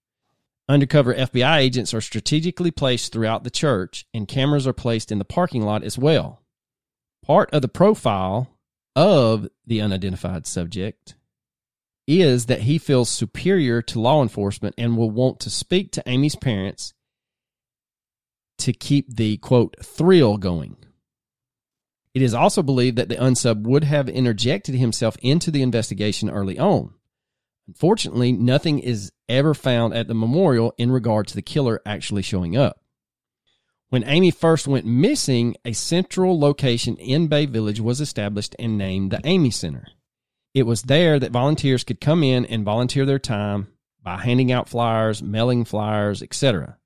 Undercover 0.69 1.15
FBI 1.15 1.59
agents 1.59 1.95
are 1.95 2.01
strategically 2.01 2.73
placed 2.73 3.13
throughout 3.13 3.45
the 3.45 3.51
church, 3.51 4.05
and 4.13 4.27
cameras 4.27 4.67
are 4.67 4.73
placed 4.73 5.13
in 5.13 5.19
the 5.19 5.25
parking 5.25 5.63
lot 5.63 5.85
as 5.85 5.97
well. 5.97 6.43
Part 7.25 7.51
of 7.53 7.63
the 7.63 7.69
profile 7.69 8.49
of 8.97 9.47
the 9.65 9.81
unidentified 9.81 10.49
subject 10.49 11.15
is 12.11 12.47
that 12.47 12.63
he 12.63 12.79
feels 12.79 13.09
superior 13.09 13.83
to 13.83 14.01
law 14.01 14.23
enforcement 14.23 14.75
and 14.77 14.97
will 14.97 15.11
want 15.11 15.39
to 15.41 15.51
speak 15.51 15.93
to 15.93 16.03
Amy's 16.07 16.35
parents 16.35 16.93
to 18.59 18.73
keep 18.73 19.15
the 19.15 19.37
quote 19.39 19.77
thrill 19.83 20.37
going. 20.37 20.77
It 22.13 22.23
is 22.23 22.35
also 22.35 22.63
believed 22.63 22.97
that 22.97 23.09
the 23.09 23.15
unsub 23.17 23.63
would 23.63 23.85
have 23.85 24.09
interjected 24.09 24.75
himself 24.75 25.17
into 25.23 25.51
the 25.51 25.63
investigation 25.63 26.29
early 26.29 26.59
on. 26.59 26.95
Unfortunately, 27.69 28.33
nothing 28.33 28.81
is 28.81 29.13
ever 29.29 29.55
found 29.55 29.95
at 29.95 30.09
the 30.09 30.15
memorial 30.15 30.75
in 30.77 30.91
regard 30.91 31.29
to 31.29 31.37
the 31.37 31.43
killer 31.43 31.81
actually 31.87 32.23
showing 32.23 32.57
up. 32.57 32.81
When 33.91 34.03
Amy 34.05 34.33
first 34.33 34.67
went 34.67 34.87
missing, 34.87 35.57
a 35.65 35.73
central 35.73 36.39
location 36.39 36.97
in 36.97 37.29
Bay 37.29 37.47
Village 37.47 37.81
was 37.81 38.01
established 38.01 38.57
and 38.59 38.77
named 38.77 39.13
the 39.13 39.21
Amy 39.25 39.51
Center. 39.51 39.87
It 40.53 40.65
was 40.65 40.83
there 40.83 41.19
that 41.19 41.31
volunteers 41.31 41.85
could 41.85 42.01
come 42.01 42.25
in 42.25 42.45
and 42.45 42.65
volunteer 42.65 43.07
their 43.07 43.21
time 43.21 43.69
by 44.03 44.19
handing 44.19 44.51
out 44.51 44.69
flyers, 44.69 45.23
mailing 45.23 45.65
flyers, 45.65 46.23
etc. 46.23 46.77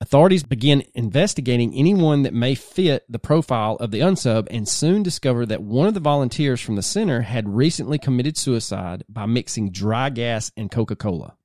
Authorities 0.00 0.42
began 0.42 0.82
investigating 0.94 1.74
anyone 1.74 2.22
that 2.22 2.32
may 2.32 2.54
fit 2.54 3.04
the 3.10 3.18
profile 3.18 3.76
of 3.76 3.90
the 3.90 4.00
unsub 4.00 4.46
and 4.50 4.66
soon 4.66 5.02
discovered 5.02 5.46
that 5.50 5.62
one 5.62 5.86
of 5.86 5.92
the 5.92 6.00
volunteers 6.00 6.62
from 6.62 6.76
the 6.76 6.82
center 6.82 7.20
had 7.20 7.46
recently 7.54 7.98
committed 7.98 8.38
suicide 8.38 9.04
by 9.10 9.26
mixing 9.26 9.70
dry 9.70 10.08
gas 10.08 10.50
and 10.56 10.70
Coca 10.70 10.96
Cola. 10.96 11.36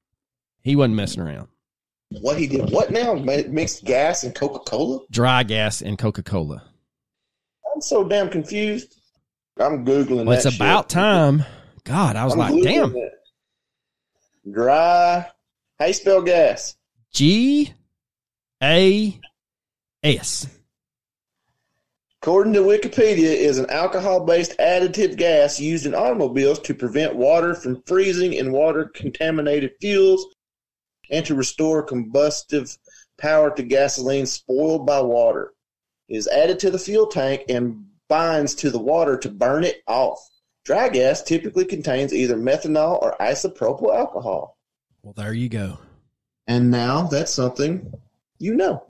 He 0.61 0.77
wasn't 0.77 0.95
messing 0.95 1.21
around. 1.21 1.49
What 2.21 2.37
he 2.37 2.47
did? 2.47 2.69
What 2.69 2.91
now? 2.91 3.15
Mixed 3.15 3.83
gas 3.83 4.23
and 4.23 4.33
Coca 4.33 4.59
Cola? 4.59 5.01
Dry 5.11 5.43
gas 5.43 5.81
and 5.81 5.97
Coca 5.97 6.23
Cola. 6.23 6.63
I'm 7.73 7.81
so 7.81 8.07
damn 8.07 8.29
confused. 8.29 8.95
I'm 9.57 9.85
googling. 9.85 10.25
Well, 10.25 10.33
it's 10.33 10.43
that 10.43 10.51
shit. 10.51 10.61
about 10.61 10.89
time. 10.89 11.45
God, 11.83 12.15
I 12.15 12.25
was 12.25 12.33
I'm 12.33 12.39
like, 12.39 12.63
damn. 12.63 12.95
it. 12.95 13.11
Dry. 14.51 15.27
How 15.79 15.85
you 15.85 15.93
spell 15.93 16.21
gas? 16.21 16.75
G 17.13 17.73
A 18.61 19.19
S. 20.03 20.47
According 22.21 22.53
to 22.53 22.61
Wikipedia, 22.61 23.19
is 23.19 23.59
an 23.59 23.69
alcohol-based 23.69 24.57
additive 24.57 25.15
gas 25.15 25.59
used 25.59 25.85
in 25.85 25.93
automobiles 25.93 26.59
to 26.59 26.73
prevent 26.73 27.15
water 27.15 27.53
from 27.53 27.83
freezing 27.83 28.33
in 28.33 28.51
water-contaminated 28.51 29.73
fuels 29.79 30.25
and 31.11 31.23
to 31.27 31.35
restore 31.35 31.85
combustive 31.85 32.75
power 33.19 33.55
to 33.55 33.61
gasoline 33.61 34.25
spoiled 34.25 34.87
by 34.87 34.99
water. 34.99 35.53
It 36.09 36.17
is 36.17 36.27
added 36.27 36.59
to 36.59 36.71
the 36.71 36.79
fuel 36.79 37.05
tank 37.07 37.43
and 37.47 37.85
binds 38.07 38.55
to 38.55 38.69
the 38.69 38.79
water 38.79 39.17
to 39.17 39.29
burn 39.29 39.63
it 39.63 39.81
off. 39.87 40.19
Dry 40.63 40.89
gas 40.89 41.21
typically 41.21 41.65
contains 41.65 42.13
either 42.13 42.35
methanol 42.35 43.01
or 43.01 43.15
isopropyl 43.19 43.95
alcohol. 43.95 44.57
Well, 45.03 45.13
there 45.13 45.33
you 45.33 45.49
go. 45.49 45.79
And 46.47 46.71
now 46.71 47.03
that's 47.03 47.33
something 47.33 47.91
you 48.39 48.55
know. 48.55 48.87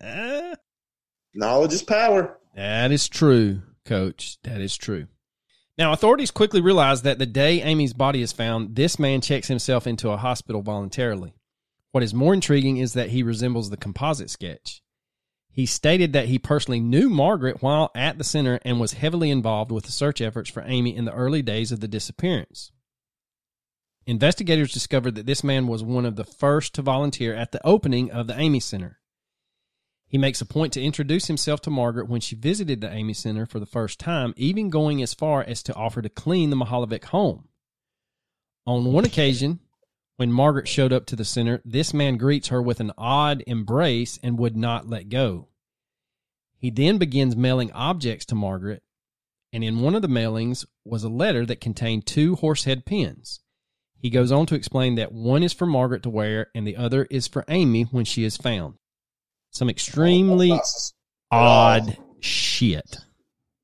Knowledge 1.34 1.72
is 1.72 1.82
power. 1.82 2.38
That 2.54 2.92
is 2.92 3.08
true, 3.08 3.62
coach. 3.84 4.38
That 4.42 4.60
is 4.60 4.76
true. 4.76 5.08
Now, 5.76 5.92
authorities 5.92 6.30
quickly 6.30 6.60
realize 6.60 7.02
that 7.02 7.18
the 7.18 7.26
day 7.26 7.60
Amy's 7.60 7.92
body 7.92 8.22
is 8.22 8.32
found, 8.32 8.76
this 8.76 8.98
man 8.98 9.20
checks 9.20 9.48
himself 9.48 9.88
into 9.88 10.10
a 10.10 10.16
hospital 10.16 10.62
voluntarily. 10.62 11.34
What 11.90 12.04
is 12.04 12.14
more 12.14 12.32
intriguing 12.32 12.76
is 12.76 12.92
that 12.92 13.10
he 13.10 13.24
resembles 13.24 13.70
the 13.70 13.76
composite 13.76 14.30
sketch. 14.30 14.82
He 15.54 15.66
stated 15.66 16.12
that 16.12 16.26
he 16.26 16.40
personally 16.40 16.80
knew 16.80 17.08
Margaret 17.08 17.62
while 17.62 17.92
at 17.94 18.18
the 18.18 18.24
center 18.24 18.58
and 18.64 18.80
was 18.80 18.94
heavily 18.94 19.30
involved 19.30 19.70
with 19.70 19.84
the 19.84 19.92
search 19.92 20.20
efforts 20.20 20.50
for 20.50 20.64
Amy 20.66 20.96
in 20.96 21.04
the 21.04 21.14
early 21.14 21.42
days 21.42 21.70
of 21.70 21.78
the 21.78 21.86
disappearance. 21.86 22.72
Investigators 24.04 24.72
discovered 24.72 25.14
that 25.14 25.26
this 25.26 25.44
man 25.44 25.68
was 25.68 25.84
one 25.84 26.04
of 26.04 26.16
the 26.16 26.24
first 26.24 26.74
to 26.74 26.82
volunteer 26.82 27.34
at 27.34 27.52
the 27.52 27.64
opening 27.64 28.10
of 28.10 28.26
the 28.26 28.36
Amy 28.36 28.58
Center. 28.58 28.98
He 30.08 30.18
makes 30.18 30.40
a 30.40 30.46
point 30.46 30.72
to 30.72 30.82
introduce 30.82 31.28
himself 31.28 31.60
to 31.62 31.70
Margaret 31.70 32.08
when 32.08 32.20
she 32.20 32.34
visited 32.34 32.80
the 32.80 32.92
Amy 32.92 33.14
Center 33.14 33.46
for 33.46 33.60
the 33.60 33.64
first 33.64 34.00
time, 34.00 34.34
even 34.36 34.70
going 34.70 35.00
as 35.02 35.14
far 35.14 35.44
as 35.44 35.62
to 35.62 35.74
offer 35.74 36.02
to 36.02 36.08
clean 36.08 36.50
the 36.50 36.56
Mihaljevic 36.56 37.04
home. 37.04 37.46
On 38.66 38.92
one 38.92 39.04
occasion, 39.04 39.60
when 40.16 40.30
Margaret 40.30 40.68
showed 40.68 40.92
up 40.92 41.06
to 41.06 41.16
the 41.16 41.24
center, 41.24 41.60
this 41.64 41.92
man 41.92 42.16
greets 42.16 42.48
her 42.48 42.62
with 42.62 42.80
an 42.80 42.92
odd 42.96 43.42
embrace 43.46 44.18
and 44.22 44.38
would 44.38 44.56
not 44.56 44.88
let 44.88 45.08
go. 45.08 45.48
He 46.56 46.70
then 46.70 46.98
begins 46.98 47.36
mailing 47.36 47.72
objects 47.72 48.24
to 48.26 48.34
Margaret, 48.34 48.82
and 49.52 49.62
in 49.62 49.80
one 49.80 49.94
of 49.94 50.02
the 50.02 50.08
mailings 50.08 50.64
was 50.84 51.04
a 51.04 51.08
letter 51.08 51.44
that 51.46 51.60
contained 51.60 52.06
two 52.06 52.36
horsehead 52.36 52.86
pins. 52.86 53.40
He 53.98 54.10
goes 54.10 54.30
on 54.30 54.46
to 54.46 54.54
explain 54.54 54.96
that 54.96 55.12
one 55.12 55.42
is 55.42 55.52
for 55.52 55.66
Margaret 55.66 56.02
to 56.02 56.10
wear 56.10 56.48
and 56.54 56.66
the 56.66 56.76
other 56.76 57.06
is 57.10 57.26
for 57.26 57.44
Amy 57.48 57.84
when 57.84 58.04
she 58.04 58.24
is 58.24 58.36
found. 58.36 58.74
Some 59.50 59.70
extremely 59.70 60.58
odd 61.30 61.96
shit. 62.20 62.98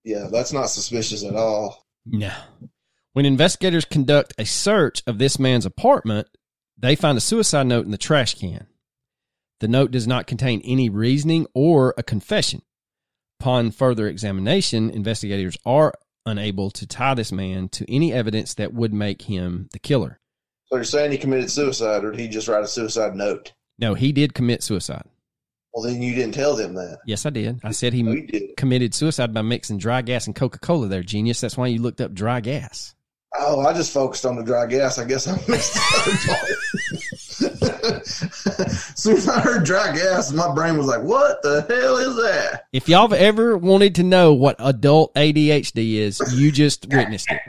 Yeah, 0.04 0.28
that's 0.30 0.52
not 0.52 0.70
suspicious 0.70 1.24
at 1.24 1.36
all. 1.36 1.84
No. 2.06 2.32
When 3.12 3.26
investigators 3.26 3.84
conduct 3.84 4.34
a 4.38 4.44
search 4.46 5.02
of 5.06 5.18
this 5.18 5.38
man's 5.38 5.66
apartment, 5.66 6.28
they 6.80 6.96
find 6.96 7.16
a 7.16 7.20
suicide 7.20 7.66
note 7.66 7.84
in 7.84 7.90
the 7.90 7.98
trash 7.98 8.34
can. 8.34 8.66
The 9.60 9.68
note 9.68 9.90
does 9.90 10.06
not 10.06 10.26
contain 10.26 10.62
any 10.64 10.88
reasoning 10.88 11.46
or 11.54 11.94
a 11.98 12.02
confession. 12.02 12.62
Upon 13.38 13.70
further 13.70 14.06
examination, 14.08 14.90
investigators 14.90 15.56
are 15.64 15.94
unable 16.26 16.70
to 16.70 16.86
tie 16.86 17.14
this 17.14 17.32
man 17.32 17.68
to 17.70 17.90
any 17.92 18.12
evidence 18.12 18.54
that 18.54 18.72
would 18.72 18.92
make 18.92 19.22
him 19.22 19.68
the 19.72 19.78
killer. 19.78 20.20
So 20.66 20.76
you're 20.76 20.84
saying 20.84 21.12
he 21.12 21.18
committed 21.18 21.50
suicide, 21.50 22.04
or 22.04 22.12
did 22.12 22.20
he 22.20 22.28
just 22.28 22.48
write 22.48 22.62
a 22.62 22.68
suicide 22.68 23.14
note? 23.14 23.52
No, 23.78 23.94
he 23.94 24.12
did 24.12 24.34
commit 24.34 24.62
suicide. 24.62 25.04
Well, 25.72 25.84
then 25.84 26.02
you 26.02 26.14
didn't 26.14 26.34
tell 26.34 26.56
them 26.56 26.74
that. 26.74 26.98
Yes, 27.06 27.26
I 27.26 27.30
did. 27.30 27.60
I 27.62 27.72
said 27.72 27.92
he 27.92 28.02
No, 28.02 28.16
committed 28.56 28.94
suicide 28.94 29.32
by 29.32 29.42
mixing 29.42 29.78
dry 29.78 30.02
gas 30.02 30.26
and 30.26 30.34
Coca 30.34 30.58
Cola 30.58 30.88
there, 30.88 31.02
genius. 31.02 31.40
That's 31.40 31.56
why 31.56 31.68
you 31.68 31.80
looked 31.80 32.00
up 32.00 32.12
dry 32.12 32.40
gas. 32.40 32.94
Oh, 33.38 33.60
I 33.60 33.72
just 33.72 33.92
focused 33.92 34.26
on 34.26 34.36
the 34.36 34.42
dry 34.42 34.66
gas. 34.66 34.98
I 34.98 35.04
guess 35.04 35.28
I 35.28 35.32
missed 35.48 35.76
part. 35.76 36.48
soon 38.06 39.16
as 39.16 39.28
I 39.28 39.40
heard 39.40 39.64
dry 39.64 39.92
gas, 39.94 40.32
my 40.32 40.52
brain 40.52 40.76
was 40.76 40.86
like, 40.86 41.02
"What 41.02 41.40
the 41.42 41.64
hell 41.68 41.96
is 41.96 42.16
that?" 42.16 42.64
If 42.72 42.88
y'all 42.88 43.08
have 43.08 43.12
ever 43.18 43.56
wanted 43.56 43.94
to 43.96 44.02
know 44.02 44.34
what 44.34 44.56
adult 44.58 45.14
ADHD 45.14 45.94
is, 45.94 46.20
you 46.34 46.50
just 46.50 46.86
witnessed 46.92 47.28
it. 47.30 47.40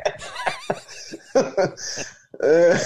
Uh, 2.43 2.77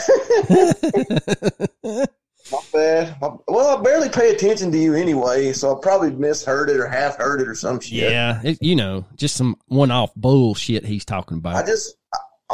my 2.52 2.60
bad. 2.74 3.16
My- 3.22 3.30
well, 3.48 3.78
I 3.78 3.82
barely 3.82 4.10
pay 4.10 4.32
attention 4.32 4.72
to 4.72 4.78
you 4.78 4.94
anyway, 4.94 5.54
so 5.54 5.76
I 5.76 5.80
probably 5.82 6.12
misheard 6.12 6.70
it 6.70 6.78
or 6.78 6.88
half 6.88 7.18
heard 7.18 7.42
it 7.42 7.48
or 7.48 7.56
some 7.56 7.80
shit. 7.80 8.12
Yeah, 8.12 8.42
it, 8.44 8.62
you 8.62 8.76
know, 8.76 9.06
just 9.16 9.36
some 9.36 9.56
one-off 9.68 10.14
bullshit 10.16 10.86
he's 10.86 11.06
talking 11.06 11.38
about. 11.38 11.56
I 11.56 11.66
just 11.66 11.96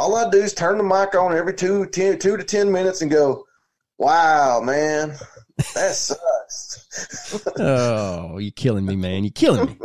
all 0.02 0.16
I 0.16 0.28
do 0.28 0.38
is 0.38 0.52
turn 0.52 0.78
the 0.78 0.84
mic 0.84 1.14
on 1.14 1.36
every 1.36 1.54
two, 1.54 1.86
ten, 1.86 2.18
two 2.18 2.36
to 2.36 2.42
ten 2.42 2.72
minutes 2.72 3.02
and 3.02 3.10
go, 3.10 3.46
"Wow, 3.98 4.60
man, 4.60 5.14
that 5.74 5.94
sucks." 5.94 7.40
oh, 7.58 8.38
you're 8.38 8.50
killing 8.50 8.84
me, 8.84 8.96
man. 8.96 9.22
You're 9.22 9.30
killing 9.30 9.66
me. 9.66 9.76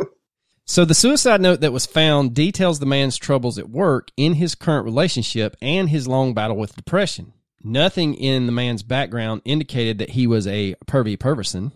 So 0.64 0.84
the 0.84 0.92
suicide 0.92 1.40
note 1.40 1.60
that 1.60 1.72
was 1.72 1.86
found 1.86 2.34
details 2.34 2.78
the 2.78 2.84
man's 2.84 3.16
troubles 3.16 3.58
at 3.58 3.70
work, 3.70 4.10
in 4.16 4.34
his 4.34 4.54
current 4.54 4.84
relationship, 4.84 5.56
and 5.62 5.88
his 5.88 6.08
long 6.08 6.34
battle 6.34 6.56
with 6.56 6.76
depression. 6.76 7.32
Nothing 7.62 8.14
in 8.14 8.46
the 8.46 8.52
man's 8.52 8.82
background 8.82 9.42
indicated 9.44 9.98
that 9.98 10.10
he 10.10 10.26
was 10.26 10.46
a 10.46 10.74
pervy 10.86 11.18
person 11.18 11.72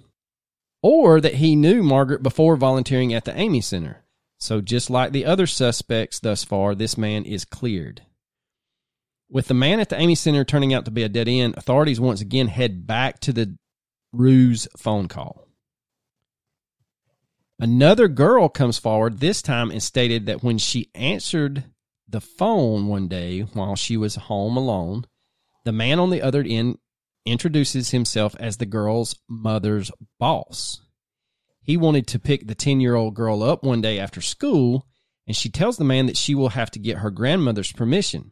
or 0.83 1.21
that 1.21 1.37
he 1.37 1.57
knew 1.57 1.83
Margaret 1.83 2.23
before 2.23 2.57
volunteering 2.57 3.15
at 3.15 3.25
the 3.25 3.39
Amy 3.39 3.61
Center. 3.61 4.05
So 4.39 4.61
just 4.61 4.91
like 4.91 5.13
the 5.13 5.25
other 5.25 5.47
suspects 5.47 6.21
thus 6.21 6.45
far, 6.45 6.75
this 6.75 6.99
man 6.99 7.25
is 7.25 7.45
cleared. 7.45 8.03
With 9.33 9.49
the 9.49 9.55
man 9.55 9.81
at 9.81 9.89
the 9.89 9.99
Amy 9.99 10.15
Center 10.15 10.45
turning 10.45 10.75
out 10.75 10.85
to 10.85 10.91
be 10.91 11.05
a 11.05 11.09
dead 11.09 11.27
end, 11.27 11.57
authorities 11.57 11.99
once 11.99 12.21
again 12.21 12.49
head 12.49 12.87
back 12.87 13.19
to 13.21 13.33
the 13.33 13.57
ruse 14.13 14.69
phone 14.77 15.09
call. 15.09 15.49
Another 17.59 18.09
girl 18.09 18.51
comes 18.51 18.79
forward 18.79 19.21
this 19.21 19.41
time 19.41 19.71
and 19.71 19.83
stated 19.83 20.27
that 20.27 20.43
when 20.43 20.59
she 20.59 20.91
answered 20.95 21.65
the 22.07 22.21
phone 22.21 22.89
one 22.89 23.09
day 23.09 23.41
while 23.41 23.75
she 23.75 23.97
was 23.97 24.17
home 24.17 24.59
alone, 24.59 25.07
the 25.65 25.73
man 25.73 25.99
on 25.99 26.11
the 26.11 26.21
other 26.21 26.45
end 26.47 26.77
introduces 27.25 27.91
himself 27.91 28.37
as 28.39 28.59
the 28.59 28.67
girl's 28.67 29.17
mother's 29.31 29.91
boss. 30.19 30.83
He 31.63 31.79
wanted 31.79 32.07
to 32.09 32.19
pick 32.19 32.47
the 32.47 32.55
10 32.55 32.83
year 32.83 32.97
old 32.97 33.15
girl 33.15 33.43
up 33.43 33.65
one 33.65 33.81
day 33.81 33.99
after 33.99 34.21
school, 34.21 34.87
and 35.27 35.35
she 35.35 35.49
tells 35.49 35.79
the 35.79 35.85
man 35.85 36.05
that 36.05 36.19
she 36.19 36.35
will 36.35 36.51
have 36.51 36.71
to 36.73 36.79
get 36.79 36.99
her 36.99 37.11
grandmother's 37.11 37.73
permission. 37.73 38.32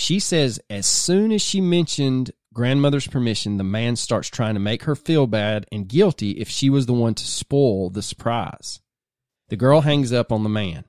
She 0.00 0.18
says 0.18 0.58
as 0.70 0.86
soon 0.86 1.30
as 1.30 1.42
she 1.42 1.60
mentioned 1.60 2.30
grandmother's 2.54 3.06
permission, 3.06 3.58
the 3.58 3.64
man 3.64 3.96
starts 3.96 4.30
trying 4.30 4.54
to 4.54 4.58
make 4.58 4.84
her 4.84 4.96
feel 4.96 5.26
bad 5.26 5.66
and 5.70 5.86
guilty 5.86 6.30
if 6.40 6.48
she 6.48 6.70
was 6.70 6.86
the 6.86 6.94
one 6.94 7.12
to 7.16 7.26
spoil 7.26 7.90
the 7.90 8.00
surprise. 8.00 8.80
The 9.50 9.56
girl 9.56 9.82
hangs 9.82 10.10
up 10.10 10.32
on 10.32 10.42
the 10.42 10.48
man. 10.48 10.84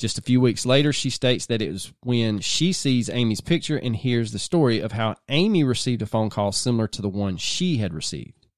Just 0.00 0.18
a 0.18 0.22
few 0.22 0.40
weeks 0.40 0.66
later, 0.66 0.92
she 0.92 1.10
states 1.10 1.46
that 1.46 1.62
it 1.62 1.70
was 1.70 1.92
when 2.02 2.40
she 2.40 2.72
sees 2.72 3.08
Amy's 3.08 3.40
picture 3.40 3.76
and 3.76 3.94
hears 3.94 4.32
the 4.32 4.40
story 4.40 4.80
of 4.80 4.90
how 4.90 5.14
Amy 5.28 5.62
received 5.62 6.02
a 6.02 6.06
phone 6.06 6.28
call 6.28 6.50
similar 6.50 6.88
to 6.88 7.00
the 7.00 7.08
one 7.08 7.36
she 7.36 7.76
had 7.76 7.94
received. 7.94 8.48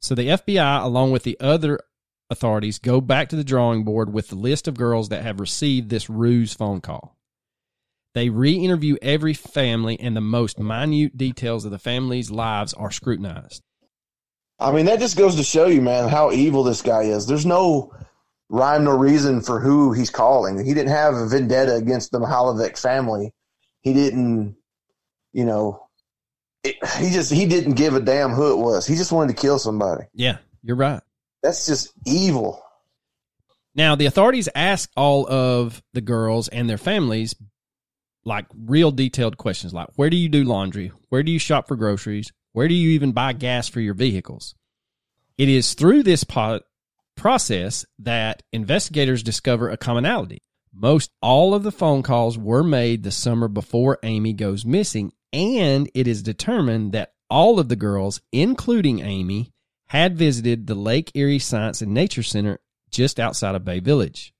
So 0.00 0.14
the 0.14 0.28
FBI, 0.28 0.82
along 0.82 1.10
with 1.10 1.24
the 1.24 1.38
other 1.38 1.80
authorities, 2.30 2.78
go 2.78 3.02
back 3.02 3.28
to 3.28 3.36
the 3.36 3.44
drawing 3.44 3.84
board 3.84 4.10
with 4.10 4.28
the 4.28 4.36
list 4.36 4.66
of 4.66 4.78
girls 4.78 5.10
that 5.10 5.22
have 5.22 5.38
received 5.38 5.90
this 5.90 6.08
ruse 6.08 6.54
phone 6.54 6.80
call. 6.80 7.18
They 8.14 8.28
re 8.28 8.52
interview 8.52 8.96
every 9.02 9.34
family, 9.34 9.98
and 9.98 10.16
the 10.16 10.20
most 10.20 10.58
minute 10.58 11.16
details 11.16 11.64
of 11.64 11.72
the 11.72 11.78
family's 11.78 12.30
lives 12.30 12.72
are 12.72 12.90
scrutinized. 12.90 13.62
I 14.58 14.70
mean, 14.70 14.86
that 14.86 15.00
just 15.00 15.18
goes 15.18 15.34
to 15.36 15.42
show 15.42 15.66
you, 15.66 15.82
man, 15.82 16.08
how 16.08 16.30
evil 16.30 16.62
this 16.62 16.80
guy 16.80 17.02
is. 17.02 17.26
There's 17.26 17.44
no 17.44 17.92
rhyme 18.48 18.84
nor 18.84 18.96
reason 18.96 19.40
for 19.40 19.58
who 19.58 19.92
he's 19.92 20.10
calling. 20.10 20.64
He 20.64 20.74
didn't 20.74 20.92
have 20.92 21.14
a 21.14 21.26
vendetta 21.26 21.74
against 21.74 22.12
the 22.12 22.20
Mihaljevic 22.20 22.78
family. 22.78 23.34
He 23.80 23.92
didn't, 23.92 24.56
you 25.32 25.44
know, 25.44 25.88
it, 26.62 26.76
he 26.98 27.10
just 27.10 27.32
he 27.32 27.46
didn't 27.46 27.74
give 27.74 27.94
a 27.94 28.00
damn 28.00 28.30
who 28.30 28.52
it 28.52 28.58
was. 28.58 28.86
He 28.86 28.94
just 28.94 29.12
wanted 29.12 29.36
to 29.36 29.42
kill 29.42 29.58
somebody. 29.58 30.04
Yeah, 30.14 30.38
you're 30.62 30.76
right. 30.76 31.02
That's 31.42 31.66
just 31.66 31.92
evil. 32.06 32.62
Now, 33.74 33.96
the 33.96 34.06
authorities 34.06 34.48
ask 34.54 34.88
all 34.96 35.28
of 35.28 35.82
the 35.92 36.00
girls 36.00 36.46
and 36.46 36.70
their 36.70 36.78
families 36.78 37.34
like 38.24 38.46
real 38.66 38.90
detailed 38.90 39.36
questions 39.36 39.74
like 39.74 39.88
where 39.96 40.10
do 40.10 40.16
you 40.16 40.28
do 40.28 40.44
laundry? 40.44 40.92
Where 41.08 41.22
do 41.22 41.30
you 41.30 41.38
shop 41.38 41.68
for 41.68 41.76
groceries? 41.76 42.32
Where 42.52 42.68
do 42.68 42.74
you 42.74 42.90
even 42.90 43.12
buy 43.12 43.32
gas 43.32 43.68
for 43.68 43.80
your 43.80 43.94
vehicles? 43.94 44.54
It 45.36 45.48
is 45.48 45.74
through 45.74 46.04
this 46.04 46.24
po- 46.24 46.60
process 47.16 47.84
that 47.98 48.42
investigators 48.52 49.22
discover 49.22 49.70
a 49.70 49.76
commonality. 49.76 50.42
Most 50.72 51.10
all 51.20 51.54
of 51.54 51.62
the 51.62 51.72
phone 51.72 52.02
calls 52.02 52.38
were 52.38 52.64
made 52.64 53.02
the 53.02 53.10
summer 53.10 53.48
before 53.48 53.98
Amy 54.02 54.32
goes 54.32 54.64
missing, 54.64 55.12
and 55.32 55.90
it 55.94 56.06
is 56.06 56.22
determined 56.22 56.92
that 56.92 57.12
all 57.30 57.58
of 57.58 57.68
the 57.68 57.76
girls, 57.76 58.20
including 58.32 59.00
Amy, 59.00 59.52
had 59.86 60.16
visited 60.16 60.66
the 60.66 60.74
Lake 60.74 61.10
Erie 61.14 61.38
Science 61.38 61.82
and 61.82 61.92
Nature 61.92 62.22
Center 62.22 62.58
just 62.90 63.20
outside 63.20 63.54
of 63.54 63.64
Bay 63.64 63.80
Village. 63.80 64.32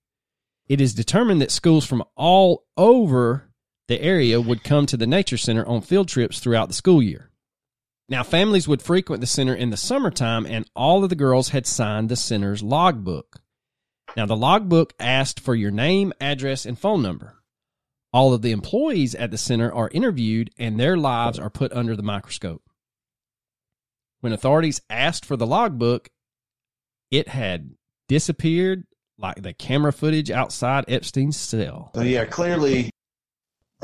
It 0.66 0.80
is 0.80 0.94
determined 0.94 1.40
that 1.42 1.50
schools 1.50 1.84
from 1.84 2.04
all 2.16 2.64
over 2.76 3.50
the 3.88 4.00
area 4.00 4.40
would 4.40 4.64
come 4.64 4.86
to 4.86 4.96
the 4.96 5.06
Nature 5.06 5.36
Center 5.36 5.66
on 5.66 5.82
field 5.82 6.08
trips 6.08 6.40
throughout 6.40 6.68
the 6.68 6.74
school 6.74 7.02
year. 7.02 7.30
Now, 8.08 8.22
families 8.22 8.68
would 8.68 8.82
frequent 8.82 9.20
the 9.20 9.26
center 9.26 9.54
in 9.54 9.70
the 9.70 9.76
summertime, 9.76 10.46
and 10.46 10.68
all 10.74 11.02
of 11.02 11.10
the 11.10 11.16
girls 11.16 11.50
had 11.50 11.66
signed 11.66 12.08
the 12.08 12.16
center's 12.16 12.62
logbook. 12.62 13.40
Now, 14.16 14.26
the 14.26 14.36
logbook 14.36 14.92
asked 15.00 15.40
for 15.40 15.54
your 15.54 15.70
name, 15.70 16.12
address, 16.20 16.66
and 16.66 16.78
phone 16.78 17.02
number. 17.02 17.38
All 18.12 18.32
of 18.32 18.42
the 18.42 18.52
employees 18.52 19.14
at 19.14 19.30
the 19.30 19.38
center 19.38 19.72
are 19.72 19.90
interviewed, 19.92 20.50
and 20.58 20.78
their 20.78 20.96
lives 20.96 21.38
are 21.38 21.50
put 21.50 21.72
under 21.72 21.96
the 21.96 22.02
microscope. 22.02 22.62
When 24.20 24.32
authorities 24.32 24.80
asked 24.88 25.24
for 25.24 25.36
the 25.36 25.46
logbook, 25.46 26.10
it 27.10 27.28
had 27.28 27.74
disappeared 28.08 28.84
like 29.18 29.42
the 29.42 29.52
camera 29.52 29.92
footage 29.92 30.30
outside 30.30 30.84
Epstein's 30.88 31.36
cell. 31.36 31.90
So 31.94 32.02
yeah, 32.02 32.24
clearly 32.24 32.90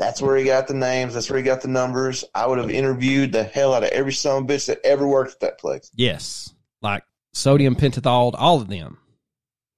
that's 0.01 0.19
where 0.19 0.35
he 0.35 0.45
got 0.45 0.67
the 0.67 0.73
names. 0.73 1.13
That's 1.13 1.29
where 1.29 1.37
he 1.37 1.43
got 1.43 1.61
the 1.61 1.67
numbers. 1.67 2.25
I 2.33 2.47
would 2.47 2.57
have 2.57 2.71
interviewed 2.71 3.31
the 3.31 3.43
hell 3.43 3.75
out 3.75 3.83
of 3.83 3.91
every 3.91 4.13
son 4.13 4.41
of 4.41 4.49
bitch 4.49 4.65
that 4.65 4.83
ever 4.83 5.07
worked 5.07 5.33
at 5.33 5.39
that 5.41 5.59
place. 5.59 5.91
Yes, 5.93 6.55
like 6.81 7.03
sodium 7.33 7.75
pentothal, 7.75 8.33
all 8.35 8.59
of 8.59 8.67
them. 8.67 8.97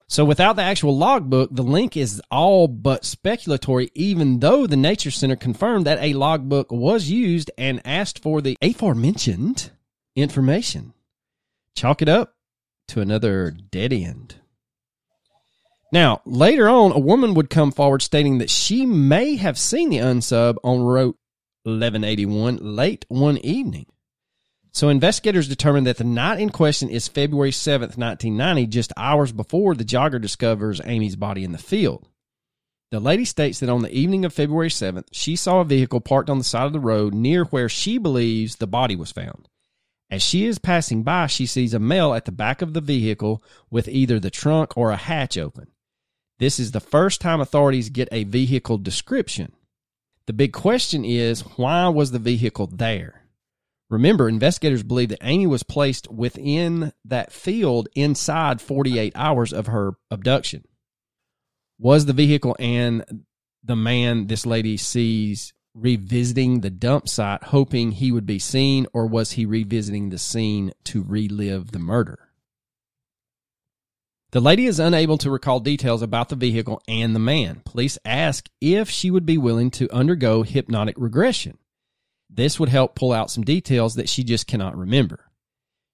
So 0.08 0.24
without 0.24 0.56
the 0.56 0.62
actual 0.62 0.96
logbook, 0.96 1.50
the 1.52 1.62
link 1.62 1.94
is 1.94 2.22
all 2.30 2.68
but 2.68 3.02
speculatory, 3.02 3.90
even 3.94 4.40
though 4.40 4.66
the 4.66 4.76
Nature 4.76 5.10
Center 5.10 5.36
confirmed 5.36 5.86
that 5.86 6.02
a 6.02 6.14
logbook 6.14 6.72
was 6.72 7.10
used 7.10 7.50
and 7.58 7.82
asked 7.84 8.22
for 8.22 8.40
the 8.40 8.56
aforementioned 8.62 9.72
information. 10.16 10.94
Chalk 11.76 12.00
it 12.00 12.08
up 12.08 12.34
to 12.88 13.02
another 13.02 13.50
dead 13.50 13.92
end. 13.92 14.36
Now, 15.94 16.22
later 16.24 16.68
on, 16.68 16.90
a 16.90 16.98
woman 16.98 17.34
would 17.34 17.48
come 17.48 17.70
forward 17.70 18.02
stating 18.02 18.38
that 18.38 18.50
she 18.50 18.84
may 18.84 19.36
have 19.36 19.56
seen 19.56 19.90
the 19.90 19.98
unsub 19.98 20.56
on 20.64 20.82
Route 20.82 21.16
1181 21.62 22.58
late 22.60 23.04
one 23.06 23.38
evening. 23.38 23.86
So 24.72 24.88
investigators 24.88 25.46
determined 25.46 25.86
that 25.86 25.98
the 25.98 26.02
night 26.02 26.40
in 26.40 26.50
question 26.50 26.88
is 26.90 27.06
February 27.06 27.52
7th, 27.52 27.96
1990, 27.96 28.66
just 28.66 28.92
hours 28.96 29.30
before 29.30 29.76
the 29.76 29.84
jogger 29.84 30.20
discovers 30.20 30.80
Amy's 30.84 31.14
body 31.14 31.44
in 31.44 31.52
the 31.52 31.58
field. 31.58 32.08
The 32.90 32.98
lady 32.98 33.24
states 33.24 33.60
that 33.60 33.68
on 33.68 33.82
the 33.82 33.96
evening 33.96 34.24
of 34.24 34.32
February 34.32 34.70
7th, 34.70 35.06
she 35.12 35.36
saw 35.36 35.60
a 35.60 35.64
vehicle 35.64 36.00
parked 36.00 36.28
on 36.28 36.38
the 36.38 36.44
side 36.44 36.66
of 36.66 36.72
the 36.72 36.80
road 36.80 37.14
near 37.14 37.44
where 37.44 37.68
she 37.68 37.98
believes 37.98 38.56
the 38.56 38.66
body 38.66 38.96
was 38.96 39.12
found. 39.12 39.48
As 40.10 40.22
she 40.22 40.44
is 40.44 40.58
passing 40.58 41.04
by, 41.04 41.28
she 41.28 41.46
sees 41.46 41.72
a 41.72 41.78
male 41.78 42.14
at 42.14 42.24
the 42.24 42.32
back 42.32 42.62
of 42.62 42.72
the 42.72 42.80
vehicle 42.80 43.44
with 43.70 43.86
either 43.86 44.18
the 44.18 44.28
trunk 44.28 44.76
or 44.76 44.90
a 44.90 44.96
hatch 44.96 45.38
open. 45.38 45.68
This 46.38 46.58
is 46.58 46.72
the 46.72 46.80
first 46.80 47.20
time 47.20 47.40
authorities 47.40 47.90
get 47.90 48.08
a 48.10 48.24
vehicle 48.24 48.78
description. 48.78 49.52
The 50.26 50.32
big 50.32 50.52
question 50.52 51.04
is 51.04 51.42
why 51.56 51.88
was 51.88 52.10
the 52.10 52.18
vehicle 52.18 52.66
there? 52.66 53.22
Remember, 53.90 54.28
investigators 54.28 54.82
believe 54.82 55.10
that 55.10 55.22
Amy 55.22 55.46
was 55.46 55.62
placed 55.62 56.10
within 56.10 56.92
that 57.04 57.32
field 57.32 57.88
inside 57.94 58.60
48 58.60 59.12
hours 59.14 59.52
of 59.52 59.66
her 59.66 59.92
abduction. 60.10 60.64
Was 61.78 62.06
the 62.06 62.12
vehicle 62.12 62.56
and 62.58 63.24
the 63.62 63.76
man 63.76 64.26
this 64.26 64.46
lady 64.46 64.76
sees 64.76 65.52
revisiting 65.74 66.60
the 66.60 66.70
dump 66.70 67.08
site 67.08 67.44
hoping 67.44 67.92
he 67.92 68.12
would 68.12 68.26
be 68.26 68.38
seen, 68.38 68.86
or 68.92 69.06
was 69.06 69.32
he 69.32 69.44
revisiting 69.44 70.10
the 70.10 70.18
scene 70.18 70.72
to 70.84 71.02
relive 71.02 71.72
the 71.72 71.78
murder? 71.78 72.23
The 74.34 74.40
lady 74.40 74.66
is 74.66 74.80
unable 74.80 75.16
to 75.18 75.30
recall 75.30 75.60
details 75.60 76.02
about 76.02 76.28
the 76.28 76.34
vehicle 76.34 76.82
and 76.88 77.14
the 77.14 77.20
man. 77.20 77.62
Police 77.64 77.98
ask 78.04 78.48
if 78.60 78.90
she 78.90 79.08
would 79.08 79.24
be 79.24 79.38
willing 79.38 79.70
to 79.70 79.88
undergo 79.94 80.42
hypnotic 80.42 80.96
regression. 80.98 81.56
This 82.28 82.58
would 82.58 82.68
help 82.68 82.96
pull 82.96 83.12
out 83.12 83.30
some 83.30 83.44
details 83.44 83.94
that 83.94 84.08
she 84.08 84.24
just 84.24 84.48
cannot 84.48 84.76
remember. 84.76 85.30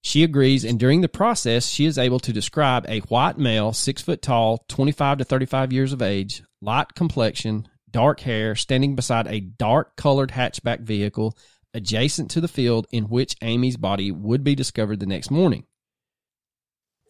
She 0.03 0.25
agrees, 0.25 0.65
and 0.65 0.81
during 0.81 1.03
the 1.03 1.07
process, 1.07 1.67
she 1.67 1.85
is 1.85 1.99
able 1.99 2.19
to 2.21 2.33
describe 2.33 2.87
a 2.89 3.01
white 3.01 3.37
male, 3.37 3.75
six 3.75 4.01
foot 4.01 4.23
tall, 4.23 4.65
25 4.69 5.19
to 5.19 5.25
35 5.25 5.71
years 5.75 5.93
of 5.93 6.01
age, 6.01 6.43
light 6.63 6.95
complexion, 6.95 7.69
dark 7.91 8.21
hair, 8.21 8.57
standing 8.57 8.97
beside 8.97 9.27
a 9.27 9.41
dark 9.41 9.97
colored 9.97 10.31
hatchback 10.31 10.81
vehicle 10.81 11.37
adjacent 11.75 12.31
to 12.31 12.41
the 12.41 12.49
field 12.49 12.87
in 12.91 13.05
which 13.05 13.37
Amy's 13.43 13.77
body 13.77 14.11
would 14.11 14.43
be 14.43 14.55
discovered 14.55 14.99
the 14.99 15.05
next 15.05 15.31
morning. 15.31 15.67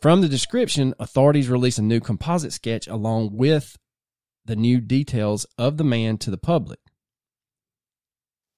From 0.00 0.22
the 0.22 0.28
description, 0.28 0.94
authorities 0.98 1.50
release 1.50 1.76
a 1.76 1.82
new 1.82 2.00
composite 2.00 2.54
sketch 2.54 2.88
along 2.88 3.36
with 3.36 3.76
the 4.46 4.56
new 4.56 4.80
details 4.80 5.44
of 5.58 5.76
the 5.76 5.84
man 5.84 6.16
to 6.18 6.30
the 6.30 6.38
public. 6.38 6.78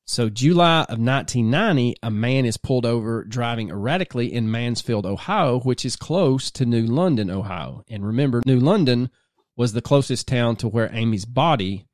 So, 0.07 0.29
July 0.29 0.83
of 0.83 1.01
1990, 1.01 1.97
a 2.01 2.11
man 2.13 2.45
is 2.45 2.57
pulled 2.57 2.87
over 2.87 3.25
driving 3.25 3.71
erratically 3.71 4.33
in 4.33 4.53
Mansfield, 4.53 5.05
Ohio, 5.05 5.59
which 5.61 5.85
is 5.85 5.97
close 5.97 6.51
to 6.53 6.65
New 6.65 6.87
London, 6.87 7.29
Ohio. 7.29 7.83
And 7.89 8.07
remember, 8.07 8.43
New 8.47 8.61
London 8.61 9.11
was 9.57 9.73
the 9.73 9.83
closest 9.83 10.29
town 10.29 10.55
to 10.57 10.69
where 10.69 10.91
Amy's 10.93 11.25
body 11.25 11.87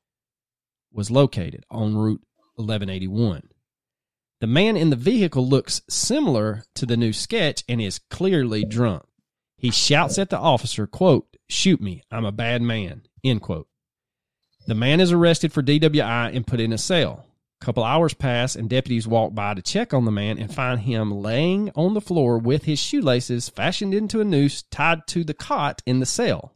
was 0.92 1.10
located 1.10 1.64
on 1.70 1.96
Route 1.96 2.22
1181. 2.56 3.48
The 4.40 4.46
man 4.46 4.76
in 4.76 4.90
the 4.90 4.96
vehicle 4.96 5.46
looks 5.48 5.80
similar 5.88 6.64
to 6.74 6.84
the 6.84 6.96
new 6.98 7.14
sketch 7.14 7.64
and 7.66 7.80
is 7.80 7.98
clearly 7.98 8.64
drunk. 8.64 9.07
He 9.58 9.72
shouts 9.72 10.18
at 10.18 10.30
the 10.30 10.38
officer, 10.38 10.86
quote, 10.86 11.36
shoot 11.48 11.80
me, 11.80 12.02
I'm 12.12 12.24
a 12.24 12.32
bad 12.32 12.62
man, 12.62 13.02
end 13.24 13.42
quote. 13.42 13.66
The 14.68 14.76
man 14.76 15.00
is 15.00 15.10
arrested 15.10 15.52
for 15.52 15.62
DWI 15.62 16.34
and 16.34 16.46
put 16.46 16.60
in 16.60 16.72
a 16.72 16.78
cell. 16.78 17.26
A 17.60 17.64
couple 17.64 17.82
hours 17.82 18.14
pass 18.14 18.54
and 18.54 18.70
deputies 18.70 19.08
walk 19.08 19.34
by 19.34 19.54
to 19.54 19.62
check 19.62 19.92
on 19.92 20.04
the 20.04 20.12
man 20.12 20.38
and 20.38 20.54
find 20.54 20.80
him 20.80 21.10
laying 21.10 21.72
on 21.74 21.94
the 21.94 22.00
floor 22.00 22.38
with 22.38 22.64
his 22.64 22.78
shoelaces 22.78 23.48
fashioned 23.48 23.94
into 23.94 24.20
a 24.20 24.24
noose 24.24 24.62
tied 24.62 25.08
to 25.08 25.24
the 25.24 25.34
cot 25.34 25.82
in 25.84 25.98
the 25.98 26.06
cell. 26.06 26.54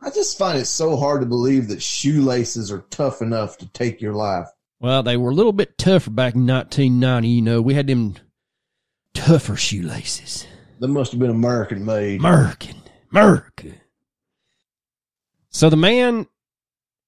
I 0.00 0.10
just 0.10 0.38
find 0.38 0.58
it 0.58 0.66
so 0.66 0.96
hard 0.96 1.22
to 1.22 1.26
believe 1.26 1.66
that 1.68 1.82
shoelaces 1.82 2.70
are 2.70 2.84
tough 2.90 3.20
enough 3.20 3.58
to 3.58 3.66
take 3.66 4.00
your 4.00 4.14
life. 4.14 4.46
Well, 4.78 5.02
they 5.02 5.16
were 5.16 5.30
a 5.30 5.34
little 5.34 5.52
bit 5.52 5.76
tougher 5.76 6.10
back 6.10 6.36
in 6.36 6.46
1990, 6.46 7.28
you 7.28 7.42
know. 7.42 7.60
We 7.60 7.74
had 7.74 7.88
them 7.88 8.14
tougher 9.14 9.56
shoelaces. 9.56 10.46
That 10.78 10.88
must 10.88 11.12
have 11.12 11.20
been 11.20 11.30
American 11.30 11.84
made. 11.84 12.20
American. 12.20 12.76
American. 13.10 13.80
So 15.50 15.70
the 15.70 15.76
man 15.76 16.26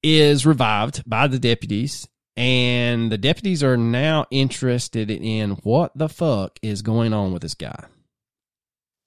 is 0.02 0.46
revived 0.46 1.02
by 1.06 1.26
the 1.26 1.38
deputies, 1.38 2.08
and 2.36 3.12
the 3.12 3.18
deputies 3.18 3.62
are 3.62 3.76
now 3.76 4.26
interested 4.30 5.10
in 5.10 5.50
what 5.64 5.92
the 5.94 6.08
fuck 6.08 6.58
is 6.62 6.82
going 6.82 7.12
on 7.12 7.32
with 7.32 7.42
this 7.42 7.54
guy. 7.54 7.84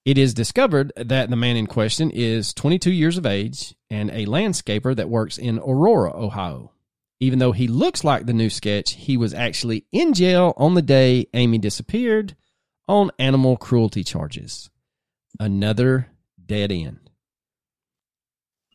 It 0.06 0.18
is 0.18 0.34
discovered 0.34 0.92
that 0.96 1.30
the 1.30 1.36
man 1.36 1.58
in 1.58 1.68
question 1.68 2.12
is 2.12 2.54
22 2.54 2.92
years 2.92 3.18
of 3.18 3.26
age 3.26 3.76
and 3.90 4.10
a 4.12 4.26
landscaper 4.26 4.96
that 4.96 5.10
works 5.10 5.38
in 5.38 5.60
Aurora, 5.60 6.12
Ohio. 6.16 6.72
Even 7.20 7.38
though 7.38 7.52
he 7.52 7.68
looks 7.68 8.04
like 8.04 8.26
the 8.26 8.34
new 8.34 8.50
sketch, 8.50 8.94
he 8.94 9.16
was 9.16 9.34
actually 9.34 9.86
in 9.92 10.14
jail 10.14 10.54
on 10.58 10.74
the 10.74 10.82
day 10.82 11.28
Amy 11.36 11.60
disappeared 11.60 12.36
on 12.88 13.12
animal 13.20 13.58
cruelty 13.58 14.04
charges. 14.04 14.70
Another 15.40 16.08
dead 16.46 16.72
end. 16.72 17.00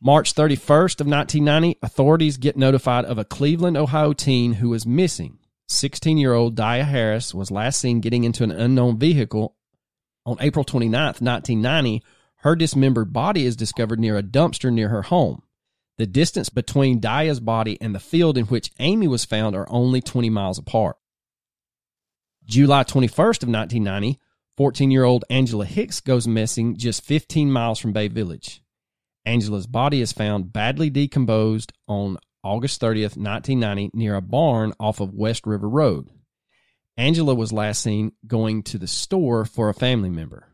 March 0.03 0.35
31st 0.35 1.01
of 1.01 1.07
1990, 1.07 1.79
authorities 1.83 2.37
get 2.37 2.57
notified 2.57 3.05
of 3.05 3.19
a 3.19 3.25
Cleveland, 3.25 3.77
Ohio 3.77 4.13
teen 4.13 4.55
who 4.55 4.73
is 4.75 4.87
missing. 4.87 5.39
16-year-old 5.71 6.55
Dia 6.55 6.85
Harris 6.85 7.35
was 7.35 7.51
last 7.51 7.81
seen 7.81 8.01
getting 8.01 8.25
into 8.25 8.45
an 8.45 8.51
unknown 8.51 8.99
vehicle 8.99 9.57
on 10.25 10.37
April 10.41 10.65
29th, 10.65 11.21
1990. 11.21 12.03
Her 12.37 12.55
dismembered 12.55 13.13
body 13.13 13.47
is 13.47 13.57
discovered 13.57 13.99
near 13.99 14.17
a 14.17 14.23
dumpster 14.23 14.73
near 14.73 14.91
her 14.91 15.03
home. 15.03 15.43
The 15.99 16.07
distance 16.07 16.51
between 16.51 17.01
Dia's 17.01 17.41
body 17.41 17.79
and 17.81 17.95
the 17.95 18.01
field 18.01 18.37
in 18.37 18.45
which 18.47 18.71
Amy 18.79 19.09
was 19.09 19.25
found 19.25 19.57
are 19.57 19.67
only 19.71 20.03
20 20.03 20.29
miles 20.29 20.59
apart. 20.59 20.97
July 22.47 22.85
21st 22.85 23.43
of 23.43 23.49
1990, 23.49 24.21
14-year-old 24.59 25.25
Angela 25.29 25.65
Hicks 25.65 26.01
goes 26.01 26.29
missing 26.29 26.77
just 26.77 27.05
15 27.05 27.51
miles 27.51 27.79
from 27.79 27.93
Bay 27.93 28.07
Village. 28.07 28.63
Angela's 29.25 29.67
body 29.67 30.01
is 30.01 30.13
found 30.13 30.53
badly 30.53 30.89
decomposed 30.89 31.73
on 31.89 32.19
August 32.45 32.81
30th, 32.81 33.17
1990, 33.17 33.91
near 33.95 34.15
a 34.15 34.23
barn 34.23 34.73
off 34.79 35.01
of 35.01 35.13
West 35.13 35.45
River 35.45 35.69
Road. 35.69 36.09
Angela 36.97 37.35
was 37.35 37.53
last 37.53 37.83
seen 37.83 38.13
going 38.27 38.63
to 38.63 38.79
the 38.79 38.87
store 38.87 39.45
for 39.45 39.69
a 39.69 39.75
family 39.75 40.09
member. 40.09 40.47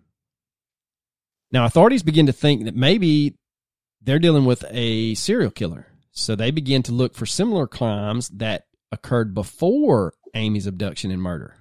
Now, 1.53 1.67
authorities 1.67 2.03
begin 2.03 2.27
to 2.27 2.33
think 2.33 2.65
that 2.65 2.75
maybe 2.75 3.37
they're 4.01 4.19
dealing 4.19 4.47
with 4.47 4.65
a 4.71 5.15
serial 5.15 5.51
killer. 5.51 5.87
So 6.11 6.35
they 6.35 6.51
begin 6.51 6.83
to 6.85 6.93
look 6.93 7.15
for 7.15 7.27
similar 7.27 7.67
crimes 7.67 8.29
that 8.31 8.65
occurred 8.91 9.35
before 9.35 10.15
Amy's 10.35 10.67
abduction 10.67 11.11
and 11.11 11.21
murder. 11.21 11.57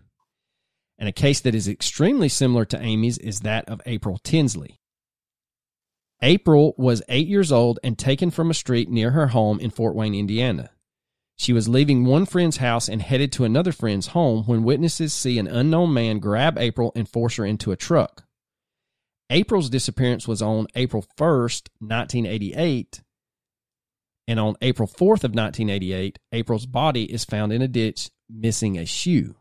And 1.01 1.09
a 1.09 1.11
case 1.11 1.39
that 1.41 1.55
is 1.55 1.67
extremely 1.67 2.29
similar 2.29 2.63
to 2.65 2.79
Amy's 2.79 3.17
is 3.17 3.39
that 3.39 3.67
of 3.67 3.81
April 3.87 4.19
Tinsley. 4.23 4.79
April 6.21 6.75
was 6.77 7.01
eight 7.09 7.27
years 7.27 7.51
old 7.51 7.79
and 7.83 7.97
taken 7.97 8.29
from 8.29 8.51
a 8.51 8.53
street 8.53 8.87
near 8.87 9.09
her 9.09 9.29
home 9.29 9.59
in 9.59 9.71
Fort 9.71 9.95
Wayne, 9.95 10.13
Indiana. 10.13 10.69
She 11.37 11.53
was 11.53 11.67
leaving 11.67 12.05
one 12.05 12.27
friend's 12.27 12.57
house 12.57 12.87
and 12.87 13.01
headed 13.01 13.31
to 13.31 13.45
another 13.45 13.71
friend's 13.71 14.07
home 14.09 14.43
when 14.45 14.61
witnesses 14.61 15.11
see 15.11 15.39
an 15.39 15.47
unknown 15.47 15.91
man 15.91 16.19
grab 16.19 16.59
April 16.59 16.91
and 16.95 17.09
force 17.09 17.37
her 17.37 17.45
into 17.45 17.71
a 17.71 17.75
truck. 17.75 18.25
April's 19.31 19.71
disappearance 19.71 20.27
was 20.27 20.43
on 20.43 20.67
April 20.75 21.03
1st, 21.17 21.69
1988. 21.79 23.01
And 24.27 24.39
on 24.39 24.55
April 24.61 24.87
4th 24.87 25.23
of 25.23 25.33
1988, 25.33 26.19
April's 26.31 26.67
body 26.67 27.11
is 27.11 27.25
found 27.25 27.51
in 27.51 27.63
a 27.63 27.67
ditch 27.67 28.11
missing 28.29 28.77
a 28.77 28.85
shoe. 28.85 29.35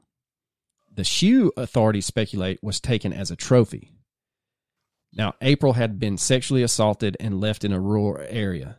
The 1.01 1.05
shoe, 1.05 1.51
authorities 1.57 2.05
speculate, 2.05 2.63
was 2.63 2.79
taken 2.79 3.11
as 3.15 3.31
a 3.31 3.35
trophy. 3.35 3.95
Now, 5.15 5.33
April 5.41 5.73
had 5.73 5.99
been 5.99 6.19
sexually 6.19 6.63
assaulted 6.63 7.17
and 7.19 7.41
left 7.41 7.65
in 7.65 7.73
a 7.73 7.81
rural 7.81 8.23
area. 8.29 8.77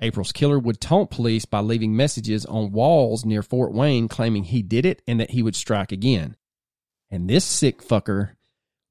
April's 0.00 0.32
killer 0.32 0.58
would 0.58 0.80
taunt 0.80 1.10
police 1.10 1.44
by 1.44 1.60
leaving 1.60 1.94
messages 1.94 2.46
on 2.46 2.72
walls 2.72 3.26
near 3.26 3.42
Fort 3.42 3.74
Wayne 3.74 4.08
claiming 4.08 4.44
he 4.44 4.62
did 4.62 4.86
it 4.86 5.02
and 5.06 5.20
that 5.20 5.32
he 5.32 5.42
would 5.42 5.54
strike 5.54 5.92
again. 5.92 6.34
And 7.10 7.28
this 7.28 7.44
sick 7.44 7.82
fucker 7.82 8.30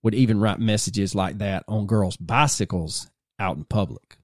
would 0.03 0.13
even 0.13 0.39
write 0.39 0.59
messages 0.59 1.15
like 1.15 1.39
that 1.39 1.63
on 1.67 1.88
girls' 1.88 2.17
bicycles 2.17 3.09
out 3.39 3.57
in 3.57 3.63
public. 3.65 4.16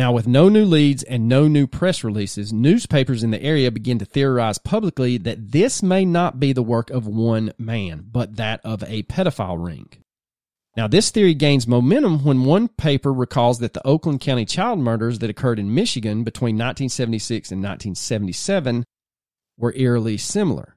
Now, 0.00 0.12
with 0.12 0.26
no 0.26 0.48
new 0.48 0.64
leads 0.64 1.02
and 1.02 1.28
no 1.28 1.46
new 1.46 1.66
press 1.66 2.02
releases, 2.02 2.54
newspapers 2.54 3.22
in 3.22 3.32
the 3.32 3.42
area 3.42 3.70
begin 3.70 3.98
to 3.98 4.06
theorize 4.06 4.56
publicly 4.56 5.18
that 5.18 5.52
this 5.52 5.82
may 5.82 6.06
not 6.06 6.40
be 6.40 6.54
the 6.54 6.62
work 6.62 6.88
of 6.88 7.06
one 7.06 7.52
man, 7.58 8.06
but 8.10 8.36
that 8.36 8.62
of 8.64 8.82
a 8.84 9.02
pedophile 9.02 9.62
ring. 9.62 9.90
Now, 10.74 10.88
this 10.88 11.10
theory 11.10 11.34
gains 11.34 11.66
momentum 11.66 12.24
when 12.24 12.46
one 12.46 12.68
paper 12.68 13.12
recalls 13.12 13.58
that 13.58 13.74
the 13.74 13.86
Oakland 13.86 14.22
County 14.22 14.46
child 14.46 14.78
murders 14.78 15.18
that 15.18 15.28
occurred 15.28 15.58
in 15.58 15.74
Michigan 15.74 16.24
between 16.24 16.54
1976 16.54 17.52
and 17.52 17.58
1977 17.62 18.86
were 19.58 19.74
eerily 19.76 20.16
similar. 20.16 20.76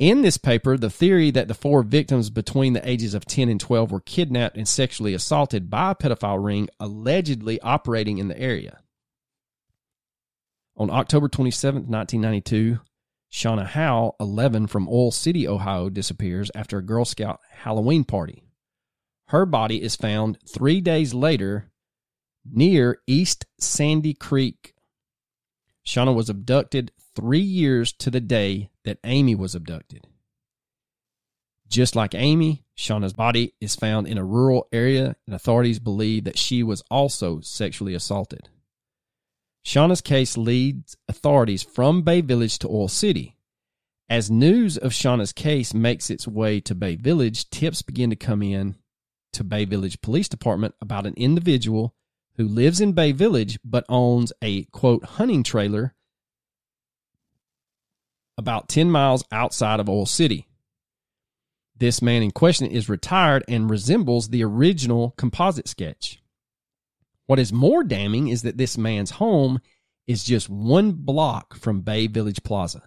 In 0.00 0.22
this 0.22 0.38
paper, 0.38 0.78
the 0.78 0.88
theory 0.88 1.30
that 1.30 1.46
the 1.46 1.52
four 1.52 1.82
victims 1.82 2.30
between 2.30 2.72
the 2.72 2.88
ages 2.88 3.12
of 3.12 3.26
10 3.26 3.50
and 3.50 3.60
12 3.60 3.92
were 3.92 4.00
kidnapped 4.00 4.56
and 4.56 4.66
sexually 4.66 5.12
assaulted 5.12 5.68
by 5.68 5.90
a 5.90 5.94
pedophile 5.94 6.42
ring 6.42 6.70
allegedly 6.80 7.60
operating 7.60 8.16
in 8.16 8.28
the 8.28 8.40
area. 8.40 8.80
On 10.74 10.88
October 10.88 11.28
27, 11.28 11.82
1992, 11.86 12.80
Shauna 13.30 13.66
Howe, 13.66 14.16
11, 14.18 14.68
from 14.68 14.88
Oil 14.88 15.10
City, 15.10 15.46
Ohio, 15.46 15.90
disappears 15.90 16.50
after 16.54 16.78
a 16.78 16.82
Girl 16.82 17.04
Scout 17.04 17.38
Halloween 17.50 18.04
party. 18.04 18.42
Her 19.26 19.44
body 19.44 19.82
is 19.82 19.96
found 19.96 20.38
three 20.48 20.80
days 20.80 21.12
later 21.12 21.70
near 22.50 23.02
East 23.06 23.44
Sandy 23.58 24.14
Creek. 24.14 24.72
Shauna 25.86 26.14
was 26.14 26.30
abducted 26.30 26.90
three 27.20 27.40
years 27.40 27.92
to 27.92 28.10
the 28.10 28.20
day 28.20 28.70
that 28.84 28.98
Amy 29.04 29.34
was 29.34 29.54
abducted. 29.54 30.06
Just 31.68 31.94
like 31.94 32.14
Amy, 32.14 32.64
Shauna's 32.76 33.12
body 33.12 33.54
is 33.60 33.76
found 33.76 34.08
in 34.08 34.16
a 34.16 34.24
rural 34.24 34.66
area, 34.72 35.16
and 35.26 35.34
authorities 35.36 35.78
believe 35.78 36.24
that 36.24 36.38
she 36.38 36.62
was 36.62 36.82
also 36.90 37.40
sexually 37.40 37.94
assaulted. 37.94 38.48
Shauna's 39.64 40.00
case 40.00 40.38
leads 40.38 40.96
authorities 41.08 41.62
from 41.62 42.02
Bay 42.02 42.22
Village 42.22 42.58
to 42.60 42.68
Oil 42.68 42.88
City. 42.88 43.36
As 44.08 44.30
news 44.30 44.78
of 44.78 44.92
Shauna's 44.92 45.32
case 45.32 45.74
makes 45.74 46.08
its 46.08 46.26
way 46.26 46.58
to 46.60 46.74
Bay 46.74 46.96
Village, 46.96 47.50
tips 47.50 47.82
begin 47.82 48.08
to 48.10 48.16
come 48.16 48.42
in 48.42 48.76
to 49.34 49.44
Bay 49.44 49.66
Village 49.66 50.00
Police 50.00 50.28
Department 50.28 50.74
about 50.80 51.06
an 51.06 51.14
individual 51.18 51.94
who 52.36 52.48
lives 52.48 52.80
in 52.80 52.94
Bay 52.94 53.12
Village 53.12 53.60
but 53.62 53.84
owns 53.90 54.32
a 54.42 54.64
quote 54.64 55.04
hunting 55.04 55.42
trailer 55.42 55.94
about 58.40 58.68
10 58.68 58.90
miles 58.90 59.22
outside 59.30 59.78
of 59.78 59.88
Oil 59.88 60.06
City. 60.06 60.48
This 61.76 62.02
man 62.02 62.22
in 62.22 62.30
question 62.30 62.66
is 62.66 62.88
retired 62.88 63.44
and 63.46 63.70
resembles 63.70 64.28
the 64.28 64.42
original 64.42 65.12
composite 65.16 65.68
sketch. 65.68 66.20
What 67.26 67.38
is 67.38 67.52
more 67.52 67.84
damning 67.84 68.28
is 68.28 68.42
that 68.42 68.56
this 68.56 68.76
man's 68.76 69.12
home 69.12 69.60
is 70.06 70.24
just 70.24 70.48
one 70.48 70.92
block 70.92 71.54
from 71.54 71.82
Bay 71.82 72.06
Village 72.06 72.42
Plaza. 72.42 72.82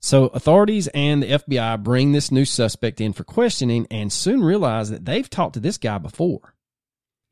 So 0.00 0.26
authorities 0.26 0.86
and 0.88 1.22
the 1.22 1.30
FBI 1.30 1.82
bring 1.82 2.12
this 2.12 2.30
new 2.30 2.44
suspect 2.44 3.00
in 3.00 3.12
for 3.12 3.24
questioning 3.24 3.86
and 3.90 4.12
soon 4.12 4.44
realize 4.44 4.90
that 4.90 5.04
they've 5.04 5.28
talked 5.28 5.54
to 5.54 5.60
this 5.60 5.78
guy 5.78 5.98
before. 5.98 6.54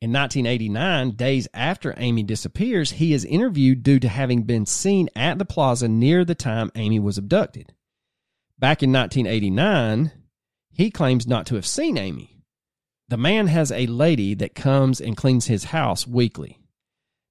In 0.01 0.11
1989, 0.11 1.11
days 1.11 1.47
after 1.53 1.93
Amy 1.97 2.21
disappears, 2.21 2.91
he 2.91 3.13
is 3.13 3.25
interviewed 3.25 3.81
due 3.81 3.99
to 3.99 4.09
having 4.09 4.43
been 4.43 4.65
seen 4.65 5.09
at 5.15 5.37
the 5.37 5.45
plaza 5.45 5.87
near 5.87 6.25
the 6.25 6.35
time 6.35 6.71
Amy 6.75 6.99
was 6.99 7.17
abducted. 7.17 7.73
Back 8.59 8.83
in 8.83 8.91
1989, 8.91 10.11
he 10.71 10.91
claims 10.91 11.25
not 11.25 11.45
to 11.47 11.55
have 11.55 11.65
seen 11.65 11.97
Amy. 11.97 12.37
The 13.07 13.17
man 13.17 13.47
has 13.47 13.71
a 13.71 13.87
lady 13.87 14.33
that 14.35 14.55
comes 14.55 14.99
and 14.99 15.15
cleans 15.15 15.47
his 15.47 15.65
house 15.65 16.05
weekly. 16.05 16.59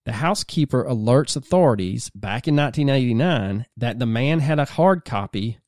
The 0.06 0.12
housekeeper 0.12 0.84
alerts 0.84 1.36
authorities 1.36 2.10
back 2.10 2.46
in 2.46 2.56
1989 2.56 3.66
that 3.76 3.98
the 3.98 4.06
man 4.06 4.40
had 4.40 4.58
a 4.58 4.64
hard 4.64 5.04
copy 5.04 5.58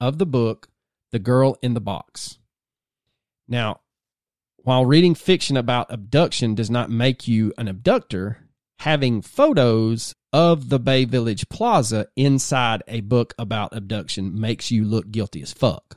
of 0.00 0.18
the 0.18 0.26
book, 0.26 0.68
The 1.10 1.18
Girl 1.18 1.56
in 1.62 1.74
the 1.74 1.80
Box. 1.80 2.38
Now, 3.48 3.80
while 4.62 4.84
reading 4.84 5.14
fiction 5.14 5.56
about 5.56 5.90
abduction 5.90 6.54
does 6.54 6.70
not 6.70 6.90
make 6.90 7.26
you 7.26 7.52
an 7.56 7.68
abductor, 7.68 8.38
having 8.80 9.22
photos 9.22 10.14
of 10.32 10.68
the 10.68 10.78
Bay 10.78 11.04
Village 11.04 11.48
Plaza 11.48 12.06
inside 12.16 12.82
a 12.86 13.00
book 13.00 13.34
about 13.38 13.74
abduction 13.74 14.38
makes 14.38 14.70
you 14.70 14.84
look 14.84 15.10
guilty 15.10 15.42
as 15.42 15.52
fuck. 15.52 15.96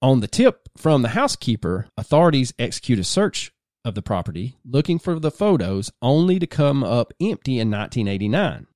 On 0.00 0.20
the 0.20 0.28
tip 0.28 0.68
from 0.76 1.02
the 1.02 1.08
housekeeper, 1.08 1.86
authorities 1.96 2.52
execute 2.58 2.98
a 2.98 3.04
search 3.04 3.52
of 3.84 3.94
the 3.94 4.02
property 4.02 4.56
looking 4.64 4.98
for 4.98 5.18
the 5.18 5.30
photos 5.30 5.90
only 6.00 6.38
to 6.38 6.46
come 6.46 6.82
up 6.82 7.12
empty 7.20 7.58
in 7.58 7.70
1989. 7.70 8.66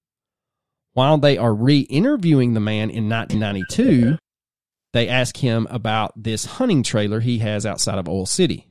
While 0.95 1.19
they 1.19 1.39
are 1.39 1.55
re 1.55 1.81
interviewing 1.81 2.55
the 2.55 2.61
man 2.61 2.91
in 2.91 3.09
1992, 3.09 4.19
they 4.93 5.09
ask 5.09 5.37
him 5.37 5.67
about 5.71 6.13
this 6.17 6.45
hunting 6.45 6.83
trailer 6.83 7.21
he 7.21 7.39
has 7.39 7.67
outside 7.67 7.99
of 7.99 8.09
Oil 8.09 8.27
City. 8.27 8.67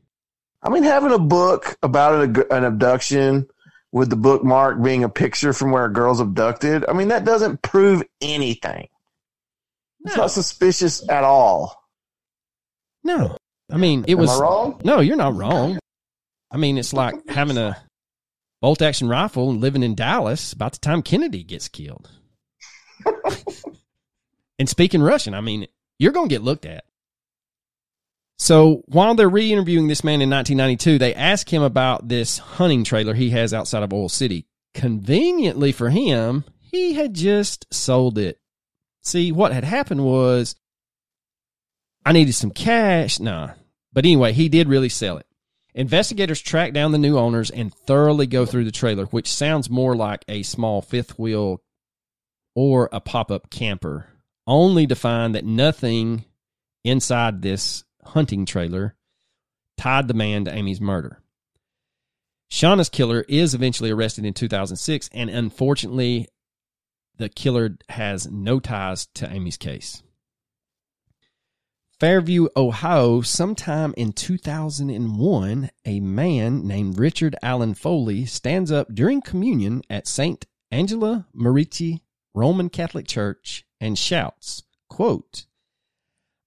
I 0.64 0.70
mean, 0.70 0.84
having 0.84 1.12
a 1.12 1.20
book 1.20 1.78
about 1.84 2.24
an, 2.24 2.44
an 2.52 2.64
abduction 2.64 3.48
with 3.92 4.10
the 4.10 4.16
bookmark 4.16 4.82
being 4.82 5.04
a 5.04 5.10
picture 5.10 5.54
from 5.54 5.72
where 5.72 5.86
a 5.86 5.94
girl's 5.94 6.20
abducted, 6.20 6.86
I 6.88 6.94
mean, 6.94 7.10
that 7.10 7.26
doesn't 7.26 7.62
prove 7.62 8.04
anything. 8.22 8.88
It's 10.02 10.18
not 10.18 10.32
suspicious 10.32 11.08
at 11.10 11.24
all. 11.24 11.84
No, 13.04 13.38
I 13.72 13.78
mean 13.78 14.06
it 14.08 14.14
Am 14.14 14.20
was 14.20 14.30
I 14.30 14.42
wrong? 14.42 14.82
No, 14.84 15.00
you're 15.00 15.16
not 15.16 15.36
wrong. 15.36 15.80
I 16.52 16.58
mean, 16.58 16.78
it's 16.78 16.94
like 16.94 17.16
having 17.28 17.58
a 17.58 17.78
bolt 18.62 18.82
action 18.82 19.08
rifle 19.10 19.50
and 19.50 19.62
living 19.62 19.84
in 19.84 19.96
Dallas 19.96 20.54
about 20.54 20.74
the 20.74 20.80
time 20.80 21.02
Kennedy 21.02 21.44
gets 21.44 21.68
killed. 21.68 22.10
and 24.60 24.70
speaking 24.70 25.02
Russian, 25.02 25.34
I 25.34 25.42
mean, 25.42 25.68
you're 26.00 26.12
going 26.12 26.30
to 26.30 26.36
get 26.36 26.44
looked 26.44 26.66
at. 26.66 26.86
So 28.38 28.84
while 28.86 29.16
they're 29.16 29.30
re 29.30 29.52
interviewing 29.52 29.88
this 29.88 30.04
man 30.04 30.22
in 30.22 30.30
1992, 30.30 31.00
they 31.00 31.16
ask 31.16 31.52
him 31.52 31.64
about 31.64 32.08
this 32.08 32.38
hunting 32.38 32.84
trailer 32.84 33.14
he 33.14 33.32
has 33.32 33.54
outside 33.54 33.84
of 33.84 33.94
Oil 33.94 34.10
City. 34.10 34.46
Conveniently 34.74 35.72
for 35.72 35.90
him, 35.90 36.44
he 36.60 36.94
had 36.94 37.14
just 37.14 37.66
sold 37.74 38.18
it. 38.18 38.40
See, 39.02 39.32
what 39.32 39.54
had 39.54 39.64
happened 39.64 40.06
was 40.06 40.56
I 42.06 42.12
needed 42.12 42.34
some 42.34 42.52
cash. 42.52 43.20
Nah. 43.20 43.52
But 43.92 44.06
anyway, 44.06 44.34
he 44.34 44.50
did 44.50 44.70
really 44.70 44.90
sell 44.90 45.18
it. 45.18 45.26
Investigators 45.74 46.42
track 46.42 46.74
down 46.74 46.92
the 46.92 46.98
new 46.98 47.18
owners 47.18 47.50
and 47.50 47.74
thoroughly 47.74 48.28
go 48.28 48.46
through 48.46 48.66
the 48.66 48.72
trailer, 48.72 49.06
which 49.06 49.32
sounds 49.32 49.70
more 49.70 49.96
like 49.96 50.26
a 50.28 50.44
small 50.44 50.82
fifth 50.82 51.18
wheel 51.20 51.62
or 52.56 52.90
a 52.92 53.00
pop 53.00 53.30
up 53.30 53.50
camper, 53.50 54.08
only 54.48 54.88
to 54.88 54.96
find 54.96 55.36
that 55.36 55.46
nothing 55.46 56.26
inside 56.84 57.42
this 57.42 57.84
hunting 58.04 58.46
trailer 58.46 58.96
tied 59.78 60.08
the 60.08 60.14
man 60.14 60.46
to 60.46 60.54
Amy's 60.54 60.82
murder. 60.82 61.22
Shauna's 62.50 62.90
killer 62.90 63.26
is 63.28 63.54
eventually 63.54 63.92
arrested 63.92 64.26
in 64.26 64.34
2006, 64.34 65.10
and 65.14 65.30
unfortunately, 65.30 66.28
the 67.18 67.30
killer 67.30 67.78
has 67.90 68.32
no 68.32 68.60
ties 68.60 69.08
to 69.16 69.30
Amy's 69.30 69.58
case. 69.58 70.02
Fairview, 72.00 72.48
Ohio, 72.56 73.22
sometime 73.22 73.94
in 73.98 74.14
2001, 74.14 75.72
a 75.84 76.00
man 76.00 76.66
named 76.68 77.00
Richard 77.00 77.36
Allen 77.42 77.74
Foley 77.74 78.26
stands 78.26 78.72
up 78.72 78.94
during 78.94 79.20
communion 79.20 79.82
at 79.90 80.08
St. 80.08 80.46
Angela 80.72 81.26
Merici 81.36 82.02
Roman 82.38 82.70
Catholic 82.70 83.08
Church 83.08 83.66
and 83.82 83.98
shouts, 83.98 84.62
quote, 84.90 85.48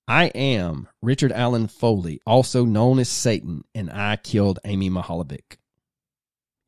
I 0.06 0.26
am 0.26 0.88
Richard 1.02 1.32
Allen 1.32 1.66
Foley, 1.66 2.20
also 2.24 2.64
known 2.64 3.00
as 3.00 3.08
Satan, 3.08 3.64
and 3.74 3.90
I 3.90 4.14
killed 4.14 4.60
Amy 4.64 4.88
Mihaljevic. 4.88 5.56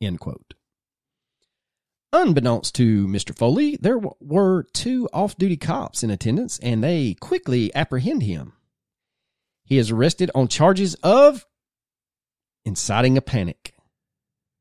End 0.01 0.19
quote. 0.19 0.55
Unbeknownst 2.11 2.75
to 2.75 3.07
Mr. 3.07 3.33
Foley, 3.33 3.77
there 3.77 3.97
were 4.19 4.63
two 4.73 5.07
off 5.13 5.37
duty 5.37 5.55
cops 5.55 6.03
in 6.03 6.09
attendance 6.09 6.59
and 6.59 6.83
they 6.83 7.13
quickly 7.13 7.73
apprehend 7.73 8.23
him. 8.23 8.51
He 9.63 9.77
is 9.77 9.89
arrested 9.89 10.31
on 10.35 10.49
charges 10.49 10.95
of 10.95 11.45
inciting 12.65 13.17
a 13.17 13.21
panic. 13.21 13.73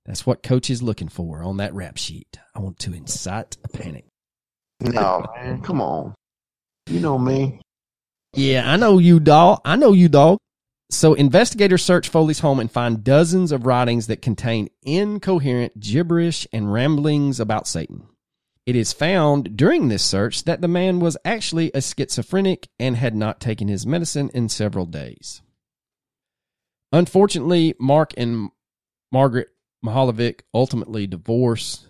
That's 0.06 0.24
what 0.24 0.44
coach 0.44 0.70
is 0.70 0.82
looking 0.84 1.08
for 1.08 1.42
on 1.42 1.56
that 1.56 1.74
rap 1.74 1.96
sheet. 1.96 2.38
I 2.54 2.60
want 2.60 2.78
to 2.80 2.94
incite 2.94 3.56
a 3.64 3.68
panic. 3.68 4.06
No, 4.84 5.26
man, 5.34 5.60
come 5.62 5.80
on. 5.80 6.14
You 6.88 7.00
know 7.00 7.18
me. 7.18 7.60
Yeah, 8.34 8.70
I 8.70 8.76
know 8.76 8.98
you, 8.98 9.20
dog. 9.20 9.60
I 9.64 9.76
know 9.76 9.92
you, 9.92 10.08
dog. 10.08 10.38
So 10.90 11.14
investigators 11.14 11.82
search 11.82 12.08
Foley's 12.08 12.40
home 12.40 12.60
and 12.60 12.70
find 12.70 13.02
dozens 13.02 13.52
of 13.52 13.66
writings 13.66 14.08
that 14.08 14.20
contain 14.20 14.68
incoherent 14.82 15.80
gibberish 15.80 16.46
and 16.52 16.72
ramblings 16.72 17.40
about 17.40 17.66
Satan. 17.66 18.08
It 18.66 18.76
is 18.76 18.92
found 18.92 19.56
during 19.56 19.88
this 19.88 20.04
search 20.04 20.44
that 20.44 20.60
the 20.60 20.68
man 20.68 21.00
was 21.00 21.16
actually 21.24 21.70
a 21.74 21.80
schizophrenic 21.80 22.68
and 22.78 22.96
had 22.96 23.14
not 23.14 23.40
taken 23.40 23.68
his 23.68 23.86
medicine 23.86 24.30
in 24.34 24.48
several 24.48 24.86
days. 24.86 25.42
Unfortunately, 26.92 27.74
Mark 27.80 28.12
and 28.16 28.50
Margaret 29.10 29.48
Mihaljevic 29.84 30.40
ultimately 30.54 31.06
divorce. 31.06 31.86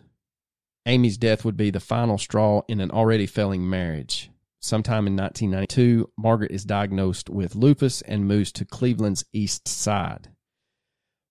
Amy's 0.86 1.16
death 1.16 1.44
would 1.44 1.56
be 1.56 1.70
the 1.70 1.80
final 1.80 2.18
straw 2.18 2.62
in 2.68 2.80
an 2.80 2.90
already 2.90 3.26
failing 3.26 3.68
marriage. 3.68 4.30
Sometime 4.60 5.06
in 5.06 5.16
1992, 5.16 6.10
Margaret 6.16 6.52
is 6.52 6.64
diagnosed 6.64 7.28
with 7.28 7.56
lupus 7.56 8.00
and 8.02 8.26
moves 8.26 8.52
to 8.52 8.64
Cleveland's 8.64 9.24
East 9.32 9.66
Side. 9.66 10.28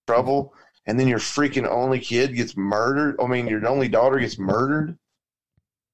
Trouble. 0.06 0.54
And 0.86 0.98
then 0.98 1.08
your 1.08 1.18
freaking 1.18 1.66
only 1.66 1.98
kid 1.98 2.34
gets 2.34 2.56
murdered. 2.56 3.16
I 3.22 3.26
mean, 3.26 3.46
your 3.46 3.66
only 3.66 3.88
daughter 3.88 4.18
gets 4.18 4.38
murdered. 4.38 4.98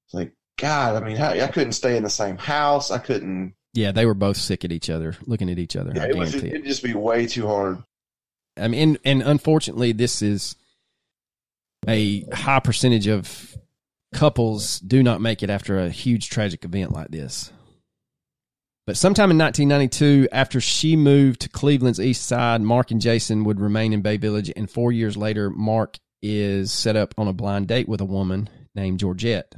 It's 0.05 0.13
like, 0.13 0.33
God, 0.57 1.01
I 1.01 1.05
mean, 1.05 1.15
how, 1.15 1.29
I 1.29 1.47
couldn't 1.47 1.73
stay 1.73 1.95
in 1.95 2.03
the 2.03 2.09
same 2.09 2.37
house. 2.37 2.91
I 2.91 2.97
couldn't. 2.97 3.53
Yeah, 3.73 3.91
they 3.91 4.05
were 4.05 4.15
both 4.15 4.35
sick 4.35 4.65
at 4.65 4.71
each 4.71 4.89
other, 4.89 5.15
looking 5.25 5.49
at 5.49 5.59
each 5.59 5.75
other. 5.75 5.93
Yeah, 5.95 6.03
I 6.03 6.07
it 6.07 6.35
it'd 6.35 6.65
just 6.65 6.83
be 6.83 6.93
way 6.93 7.27
too 7.27 7.47
hard. 7.47 7.83
I 8.57 8.67
mean, 8.67 8.81
and, 8.81 8.99
and 9.05 9.21
unfortunately, 9.21 9.91
this 9.93 10.21
is 10.21 10.55
a 11.87 12.23
high 12.33 12.59
percentage 12.59 13.07
of 13.07 13.57
couples 14.13 14.79
do 14.79 15.03
not 15.03 15.21
make 15.21 15.43
it 15.43 15.49
after 15.49 15.79
a 15.79 15.89
huge 15.89 16.29
tragic 16.29 16.65
event 16.65 16.91
like 16.91 17.09
this. 17.09 17.51
But 18.85 18.97
sometime 18.97 19.29
in 19.29 19.37
1992, 19.37 20.29
after 20.31 20.59
she 20.59 20.95
moved 20.95 21.41
to 21.41 21.49
Cleveland's 21.49 21.99
East 21.99 22.25
Side, 22.25 22.61
Mark 22.61 22.89
and 22.89 22.99
Jason 22.99 23.43
would 23.43 23.59
remain 23.59 23.93
in 23.93 24.01
Bay 24.01 24.17
Village, 24.17 24.51
and 24.55 24.69
four 24.69 24.91
years 24.91 25.15
later, 25.15 25.51
Mark 25.51 25.99
is 26.23 26.71
set 26.71 26.95
up 26.95 27.13
on 27.17 27.27
a 27.27 27.33
blind 27.33 27.67
date 27.67 27.87
with 27.87 28.01
a 28.01 28.05
woman 28.05 28.49
named 28.73 28.99
Georgette. 28.99 29.53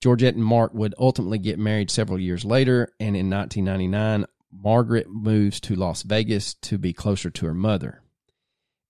Georgette 0.00 0.34
and 0.34 0.44
Mark 0.44 0.72
would 0.72 0.94
ultimately 0.98 1.38
get 1.38 1.58
married 1.58 1.90
several 1.90 2.18
years 2.18 2.44
later, 2.44 2.88
and 2.98 3.16
in 3.16 3.28
1999, 3.28 4.24
Margaret 4.50 5.08
moves 5.10 5.60
to 5.60 5.74
Las 5.74 6.02
Vegas 6.02 6.54
to 6.54 6.78
be 6.78 6.92
closer 6.92 7.28
to 7.30 7.46
her 7.46 7.54
mother. 7.54 8.02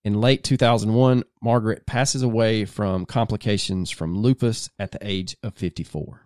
In 0.03 0.21
late 0.21 0.43
2001, 0.43 1.23
Margaret 1.41 1.85
passes 1.85 2.21
away 2.21 2.65
from 2.65 3.05
complications 3.05 3.89
from 3.91 4.17
lupus 4.17 4.69
at 4.79 4.91
the 4.91 4.99
age 5.01 5.35
of 5.43 5.55
54. 5.55 6.21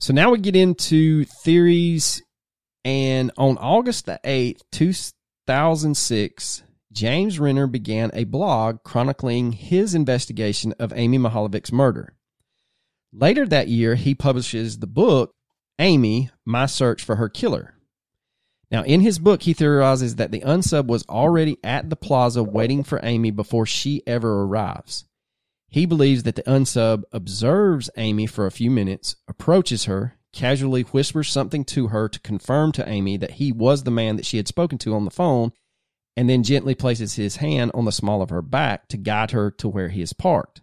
So 0.00 0.12
now 0.12 0.30
we 0.30 0.38
get 0.38 0.56
into 0.56 1.24
theories. 1.24 2.22
And 2.84 3.30
on 3.36 3.56
August 3.58 4.06
the 4.06 4.18
8th, 4.24 4.62
2006, 4.72 6.62
James 6.90 7.38
Renner 7.38 7.68
began 7.68 8.10
a 8.12 8.24
blog 8.24 8.82
chronicling 8.82 9.52
his 9.52 9.94
investigation 9.94 10.74
of 10.80 10.92
Amy 10.94 11.18
Mihaljevic's 11.18 11.72
murder. 11.72 12.14
Later 13.12 13.46
that 13.46 13.68
year, 13.68 13.94
he 13.94 14.14
publishes 14.14 14.78
the 14.78 14.88
book, 14.88 15.34
Amy 15.78 16.30
My 16.44 16.66
Search 16.66 17.04
for 17.04 17.16
Her 17.16 17.28
Killer. 17.28 17.74
Now, 18.72 18.82
in 18.84 19.02
his 19.02 19.18
book, 19.18 19.42
he 19.42 19.52
theorizes 19.52 20.16
that 20.16 20.30
the 20.32 20.40
unsub 20.40 20.86
was 20.86 21.04
already 21.06 21.58
at 21.62 21.90
the 21.90 21.96
plaza 21.96 22.42
waiting 22.42 22.82
for 22.82 23.00
Amy 23.02 23.30
before 23.30 23.66
she 23.66 24.02
ever 24.06 24.44
arrives. 24.44 25.04
He 25.68 25.84
believes 25.84 26.22
that 26.22 26.36
the 26.36 26.42
unsub 26.42 27.02
observes 27.12 27.90
Amy 27.98 28.26
for 28.26 28.46
a 28.46 28.50
few 28.50 28.70
minutes, 28.70 29.16
approaches 29.28 29.84
her, 29.84 30.18
casually 30.32 30.82
whispers 30.82 31.28
something 31.28 31.66
to 31.66 31.88
her 31.88 32.08
to 32.08 32.20
confirm 32.20 32.72
to 32.72 32.88
Amy 32.88 33.18
that 33.18 33.32
he 33.32 33.52
was 33.52 33.82
the 33.82 33.90
man 33.90 34.16
that 34.16 34.24
she 34.24 34.38
had 34.38 34.48
spoken 34.48 34.78
to 34.78 34.94
on 34.94 35.04
the 35.04 35.10
phone, 35.10 35.52
and 36.16 36.30
then 36.30 36.42
gently 36.42 36.74
places 36.74 37.16
his 37.16 37.36
hand 37.36 37.70
on 37.74 37.84
the 37.84 37.92
small 37.92 38.22
of 38.22 38.30
her 38.30 38.42
back 38.42 38.88
to 38.88 38.96
guide 38.96 39.32
her 39.32 39.50
to 39.50 39.68
where 39.68 39.90
he 39.90 40.00
is 40.00 40.14
parked. 40.14 40.62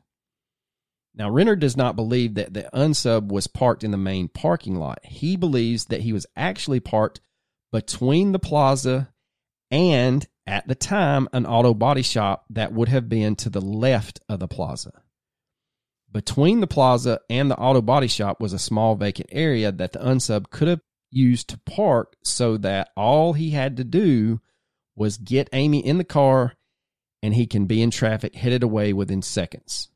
Now, 1.13 1.29
Renner 1.29 1.55
does 1.55 1.77
not 1.77 1.95
believe 1.95 2.33
that 2.35 2.55
the 2.55 2.69
unsub 2.73 3.31
was 3.31 3.45
parked 3.45 3.83
in 3.83 3.91
the 3.91 3.97
main 3.97 4.29
parking 4.29 4.75
lot. 4.75 4.99
He 5.03 5.35
believes 5.35 5.85
that 5.85 6.01
he 6.01 6.13
was 6.13 6.25
actually 6.35 6.79
parked 6.79 7.21
between 7.71 8.31
the 8.31 8.39
plaza 8.39 9.13
and, 9.71 10.27
at 10.47 10.67
the 10.67 10.75
time, 10.75 11.29
an 11.33 11.45
auto 11.45 11.73
body 11.73 12.01
shop 12.01 12.45
that 12.49 12.73
would 12.73 12.89
have 12.89 13.09
been 13.09 13.35
to 13.37 13.49
the 13.49 13.61
left 13.61 14.19
of 14.27 14.39
the 14.39 14.47
plaza. 14.47 15.03
Between 16.11 16.59
the 16.59 16.67
plaza 16.67 17.19
and 17.29 17.51
the 17.51 17.57
auto 17.57 17.81
body 17.81 18.07
shop 18.07 18.41
was 18.41 18.53
a 18.53 18.59
small 18.59 18.95
vacant 18.95 19.29
area 19.31 19.71
that 19.71 19.91
the 19.91 19.99
unsub 19.99 20.49
could 20.49 20.67
have 20.67 20.81
used 21.11 21.49
to 21.49 21.59
park 21.59 22.15
so 22.23 22.57
that 22.57 22.89
all 22.95 23.33
he 23.33 23.51
had 23.51 23.77
to 23.77 23.83
do 23.83 24.41
was 24.95 25.17
get 25.17 25.49
Amy 25.53 25.85
in 25.85 25.97
the 25.97 26.03
car 26.03 26.55
and 27.21 27.33
he 27.33 27.45
can 27.45 27.65
be 27.65 27.81
in 27.81 27.91
traffic 27.91 28.35
headed 28.35 28.63
away 28.63 28.93
within 28.93 29.21
seconds. 29.21 29.88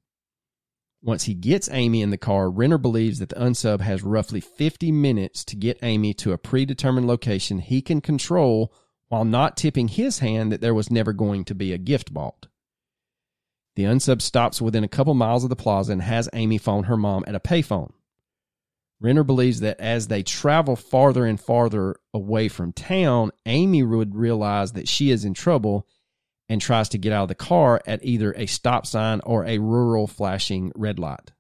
Once 1.06 1.26
he 1.26 1.34
gets 1.34 1.70
Amy 1.70 2.01
in 2.01 2.12
the 2.12 2.18
car, 2.18 2.49
Renner 2.49 2.78
believes 2.78 3.20
that 3.20 3.28
the 3.28 3.36
unsub 3.36 3.82
has 3.82 4.01
roughly 4.04 4.39
50 4.39 4.89
minutes 4.93 5.43
to 5.43 5.58
get 5.58 5.78
Amy 5.84 6.14
to 6.14 6.32
a 6.32 6.38
predetermined 6.38 7.06
location 7.06 7.60
he 7.60 7.82
can 7.82 7.99
control 7.99 8.74
while 9.10 9.26
not 9.26 9.58
tipping 9.58 9.89
his 9.89 10.20
hand 10.20 10.49
that 10.49 10.62
there 10.62 10.74
was 10.74 10.89
never 10.89 11.12
going 11.12 11.43
to 11.43 11.54
be 11.54 11.74
a 11.74 11.78
gift 11.78 12.14
bought. 12.14 12.47
The 13.76 13.84
unsub 13.84 14.22
stops 14.22 14.62
within 14.62 14.86
a 14.86 14.88
couple 14.88 15.14
miles 15.14 15.43
of 15.43 15.49
the 15.49 15.58
plaza 15.58 15.91
and 15.91 16.01
has 16.01 16.30
Amy 16.32 16.58
phone 16.58 16.86
her 16.86 16.95
mom 16.95 17.26
at 17.28 17.36
a 17.36 17.39
payphone. 17.39 17.91
Renner 19.01 19.26
believes 19.26 19.60
that 19.60 19.82
as 19.82 20.08
they 20.08 20.24
travel 20.24 20.78
farther 20.78 21.26
and 21.26 21.38
farther 21.38 21.97
away 22.14 22.47
from 22.47 22.72
town, 22.72 23.32
Amy 23.45 23.84
would 23.84 24.16
realize 24.16 24.72
that 24.72 24.88
she 24.88 25.12
is 25.12 25.26
in 25.26 25.34
trouble 25.34 25.86
and 26.50 26.62
tries 26.62 26.89
to 26.89 26.98
get 26.98 27.14
out 27.14 27.24
of 27.24 27.30
the 27.30 27.36
car 27.36 27.82
at 27.88 28.04
either 28.04 28.34
a 28.34 28.46
stop 28.46 28.86
sign 28.86 29.22
or 29.26 29.46
a 29.46 29.60
rural 29.60 30.08
flashing 30.08 30.72
red 30.76 31.00
light. 31.00 31.32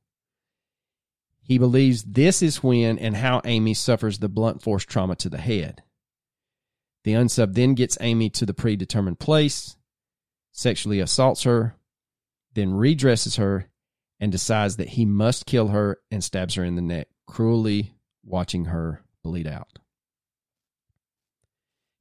He 1.41 1.57
believes 1.57 2.03
this 2.03 2.41
is 2.41 2.63
when 2.63 2.97
and 2.97 3.17
how 3.17 3.41
Amy 3.43 3.73
suffers 3.73 4.19
the 4.19 4.29
blunt 4.29 4.61
force 4.61 4.85
trauma 4.85 5.15
to 5.17 5.29
the 5.29 5.37
head. 5.37 5.83
The 7.03 7.13
unsub 7.13 7.53
then 7.53 7.73
gets 7.73 7.97
Amy 7.99 8.29
to 8.31 8.45
the 8.45 8.53
predetermined 8.53 9.19
place, 9.19 9.75
sexually 10.53 11.01
assaults 11.01 11.43
her, 11.43 11.75
then 12.53 12.73
redresses 12.73 13.35
her, 13.35 13.69
and 14.21 14.31
decides 14.31 14.77
that 14.77 14.89
he 14.89 15.03
must 15.03 15.45
kill 15.45 15.67
her 15.67 15.99
and 16.09 16.23
stabs 16.23 16.55
her 16.55 16.63
in 16.63 16.75
the 16.75 16.81
neck, 16.81 17.09
cruelly 17.27 17.95
watching 18.23 18.65
her 18.65 19.03
bleed 19.21 19.47
out. 19.47 19.79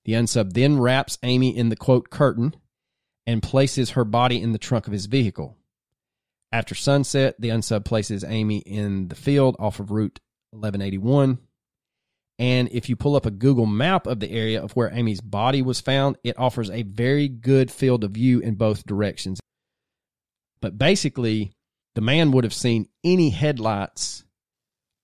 The 0.04 0.12
unsub 0.12 0.52
then 0.52 0.78
wraps 0.78 1.18
Amy 1.24 1.56
in 1.56 1.68
the 1.68 1.76
quote 1.76 2.10
curtain 2.10 2.54
and 3.26 3.42
places 3.42 3.90
her 3.90 4.04
body 4.04 4.40
in 4.40 4.52
the 4.52 4.58
trunk 4.58 4.86
of 4.86 4.92
his 4.92 5.06
vehicle. 5.06 5.56
After 6.50 6.74
sunset, 6.74 7.36
the 7.38 7.48
unsub 7.48 7.84
places 7.84 8.24
Amy 8.24 8.58
in 8.58 9.08
the 9.08 9.14
field 9.14 9.56
off 9.58 9.80
of 9.80 9.90
Route 9.90 10.20
1181. 10.50 11.38
And 12.38 12.68
if 12.72 12.88
you 12.88 12.96
pull 12.96 13.16
up 13.16 13.24
a 13.24 13.30
Google 13.30 13.66
map 13.66 14.06
of 14.06 14.20
the 14.20 14.30
area 14.30 14.62
of 14.62 14.72
where 14.72 14.90
Amy's 14.92 15.20
body 15.20 15.62
was 15.62 15.80
found, 15.80 16.16
it 16.24 16.38
offers 16.38 16.70
a 16.70 16.82
very 16.82 17.28
good 17.28 17.70
field 17.70 18.04
of 18.04 18.10
view 18.10 18.40
in 18.40 18.56
both 18.56 18.86
directions. 18.86 19.40
But 20.60 20.76
basically, 20.78 21.52
the 21.94 22.00
man 22.00 22.32
would 22.32 22.44
have 22.44 22.54
seen 22.54 22.88
any 23.04 23.30
headlights 23.30 24.24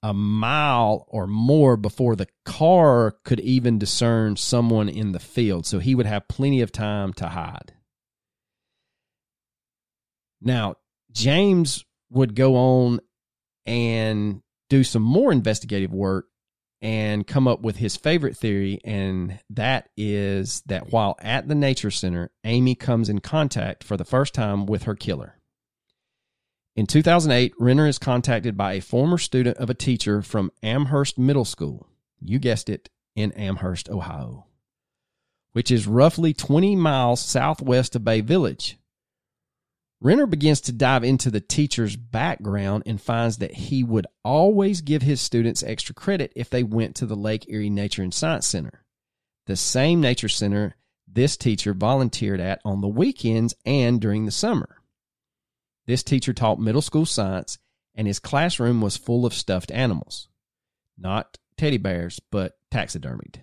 a 0.03 0.15
mile 0.15 1.07
or 1.09 1.27
more 1.27 1.77
before 1.77 2.15
the 2.15 2.29
car 2.45 3.17
could 3.25 3.41
even 3.41 3.79
discern 3.79 4.37
someone 4.37 4.89
in 4.89 5.13
the 5.13 5.19
field. 5.19 5.67
So 5.67 5.79
he 5.81 5.95
would 5.95 6.07
have 6.07 6.29
plenty 6.29 6.61
of 6.61 6.73
time 6.73 7.13
to 7.15 7.29
hide. 7.29 7.73
Now, 10.41 10.77
James 11.13 11.85
would 12.11 12.35
go 12.35 12.57
on 12.57 13.01
and 13.67 14.43
do 14.69 14.85
some 14.85 15.03
more 15.03 15.33
investigative 15.33 15.93
work 15.93 16.27
and 16.81 17.27
come 17.27 17.49
up 17.49 17.61
with 17.61 17.77
his 17.77 17.97
favorite 17.97 18.37
theory, 18.37 18.81
and 18.85 19.41
that 19.51 19.89
is 19.97 20.63
that 20.67 20.93
while 20.93 21.17
at 21.21 21.49
the 21.49 21.55
Nature 21.55 21.91
Center, 21.91 22.31
Amy 22.45 22.75
comes 22.75 23.09
in 23.09 23.19
contact 23.21 23.83
for 23.83 23.97
the 23.97 24.05
first 24.05 24.33
time 24.33 24.65
with 24.67 24.85
her 24.85 24.95
killer. 24.95 25.39
In 26.77 26.87
2008, 26.87 27.55
Renner 27.59 27.89
is 27.89 27.99
contacted 27.99 28.57
by 28.57 28.75
a 28.75 28.81
former 28.81 29.19
student 29.19 29.57
of 29.57 29.69
a 29.69 29.75
teacher 29.75 30.23
from 30.23 30.53
Amherst 30.63 31.19
Middle 31.19 31.45
School. 31.45 31.89
You 32.21 32.39
guessed 32.39 32.69
it, 32.69 32.89
in 33.17 33.33
Amherst, 33.33 33.91
Ohio, 33.91 34.47
which 35.53 35.73
is 35.73 35.89
roughly 35.89 36.33
20 36.33 36.77
miles 36.77 37.21
southwest 37.21 37.97
of 37.97 38.05
Bay 38.05 38.21
Village. 38.21 38.79
Renner 40.01 40.27
begins 40.27 40.61
to 40.63 40.73
dive 40.73 41.03
into 41.03 41.31
the 41.31 41.41
teacher's 41.41 41.97
background 41.97 42.85
and 42.87 43.01
finds 43.01 43.39
that 43.39 43.55
he 43.55 43.83
would 43.83 44.07
always 44.25 44.81
give 44.81 45.03
his 45.03 45.21
students 45.21 45.63
extra 45.63 45.95
credit 45.95 46.33
if 46.37 46.49
they 46.51 46.63
went 46.63 46.95
to 46.97 47.07
the 47.07 47.17
Lake 47.17 47.47
Erie 47.49 47.71
Nature 47.71 48.03
and 48.03 48.15
Science 48.15 48.47
Center, 48.47 48.85
the 49.47 49.57
same 49.57 50.01
nature 50.01 50.29
center 50.29 50.77
this 51.11 51.37
teacher 51.37 51.73
volunteered 51.73 52.39
at 52.39 52.61
on 52.65 52.81
the 52.81 52.89
weekends 52.89 53.55
and 53.65 54.01
during 54.01 54.27
the 54.27 54.31
summer. 54.31 54.77
This 55.87 56.03
teacher 56.03 56.35
taught 56.35 56.61
middle 56.61 56.83
school 56.83 57.07
science, 57.07 57.59
and 57.95 58.07
his 58.07 58.19
classroom 58.19 58.81
was 58.81 58.97
full 58.97 59.25
of 59.25 59.33
stuffed 59.33 59.71
animals. 59.73 60.29
Not 60.99 61.39
teddy 61.57 61.79
bears, 61.79 62.21
but 62.31 62.59
taxidermied. 62.71 63.41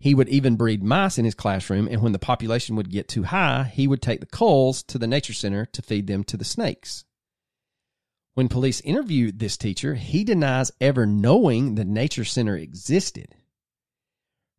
He 0.00 0.14
would 0.14 0.28
even 0.28 0.56
breed 0.56 0.82
mice 0.82 1.18
in 1.18 1.24
his 1.24 1.34
classroom, 1.34 1.88
and 1.88 2.00
when 2.00 2.12
the 2.12 2.20
population 2.20 2.76
would 2.76 2.90
get 2.90 3.08
too 3.08 3.24
high, 3.24 3.64
he 3.64 3.88
would 3.88 4.00
take 4.00 4.20
the 4.20 4.26
culls 4.26 4.82
to 4.84 4.98
the 4.98 5.08
nature 5.08 5.32
center 5.32 5.66
to 5.66 5.82
feed 5.82 6.06
them 6.06 6.22
to 6.24 6.36
the 6.36 6.44
snakes. 6.44 7.04
When 8.34 8.48
police 8.48 8.80
interviewed 8.82 9.40
this 9.40 9.56
teacher, 9.56 9.96
he 9.96 10.22
denies 10.22 10.70
ever 10.80 11.04
knowing 11.04 11.74
the 11.74 11.84
nature 11.84 12.24
center 12.24 12.56
existed. 12.56 13.34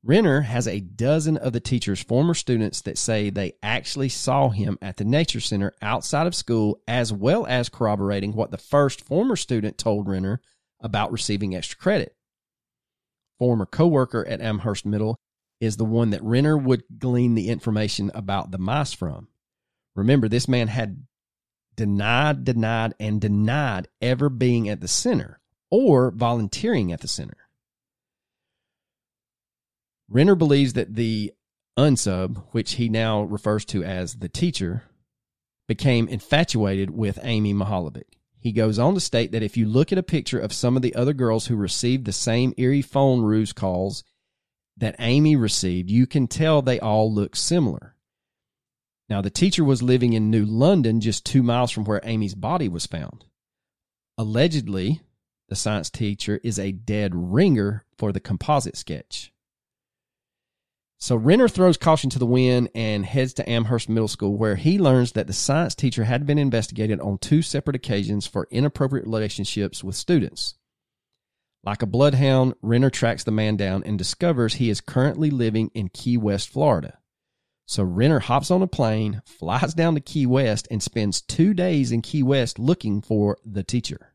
Renner 0.04 0.42
has 0.42 0.68
a 0.68 0.82
dozen 0.82 1.38
of 1.38 1.54
the 1.54 1.62
teacher's 1.62 2.04
former 2.04 2.34
students 2.34 2.82
that 2.82 2.98
say 2.98 3.30
they 3.30 3.54
actually 3.64 4.10
saw 4.10 4.50
him 4.50 4.78
at 4.82 4.98
the 4.98 5.06
nature 5.06 5.40
center 5.40 5.74
outside 5.82 6.28
of 6.28 6.36
school, 6.36 6.82
as 6.86 7.14
well 7.14 7.46
as 7.46 7.70
corroborating 7.70 8.34
what 8.34 8.52
the 8.52 8.58
first 8.58 9.02
former 9.02 9.38
student 9.38 9.78
told 9.78 10.10
Renner 10.10 10.42
about 10.82 11.14
receiving 11.14 11.56
extra 11.56 11.78
credit. 11.78 12.16
Former 13.38 13.66
coworker 13.66 14.26
at 14.28 14.42
Amherst 14.42 14.86
Middle 14.86 15.18
is 15.60 15.78
the 15.78 15.86
one 15.86 16.12
that 16.12 16.24
Renner 16.24 16.58
would 16.58 16.84
glean 16.98 17.36
the 17.36 17.50
information 17.50 18.12
about 18.14 18.52
the 18.52 18.58
mice 18.58 18.94
from. 18.94 19.28
Remember, 19.96 20.28
this 20.28 20.48
man 20.48 20.68
had 20.68 21.06
denied, 21.76 22.44
denied, 22.44 22.94
and 23.00 23.20
denied 23.20 23.88
ever 24.02 24.30
being 24.30 24.70
at 24.70 24.82
the 24.82 24.88
center 24.88 25.40
or 25.70 26.12
volunteering 26.12 26.92
at 26.92 27.02
the 27.02 27.08
center. 27.08 27.38
Renner 30.10 30.36
believes 30.36 30.74
that 30.74 30.96
the 30.96 31.34
unsub, 31.78 32.44
which 32.52 32.74
he 32.74 32.90
now 32.90 33.22
refers 33.22 33.64
to 33.66 33.84
as 33.84 34.16
the 34.16 34.30
teacher, 34.30 34.84
became 35.68 36.08
infatuated 36.08 36.90
with 36.90 37.20
Amy 37.22 37.54
Mihaljevic. 37.54 38.18
He 38.40 38.52
goes 38.52 38.80
on 38.80 38.94
to 38.94 39.00
state 39.00 39.32
that 39.34 39.44
if 39.44 39.56
you 39.58 39.68
look 39.68 39.92
at 39.92 39.98
a 39.98 40.04
picture 40.04 40.40
of 40.40 40.54
some 40.54 40.76
of 40.76 40.82
the 40.82 40.96
other 40.96 41.14
girls 41.14 41.48
who 41.48 41.56
received 41.56 42.06
the 42.06 42.12
same 42.12 42.54
eerie 42.58 42.82
phone 42.82 43.22
ruse 43.22 43.54
calls 43.54 44.04
that 44.80 44.96
Amy 45.00 45.36
received, 45.36 45.90
you 45.90 46.08
can 46.08 46.28
tell 46.28 46.62
they 46.62 46.80
all 46.80 47.14
look 47.14 47.36
similar. 47.36 47.96
Now, 49.10 49.22
the 49.22 49.30
teacher 49.30 49.64
was 49.64 49.82
living 49.82 50.14
in 50.14 50.30
New 50.30 50.46
London, 50.46 51.02
just 51.02 51.26
two 51.26 51.42
miles 51.42 51.72
from 51.72 51.84
where 51.84 52.02
Amy's 52.04 52.36
body 52.36 52.70
was 52.70 52.86
found. 52.86 53.26
Allegedly, 54.18 55.02
the 55.48 55.56
science 55.56 55.90
teacher 55.90 56.40
is 56.44 56.60
a 56.60 56.72
dead 56.72 57.14
ringer 57.16 57.86
for 57.98 58.12
the 58.12 58.20
composite 58.20 58.78
sketch. 58.78 59.32
So 61.02 61.16
Renner 61.16 61.48
throws 61.48 61.78
caution 61.78 62.10
to 62.12 62.20
the 62.20 62.26
wind 62.26 62.70
and 62.76 63.06
heads 63.06 63.34
to 63.36 63.50
Amherst 63.50 63.88
Middle 63.88 64.10
School, 64.10 64.38
where 64.38 64.58
he 64.58 64.78
learns 64.78 65.14
that 65.14 65.28
the 65.28 65.34
science 65.34 65.74
teacher 65.74 66.04
had 66.04 66.28
been 66.28 66.38
investigated 66.38 67.00
on 67.00 67.18
two 67.18 67.42
separate 67.42 67.78
occasions 67.78 68.28
for 68.28 68.50
inappropriate 68.52 69.06
relationships 69.06 69.82
with 69.82 69.96
students. 69.96 70.56
Like 71.64 71.82
a 71.82 71.88
bloodhound, 71.88 72.54
Renner 72.62 72.90
tracks 72.90 73.24
the 73.24 73.32
man 73.32 73.58
down 73.58 73.84
and 73.84 73.98
discovers 73.98 74.56
he 74.56 74.70
is 74.70 74.80
currently 74.80 75.30
living 75.30 75.72
in 75.74 75.90
Key 75.90 76.18
West, 76.18 76.50
Florida. 76.50 77.00
So 77.66 77.84
Renner 77.84 78.20
hops 78.20 78.50
on 78.50 78.62
a 78.62 78.68
plane, 78.68 79.22
flies 79.26 79.74
down 79.74 79.96
to 79.96 80.02
Key 80.02 80.26
West, 80.26 80.68
and 80.72 80.82
spends 80.82 81.22
two 81.22 81.54
days 81.54 81.92
in 81.92 82.02
Key 82.02 82.24
West 82.24 82.60
looking 82.60 83.02
for 83.02 83.38
the 83.46 83.64
teacher. 83.64 84.14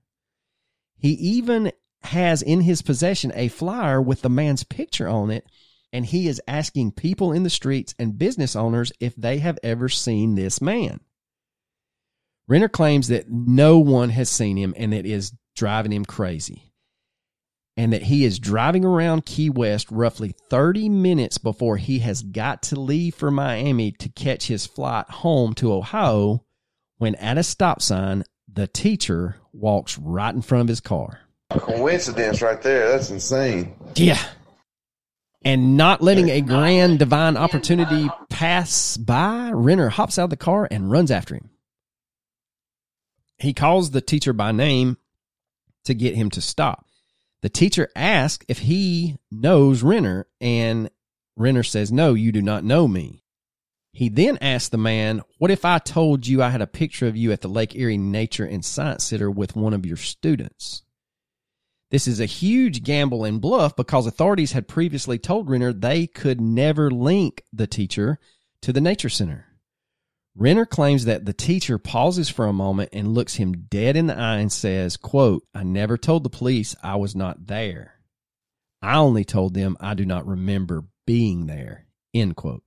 He 0.97 1.11
even 1.11 1.71
has 2.03 2.41
in 2.41 2.63
his 2.63 2.83
possession 2.83 3.31
a 3.35 3.49
flyer 3.49 4.01
with 4.01 4.23
the 4.23 4.31
man's 4.31 4.65
picture 4.65 5.09
on 5.09 5.31
it, 5.31 5.47
and 5.93 6.07
he 6.07 6.27
is 6.27 6.41
asking 6.49 6.93
people 6.93 7.31
in 7.31 7.43
the 7.43 7.51
streets 7.51 7.95
and 7.99 8.19
business 8.19 8.57
owners 8.57 8.91
if 9.01 9.15
they 9.17 9.39
have 9.39 9.59
ever 9.63 9.89
seen 9.89 10.35
this 10.35 10.61
man. 10.61 11.01
Renner 12.49 12.69
claims 12.69 13.09
that 13.09 13.31
no 13.31 13.79
one 13.79 14.09
has 14.11 14.29
seen 14.29 14.57
him 14.57 14.75
and 14.77 14.93
it 14.93 15.07
is 15.07 15.33
driving 15.55 15.93
him 15.93 16.05
crazy 16.05 16.74
and 17.77 17.93
that 17.93 18.05
he 18.05 18.25
is 18.25 18.39
driving 18.39 18.85
around 18.85 19.27
Key 19.27 19.51
West 19.51 19.91
roughly 19.91 20.35
30 20.51 20.89
minutes 20.89 21.39
before 21.39 21.77
he 21.77 21.99
has 22.01 22.23
got 22.23 22.63
to 22.65 22.81
leave 22.81 23.15
for 23.15 23.31
Miami 23.31 23.91
to 23.93 24.09
catch 24.09 24.47
his 24.47 24.67
flight 24.67 25.09
home 25.09 25.55
to 25.55 25.73
Ohio 25.73 26.45
when 26.99 27.15
at 27.17 27.39
a 27.39 27.43
stop 27.43 27.83
sign, 27.83 28.25
the 28.53 28.67
teacher 28.67 29.37
walks 29.53 29.99
right 29.99 30.35
in 30.35 30.43
front 30.43 30.63
of 30.63 30.69
his 30.69 30.81
car. 30.81 31.21
Coincidence 31.51 32.41
right 32.41 32.61
there. 32.63 32.91
That's 32.91 33.11
insane. 33.11 33.75
Yeah. 33.95 34.23
And 35.45 35.77
not 35.77 36.01
letting 36.01 36.31
a 36.31 36.41
grand 36.41 37.01
divine 37.01 37.37
opportunity 37.37 38.09
pass 38.31 38.97
by, 38.97 39.51
Renner 39.53 39.91
hops 39.91 40.19
out 40.19 40.25
of 40.25 40.31
the 40.31 40.37
car 40.37 40.67
and 40.71 40.91
runs 40.91 41.11
after 41.11 41.35
him. 41.35 41.51
He 43.37 43.53
calls 43.53 43.91
the 43.91 44.01
teacher 44.01 44.33
by 44.33 44.53
name 44.53 44.97
to 45.85 45.93
get 45.93 46.15
him 46.15 46.31
to 46.31 46.41
stop. 46.41 46.87
The 47.45 47.51
teacher 47.51 47.91
asks 47.95 48.47
if 48.49 48.61
he 48.61 49.19
knows 49.31 49.83
Renner, 49.83 50.27
and 50.41 50.89
Renner 51.37 51.63
says, 51.63 51.93
No, 51.93 52.15
you 52.15 52.33
do 52.33 52.41
not 52.41 52.65
know 52.65 52.89
me. 52.89 53.23
He 53.93 54.09
then 54.09 54.39
asks 54.41 54.71
the 54.71 54.79
man, 54.79 55.21
What 55.37 55.51
if 55.51 55.63
I 55.63 55.79
told 55.79 56.27
you 56.27 56.43
I 56.43 56.49
had 56.49 56.63
a 56.63 56.67
picture 56.67 57.07
of 57.07 57.19
you 57.19 57.33
at 57.33 57.43
the 57.43 57.49
Lake 57.49 57.77
Erie 57.77 57.99
Nature 57.99 58.47
and 58.47 58.65
Science 58.65 59.05
Center 59.05 59.31
with 59.31 59.57
one 59.57 59.75
of 59.75 59.85
your 59.85 59.99
students? 59.99 60.85
This 61.91 62.09
is 62.09 62.19
a 62.19 62.25
huge 62.25 62.83
gamble 62.83 63.27
and 63.27 63.43
bluff 63.43 63.77
because 63.77 64.07
authorities 64.07 64.53
had 64.53 64.67
previously 64.67 65.19
told 65.19 65.51
Renner 65.51 65.75
they 65.75 66.07
could 66.07 66.41
never 66.41 66.91
link 66.91 67.43
the 67.53 67.67
teacher 67.67 68.19
to 68.63 68.73
the 68.73 68.81
Nature 68.81 69.11
Center. 69.11 69.49
Renner 70.37 70.67
claims 70.67 71.05
that 71.05 71.25
the 71.25 71.33
teacher 71.33 71.79
pauses 71.79 72.29
for 72.29 72.47
a 72.47 72.53
moment 72.53 72.91
and 72.93 73.15
looks 73.15 73.35
him 73.35 73.53
dead 73.69 73.97
in 73.97 74.09
the 74.09 74.19
eye 74.19 74.39
and 74.39 74.51
says, 74.51 74.97
quote, 74.97 75.45
I 75.55 75.63
never 75.63 75.97
told 75.97 76.25
the 76.25 76.31
police 76.31 76.75
I 76.83 76.97
was 76.97 77.15
not 77.15 77.47
there. 77.47 78.01
I 78.83 78.97
only 78.97 79.25
told 79.25 79.55
them 79.55 79.77
I 79.81 79.95
do 79.95 80.05
not 80.05 80.27
remember 80.27 80.85
being 81.07 81.47
there, 81.47 81.87
end 82.13 82.35
quote. 82.37 82.63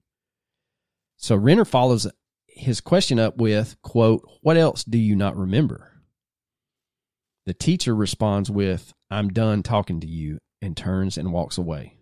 So 1.17 1.35
Renner 1.35 1.65
follows 1.65 2.07
his 2.47 2.79
question 2.79 3.19
up 3.19 3.37
with, 3.37 3.75
quote, 3.81 4.27
What 4.41 4.57
else 4.57 4.83
do 4.83 4.97
you 4.97 5.15
not 5.15 5.35
remember? 5.35 5.91
The 7.45 7.53
teacher 7.53 7.95
responds 7.95 8.49
with, 8.49 8.93
I'm 9.11 9.29
done 9.29 9.61
talking 9.61 9.99
to 10.01 10.07
you, 10.07 10.39
and 10.61 10.75
turns 10.75 11.17
and 11.17 11.31
walks 11.33 11.57
away. 11.57 11.97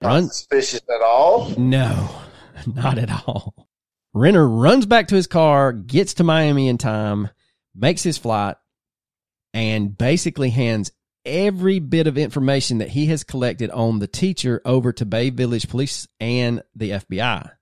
Not 0.00 0.08
Run- 0.08 0.28
suspicious 0.28 0.82
at 0.88 1.02
all. 1.02 1.50
No, 1.58 2.10
not 2.66 2.98
at 2.98 3.10
all. 3.10 3.68
Renner 4.14 4.46
runs 4.46 4.84
back 4.84 5.08
to 5.08 5.14
his 5.14 5.26
car, 5.26 5.72
gets 5.72 6.14
to 6.14 6.24
Miami 6.24 6.68
in 6.68 6.76
time, 6.78 7.30
makes 7.74 8.02
his 8.02 8.18
flight, 8.18 8.56
and 9.54 9.96
basically 9.96 10.50
hands 10.50 10.92
every 11.24 11.78
bit 11.78 12.06
of 12.06 12.18
information 12.18 12.78
that 12.78 12.90
he 12.90 13.06
has 13.06 13.24
collected 13.24 13.70
on 13.70 14.00
the 14.00 14.06
teacher 14.06 14.60
over 14.64 14.92
to 14.92 15.06
Bay 15.06 15.30
Village 15.30 15.68
Police 15.68 16.08
and 16.20 16.62
the 16.74 16.90
FBI. 16.90 17.52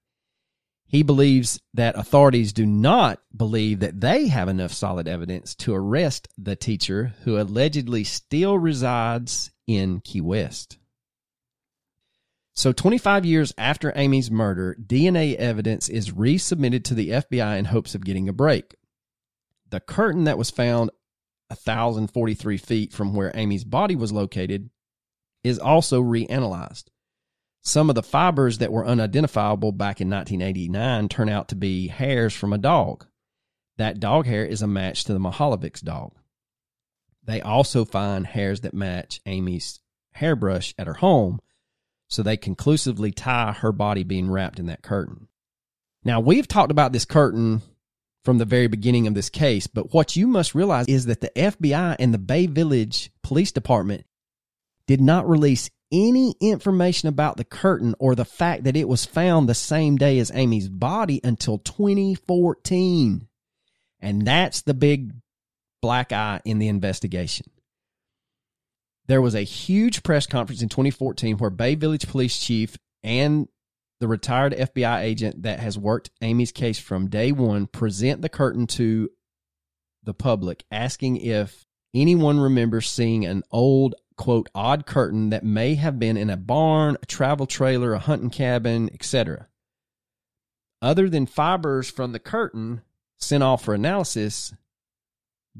He 0.86 1.04
believes 1.04 1.60
that 1.74 1.96
authorities 1.96 2.52
do 2.52 2.66
not 2.66 3.20
believe 3.36 3.78
that 3.78 4.00
they 4.00 4.26
have 4.26 4.48
enough 4.48 4.72
solid 4.72 5.06
evidence 5.06 5.54
to 5.56 5.72
arrest 5.72 6.26
the 6.36 6.56
teacher 6.56 7.14
who 7.22 7.40
allegedly 7.40 8.02
still 8.02 8.58
resides 8.58 9.52
in 9.68 10.00
Key 10.00 10.20
West. 10.20 10.79
So, 12.54 12.72
25 12.72 13.24
years 13.24 13.54
after 13.56 13.92
Amy's 13.94 14.30
murder, 14.30 14.76
DNA 14.80 15.36
evidence 15.36 15.88
is 15.88 16.10
resubmitted 16.10 16.84
to 16.84 16.94
the 16.94 17.10
FBI 17.10 17.58
in 17.58 17.66
hopes 17.66 17.94
of 17.94 18.04
getting 18.04 18.28
a 18.28 18.32
break. 18.32 18.76
The 19.70 19.80
curtain 19.80 20.24
that 20.24 20.38
was 20.38 20.50
found 20.50 20.90
1,043 21.48 22.56
feet 22.56 22.92
from 22.92 23.14
where 23.14 23.32
Amy's 23.34 23.64
body 23.64 23.96
was 23.96 24.12
located 24.12 24.70
is 25.42 25.58
also 25.58 26.02
reanalyzed. 26.02 26.84
Some 27.62 27.88
of 27.88 27.94
the 27.94 28.02
fibers 28.02 28.58
that 28.58 28.72
were 28.72 28.86
unidentifiable 28.86 29.72
back 29.72 30.00
in 30.00 30.08
1989 30.08 31.08
turn 31.08 31.28
out 31.28 31.48
to 31.48 31.56
be 31.56 31.88
hairs 31.88 32.34
from 32.34 32.52
a 32.52 32.58
dog. 32.58 33.06
That 33.76 34.00
dog 34.00 34.26
hair 34.26 34.44
is 34.44 34.62
a 34.62 34.66
match 34.66 35.04
to 35.04 35.12
the 35.12 35.18
Mihaljevic's 35.18 35.80
dog. 35.80 36.12
They 37.24 37.40
also 37.40 37.84
find 37.84 38.26
hairs 38.26 38.60
that 38.60 38.74
match 38.74 39.20
Amy's 39.26 39.80
hairbrush 40.12 40.74
at 40.78 40.86
her 40.86 40.94
home, 40.94 41.40
so 42.10 42.22
they 42.22 42.36
conclusively 42.36 43.12
tie 43.12 43.52
her 43.52 43.72
body 43.72 44.02
being 44.02 44.30
wrapped 44.30 44.58
in 44.58 44.66
that 44.66 44.82
curtain. 44.82 45.28
Now, 46.04 46.20
we've 46.20 46.48
talked 46.48 46.72
about 46.72 46.92
this 46.92 47.04
curtain 47.04 47.62
from 48.24 48.38
the 48.38 48.44
very 48.44 48.66
beginning 48.66 49.06
of 49.06 49.14
this 49.14 49.30
case, 49.30 49.66
but 49.66 49.94
what 49.94 50.16
you 50.16 50.26
must 50.26 50.54
realize 50.54 50.86
is 50.88 51.06
that 51.06 51.20
the 51.20 51.30
FBI 51.36 51.96
and 51.98 52.12
the 52.12 52.18
Bay 52.18 52.46
Village 52.46 53.10
Police 53.22 53.52
Department 53.52 54.04
did 54.86 55.00
not 55.00 55.28
release 55.28 55.70
any 55.92 56.34
information 56.40 57.08
about 57.08 57.36
the 57.36 57.44
curtain 57.44 57.94
or 57.98 58.14
the 58.14 58.24
fact 58.24 58.64
that 58.64 58.76
it 58.76 58.88
was 58.88 59.04
found 59.04 59.48
the 59.48 59.54
same 59.54 59.96
day 59.96 60.18
as 60.18 60.30
Amy's 60.34 60.68
body 60.68 61.20
until 61.22 61.58
2014. 61.58 63.28
And 64.00 64.26
that's 64.26 64.62
the 64.62 64.74
big 64.74 65.12
black 65.80 66.12
eye 66.12 66.40
in 66.44 66.58
the 66.58 66.68
investigation. 66.68 67.46
There 69.10 69.20
was 69.20 69.34
a 69.34 69.42
huge 69.42 70.04
press 70.04 70.28
conference 70.28 70.62
in 70.62 70.68
2014 70.68 71.38
where 71.38 71.50
Bay 71.50 71.74
Village 71.74 72.06
Police 72.06 72.38
Chief 72.38 72.76
and 73.02 73.48
the 73.98 74.06
retired 74.06 74.52
FBI 74.52 75.00
agent 75.00 75.42
that 75.42 75.58
has 75.58 75.76
worked 75.76 76.10
Amy's 76.22 76.52
case 76.52 76.78
from 76.78 77.10
day 77.10 77.32
one 77.32 77.66
present 77.66 78.22
the 78.22 78.28
curtain 78.28 78.68
to 78.68 79.10
the 80.04 80.14
public, 80.14 80.64
asking 80.70 81.16
if 81.16 81.66
anyone 81.92 82.38
remembers 82.38 82.88
seeing 82.88 83.26
an 83.26 83.42
old, 83.50 83.96
quote, 84.16 84.48
odd 84.54 84.86
curtain 84.86 85.30
that 85.30 85.42
may 85.42 85.74
have 85.74 85.98
been 85.98 86.16
in 86.16 86.30
a 86.30 86.36
barn, 86.36 86.96
a 87.02 87.06
travel 87.06 87.46
trailer, 87.46 87.92
a 87.92 87.98
hunting 87.98 88.30
cabin, 88.30 88.88
etc. 88.94 89.48
Other 90.80 91.08
than 91.08 91.26
fibers 91.26 91.90
from 91.90 92.12
the 92.12 92.20
curtain 92.20 92.82
sent 93.18 93.42
off 93.42 93.64
for 93.64 93.74
analysis, 93.74 94.54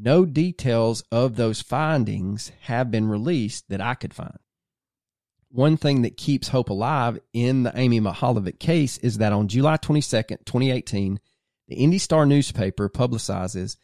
no 0.03 0.25
details 0.25 1.03
of 1.13 1.37
those 1.37 1.61
findings 1.61 2.53
have 2.63 2.91
been 2.91 3.09
released 3.09 3.69
that 3.69 3.81
I 3.81 3.95
could 3.95 4.15
find. 4.15 4.39
One 5.51 5.77
thing 5.77 6.03
that 6.03 6.17
keeps 6.17 6.49
hope 6.49 6.71
alive 6.71 7.19
in 7.33 7.65
the 7.65 7.73
Amy 7.77 8.01
Mihaljevic 8.01 8.59
case 8.59 8.99
is 8.99 9.19
that 9.19 9.33
on 9.33 9.49
July 9.49 9.77
22nd, 9.77 10.45
2018, 10.45 11.21
the 11.69 11.75
Indy 11.75 11.99
Star 11.99 12.25
newspaper 12.25 12.89
publicizes 12.89 13.77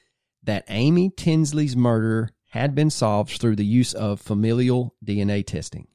that 0.43 0.65
Amy 0.69 1.11
Tinsley's 1.11 1.77
murder 1.77 2.31
had 2.51 2.75
been 2.75 2.91
solved 2.91 3.41
through 3.41 3.57
the 3.57 3.67
use 3.67 3.93
of 3.93 4.21
familial 4.21 4.95
DNA 5.05 5.45
testing. 5.45 5.89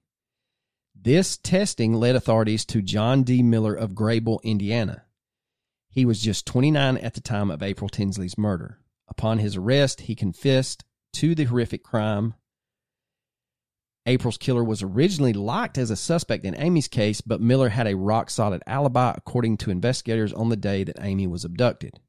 This 0.94 1.38
testing 1.38 1.94
led 1.94 2.16
authorities 2.16 2.66
to 2.66 2.82
John 2.82 3.24
D. 3.24 3.42
Miller 3.42 3.74
of 3.74 3.92
Grabill, 3.92 4.44
Indiana. 4.44 5.06
He 5.90 6.06
was 6.06 6.22
just 6.22 6.46
29 6.46 6.98
at 6.98 7.16
the 7.16 7.22
time 7.22 7.50
of 7.50 7.64
April 7.64 7.90
Tinsley's 7.90 8.38
murder. 8.38 8.78
Upon 9.12 9.40
his 9.40 9.58
arrest, 9.58 10.02
he 10.02 10.16
confessed 10.16 10.86
to 11.14 11.36
the 11.36 11.44
horrific 11.44 11.84
crime. 11.84 12.34
April's 14.06 14.38
killer 14.38 14.64
was 14.64 14.82
originally 14.82 15.34
locked 15.34 15.78
as 15.78 15.92
a 15.92 15.98
suspect 15.98 16.46
in 16.46 16.56
Amy's 16.56 16.88
case, 16.88 17.20
but 17.20 17.42
Miller 17.42 17.70
had 17.70 17.88
a 17.88 17.98
rock 17.98 18.30
solid 18.30 18.64
alibi, 18.66 19.14
according 19.16 19.58
to 19.58 19.70
investigators, 19.70 20.32
on 20.32 20.48
the 20.48 20.56
day 20.56 20.86
that 20.86 20.96
Amy 21.02 21.28
was 21.28 21.44
abducted. 21.44 22.00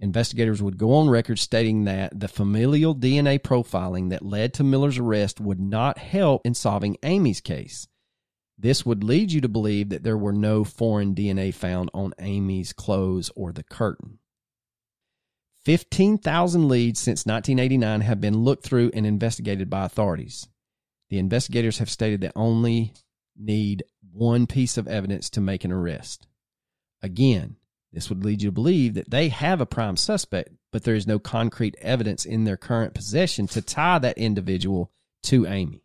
Investigators 0.00 0.60
would 0.60 0.76
go 0.76 0.92
on 0.92 1.08
record 1.08 1.38
stating 1.38 1.84
that 1.84 2.18
the 2.18 2.28
familial 2.28 2.96
DNA 2.96 3.38
profiling 3.38 4.10
that 4.10 4.20
led 4.20 4.52
to 4.54 4.64
Miller's 4.64 4.98
arrest 4.98 5.40
would 5.40 5.60
not 5.60 5.98
help 5.98 6.42
in 6.44 6.52
solving 6.52 6.96
Amy's 7.04 7.40
case. 7.40 7.86
This 8.58 8.84
would 8.84 9.04
lead 9.04 9.30
you 9.30 9.40
to 9.40 9.48
believe 9.48 9.88
that 9.90 10.02
there 10.02 10.18
were 10.18 10.32
no 10.32 10.64
foreign 10.64 11.14
DNA 11.14 11.54
found 11.54 11.90
on 11.94 12.12
Amy's 12.18 12.72
clothes 12.72 13.30
or 13.36 13.52
the 13.52 13.62
curtain. 13.62 14.18
15,000 15.68 16.66
leads 16.66 16.98
since 16.98 17.26
1989 17.26 18.00
have 18.00 18.22
been 18.22 18.38
looked 18.38 18.64
through 18.64 18.90
and 18.94 19.04
investigated 19.04 19.68
by 19.68 19.84
authorities. 19.84 20.48
The 21.10 21.18
investigators 21.18 21.76
have 21.76 21.90
stated 21.90 22.22
they 22.22 22.30
only 22.34 22.94
need 23.36 23.84
one 24.10 24.46
piece 24.46 24.78
of 24.78 24.88
evidence 24.88 25.28
to 25.28 25.42
make 25.42 25.66
an 25.66 25.72
arrest. 25.72 26.26
Again, 27.02 27.56
this 27.92 28.08
would 28.08 28.24
lead 28.24 28.40
you 28.40 28.48
to 28.48 28.54
believe 28.54 28.94
that 28.94 29.10
they 29.10 29.28
have 29.28 29.60
a 29.60 29.66
prime 29.66 29.98
suspect, 29.98 30.48
but 30.72 30.84
there 30.84 30.94
is 30.94 31.06
no 31.06 31.18
concrete 31.18 31.76
evidence 31.82 32.24
in 32.24 32.44
their 32.44 32.56
current 32.56 32.94
possession 32.94 33.46
to 33.48 33.60
tie 33.60 33.98
that 33.98 34.16
individual 34.16 34.90
to 35.24 35.46
Amy. 35.46 35.84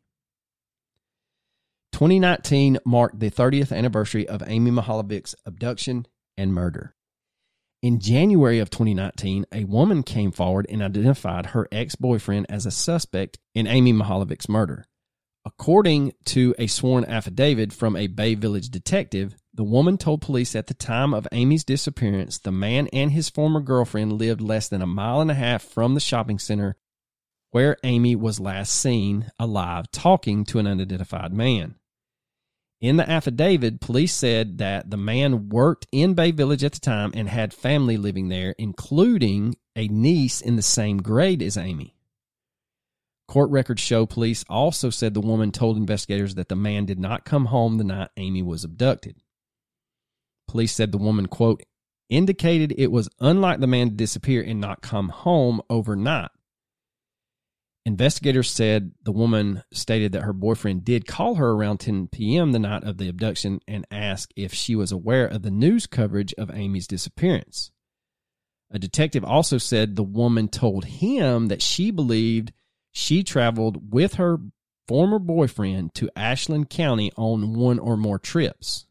2019 1.91 2.77
marked 2.85 3.19
the 3.19 3.29
30th 3.29 3.75
anniversary 3.75 4.25
of 4.29 4.41
Amy 4.47 4.71
Mihaljevic's 4.71 5.35
abduction 5.45 6.07
and 6.37 6.53
murder. 6.53 6.92
In 7.83 7.99
January 7.99 8.59
of 8.59 8.69
2019, 8.69 9.45
a 9.51 9.65
woman 9.65 10.03
came 10.03 10.31
forward 10.31 10.65
and 10.69 10.81
identified 10.81 11.47
her 11.47 11.67
ex 11.69 11.95
boyfriend 11.95 12.45
as 12.47 12.65
a 12.65 12.71
suspect 12.71 13.39
in 13.53 13.67
Amy 13.67 13.91
Mihaljevic's 13.91 14.47
murder. 14.47 14.85
According 15.43 16.13
to 16.27 16.55
a 16.57 16.67
sworn 16.67 17.03
affidavit 17.03 17.73
from 17.73 17.97
a 17.97 18.07
Bay 18.07 18.35
Village 18.35 18.69
detective, 18.69 19.35
the 19.53 19.65
woman 19.65 19.97
told 19.97 20.21
police 20.21 20.55
at 20.55 20.67
the 20.67 20.73
time 20.73 21.13
of 21.13 21.27
Amy's 21.33 21.65
disappearance 21.65 22.39
the 22.39 22.53
man 22.53 22.87
and 22.93 23.11
his 23.11 23.27
former 23.27 23.59
girlfriend 23.59 24.13
lived 24.13 24.39
less 24.39 24.69
than 24.69 24.81
a 24.81 24.87
mile 24.87 25.19
and 25.19 25.29
a 25.29 25.33
half 25.33 25.61
from 25.61 25.93
the 25.93 25.99
shopping 25.99 26.39
center 26.39 26.77
where 27.51 27.75
Amy 27.83 28.15
was 28.15 28.39
last 28.39 28.71
seen 28.71 29.29
alive 29.37 29.91
talking 29.91 30.45
to 30.45 30.57
an 30.57 30.67
unidentified 30.67 31.33
man. 31.33 31.75
In 32.83 32.97
the 32.97 33.09
affidavit, 33.09 33.79
police 33.79 34.13
said 34.13 34.57
that 34.57 34.89
the 34.89 34.97
man 34.97 35.47
worked 35.47 35.87
in 35.93 36.15
Bay 36.15 36.31
Village 36.31 36.65
at 36.65 36.73
the 36.73 36.81
time 36.81 37.13
and 37.15 37.29
had 37.29 37.53
family 37.53 37.95
living 37.95 38.27
there, 38.27 38.53
including 38.57 39.55
a 39.73 39.87
niece 39.87 40.41
in 40.41 40.57
the 40.57 40.61
same 40.61 40.97
grade 40.97 41.41
as 41.41 41.55
Amy. 41.55 41.95
Court 43.29 43.49
records 43.51 43.81
show 43.81 44.05
police 44.05 44.43
also 44.49 44.89
said 44.89 45.13
the 45.13 45.21
woman 45.21 45.53
told 45.53 45.77
investigators 45.77 46.35
that 46.35 46.49
the 46.49 46.57
man 46.57 46.85
did 46.85 46.99
not 46.99 47.23
come 47.23 47.45
home 47.45 47.77
the 47.77 47.85
night 47.85 48.09
Amy 48.17 48.43
was 48.43 48.65
abducted. 48.65 49.15
Police 50.49 50.73
said 50.73 50.91
the 50.91 50.97
woman, 50.97 51.27
quote, 51.27 51.63
indicated 52.09 52.75
it 52.77 52.91
was 52.91 53.07
unlike 53.21 53.61
the 53.61 53.65
man 53.65 53.91
to 53.91 53.95
disappear 53.95 54.43
and 54.43 54.59
not 54.59 54.81
come 54.81 55.07
home 55.07 55.61
overnight. 55.69 56.31
Investigators 57.85 58.49
said 58.49 58.93
the 59.03 59.11
woman 59.11 59.61
stated 59.73 60.13
that 60.13 60.23
her 60.23 60.31
boyfriend 60.31 60.85
did 60.85 61.05
call 61.05 61.35
her 61.35 61.51
around 61.51 61.79
10 61.79 62.07
p.m. 62.07 62.53
the 62.53 62.59
night 62.59 62.83
of 62.83 62.97
the 62.97 63.09
abduction 63.09 63.59
and 63.67 63.85
ask 63.91 64.31
if 64.37 64.53
she 64.53 64.73
was 64.73 64.91
aware 64.91 65.27
of 65.27 65.41
the 65.41 65.51
news 65.51 65.85
coverage 65.85 66.33
of 66.37 66.49
Amy's 66.53 66.87
disappearance. 66.87 67.71
A 68.71 68.79
detective 68.79 69.25
also 69.25 69.57
said 69.57 69.95
the 69.95 70.03
woman 70.03 70.47
told 70.47 70.85
him 70.85 71.47
that 71.47 71.61
she 71.61 71.91
believed 71.91 72.53
she 72.93 73.21
traveled 73.21 73.93
with 73.93 74.13
her 74.13 74.39
former 74.87 75.19
boyfriend 75.19 75.93
to 75.95 76.09
Ashland 76.15 76.69
County 76.69 77.11
on 77.17 77.53
one 77.53 77.79
or 77.79 77.97
more 77.97 78.17
trips. 78.17 78.85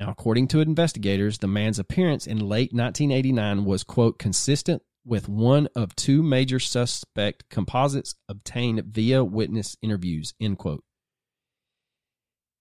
Now, 0.00 0.10
according 0.10 0.48
to 0.48 0.60
investigators, 0.60 1.38
the 1.38 1.46
man's 1.46 1.78
appearance 1.78 2.26
in 2.26 2.38
late 2.38 2.72
1989 2.72 3.64
was, 3.64 3.84
quote, 3.84 4.18
consistent 4.18 4.82
with 5.04 5.28
one 5.28 5.68
of 5.74 5.96
two 5.96 6.22
major 6.22 6.58
suspect 6.58 7.48
composites 7.50 8.14
obtained 8.28 8.84
via 8.84 9.24
witness 9.24 9.76
interviews, 9.82 10.34
end 10.40 10.58
quote. 10.58 10.84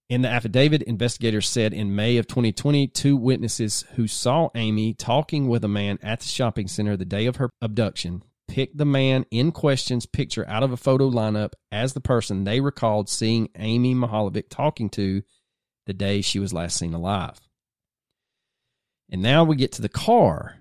In 0.10 0.24
the 0.24 0.30
affidavit, 0.30 0.82
investigators 0.82 1.48
said 1.48 1.74
in 1.74 1.96
May 1.96 2.18
of 2.18 2.28
2020, 2.28 2.88
two 2.88 3.16
witnesses 3.16 3.86
who 3.96 4.08
saw 4.08 4.50
Amy 4.56 4.94
talking 4.94 5.48
with 5.48 5.64
a 5.64 5.70
man 5.70 6.00
at 6.02 6.20
the 6.20 6.28
shopping 6.28 6.68
center 6.68 6.98
the 6.98 7.06
day 7.06 7.28
of 7.28 7.38
her 7.38 7.50
abduction 7.62 8.24
picked 8.50 8.78
the 8.78 8.86
man 8.86 9.26
in 9.32 9.54
question's 9.54 10.06
picture 10.06 10.46
out 10.50 10.64
of 10.64 10.74
a 10.74 10.78
photo 10.78 11.10
lineup 11.10 11.54
as 11.72 11.94
the 11.94 12.02
person 12.02 12.44
they 12.44 12.60
recalled 12.60 13.08
seeing 13.08 13.48
Amy 13.56 13.96
Mihaljevic 13.96 14.50
talking 14.50 14.90
to 14.90 15.22
the 15.86 15.94
day 15.94 16.20
she 16.20 16.40
was 16.40 16.54
last 16.54 16.76
seen 16.76 16.94
alive. 16.94 17.40
And 19.10 19.22
now 19.22 19.46
we 19.46 19.56
get 19.56 19.72
to 19.74 19.82
the 19.82 19.88
car. 19.88 20.61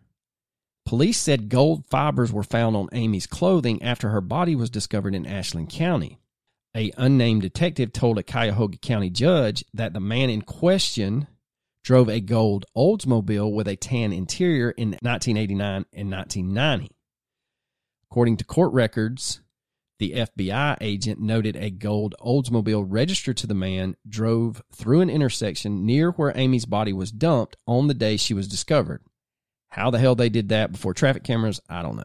Police 0.91 1.19
said 1.19 1.49
gold 1.49 1.87
fibers 1.87 2.33
were 2.33 2.43
found 2.43 2.75
on 2.75 2.89
Amy's 2.91 3.29
clothing 3.29 3.81
after 3.81 4.09
her 4.09 4.21
body 4.21 4.57
was 4.57 4.71
discovered 4.71 5.15
in 5.15 5.25
Ashland 5.25 5.71
County. 5.71 6.19
A 6.77 6.91
unnamed 6.97 7.43
detective 7.43 7.93
told 7.93 8.19
a 8.19 8.25
Cuyahoga 8.25 8.77
County 8.77 9.09
judge 9.09 9.65
that 9.73 9.93
the 9.93 10.01
man 10.01 10.31
in 10.31 10.43
question 10.43 11.29
drove 11.85 12.09
a 12.09 12.19
gold 12.19 12.65
Oldsmobile 12.77 13.55
with 13.55 13.69
a 13.69 13.77
tan 13.77 14.13
interior 14.13 14.73
in 14.73 14.99
1989 15.01 15.85
and 15.93 16.11
1990. 16.11 16.91
According 18.11 18.39
to 18.39 18.45
court 18.45 18.73
records, 18.73 19.43
the 20.01 20.15
FBI 20.15 20.77
agent 20.81 21.21
noted 21.21 21.55
a 21.55 21.71
gold 21.71 22.17
Oldsmobile 22.21 22.85
registered 22.85 23.37
to 23.37 23.47
the 23.47 23.55
man 23.55 23.95
drove 24.09 24.61
through 24.75 25.03
an 25.03 25.11
intersection 25.11 25.87
near 25.87 26.11
where 26.11 26.33
Amy's 26.35 26.67
body 26.67 26.93
was 26.93 27.13
dumped 27.13 27.57
on 27.65 27.87
the 27.87 27.95
day 27.95 28.17
she 28.17 28.35
was 28.35 28.49
discovered. 28.49 29.05
How 29.71 29.91
the 29.91 29.99
hell 29.99 30.15
they 30.15 30.29
did 30.29 30.49
that 30.49 30.73
before 30.73 30.95
traffic 30.95 31.25
cameras, 31.25 31.61
I 31.69 31.83
don't 31.83 31.97
know. 31.97 32.03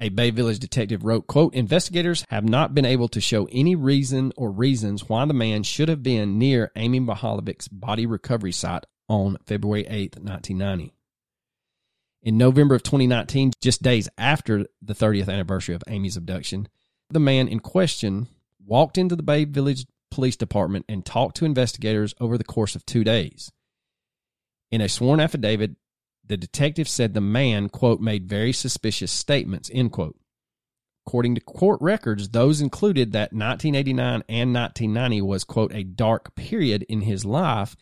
A 0.00 0.08
Bay 0.08 0.30
Village 0.30 0.58
detective 0.58 1.04
wrote, 1.04 1.26
quote, 1.26 1.54
investigators 1.54 2.24
have 2.28 2.48
not 2.48 2.74
been 2.74 2.84
able 2.84 3.06
to 3.08 3.20
show 3.20 3.48
any 3.52 3.76
reason 3.76 4.32
or 4.36 4.50
reasons 4.50 5.08
why 5.08 5.24
the 5.24 5.34
man 5.34 5.62
should 5.62 5.88
have 5.88 6.02
been 6.02 6.38
near 6.38 6.72
Amy 6.74 6.98
Mihaljevic's 6.98 7.68
body 7.68 8.04
recovery 8.04 8.50
site 8.50 8.84
on 9.08 9.36
February 9.46 9.86
8, 9.86 10.16
1990. 10.16 10.92
In 12.24 12.38
November 12.38 12.74
of 12.74 12.82
2019, 12.82 13.52
just 13.60 13.82
days 13.82 14.08
after 14.18 14.66
the 14.82 14.94
30th 14.94 15.28
anniversary 15.28 15.74
of 15.74 15.84
Amy's 15.86 16.16
abduction, 16.16 16.68
the 17.10 17.20
man 17.20 17.46
in 17.46 17.60
question 17.60 18.26
walked 18.66 18.98
into 18.98 19.14
the 19.14 19.22
Bay 19.22 19.44
Village 19.44 19.86
Police 20.10 20.36
Department 20.36 20.86
and 20.88 21.04
talked 21.04 21.36
to 21.36 21.44
investigators 21.44 22.14
over 22.18 22.38
the 22.38 22.44
course 22.44 22.74
of 22.74 22.86
two 22.86 23.04
days. 23.04 23.52
In 24.70 24.80
a 24.80 24.88
sworn 24.88 25.20
affidavit, 25.20 25.76
the 26.26 26.36
detective 26.36 26.88
said 26.88 27.14
the 27.14 27.20
man, 27.20 27.68
quote, 27.68 28.00
made 28.00 28.28
very 28.28 28.52
suspicious 28.52 29.12
statements, 29.12 29.70
end 29.72 29.92
quote. 29.92 30.16
According 31.06 31.34
to 31.34 31.40
court 31.42 31.80
records, 31.82 32.30
those 32.30 32.62
included 32.62 33.12
that 33.12 33.32
1989 33.32 34.22
and 34.28 34.54
1990 34.54 35.20
was, 35.22 35.44
quote, 35.44 35.74
a 35.74 35.84
dark 35.84 36.34
period 36.34 36.84
in 36.88 37.02
his 37.02 37.26
life, 37.26 37.76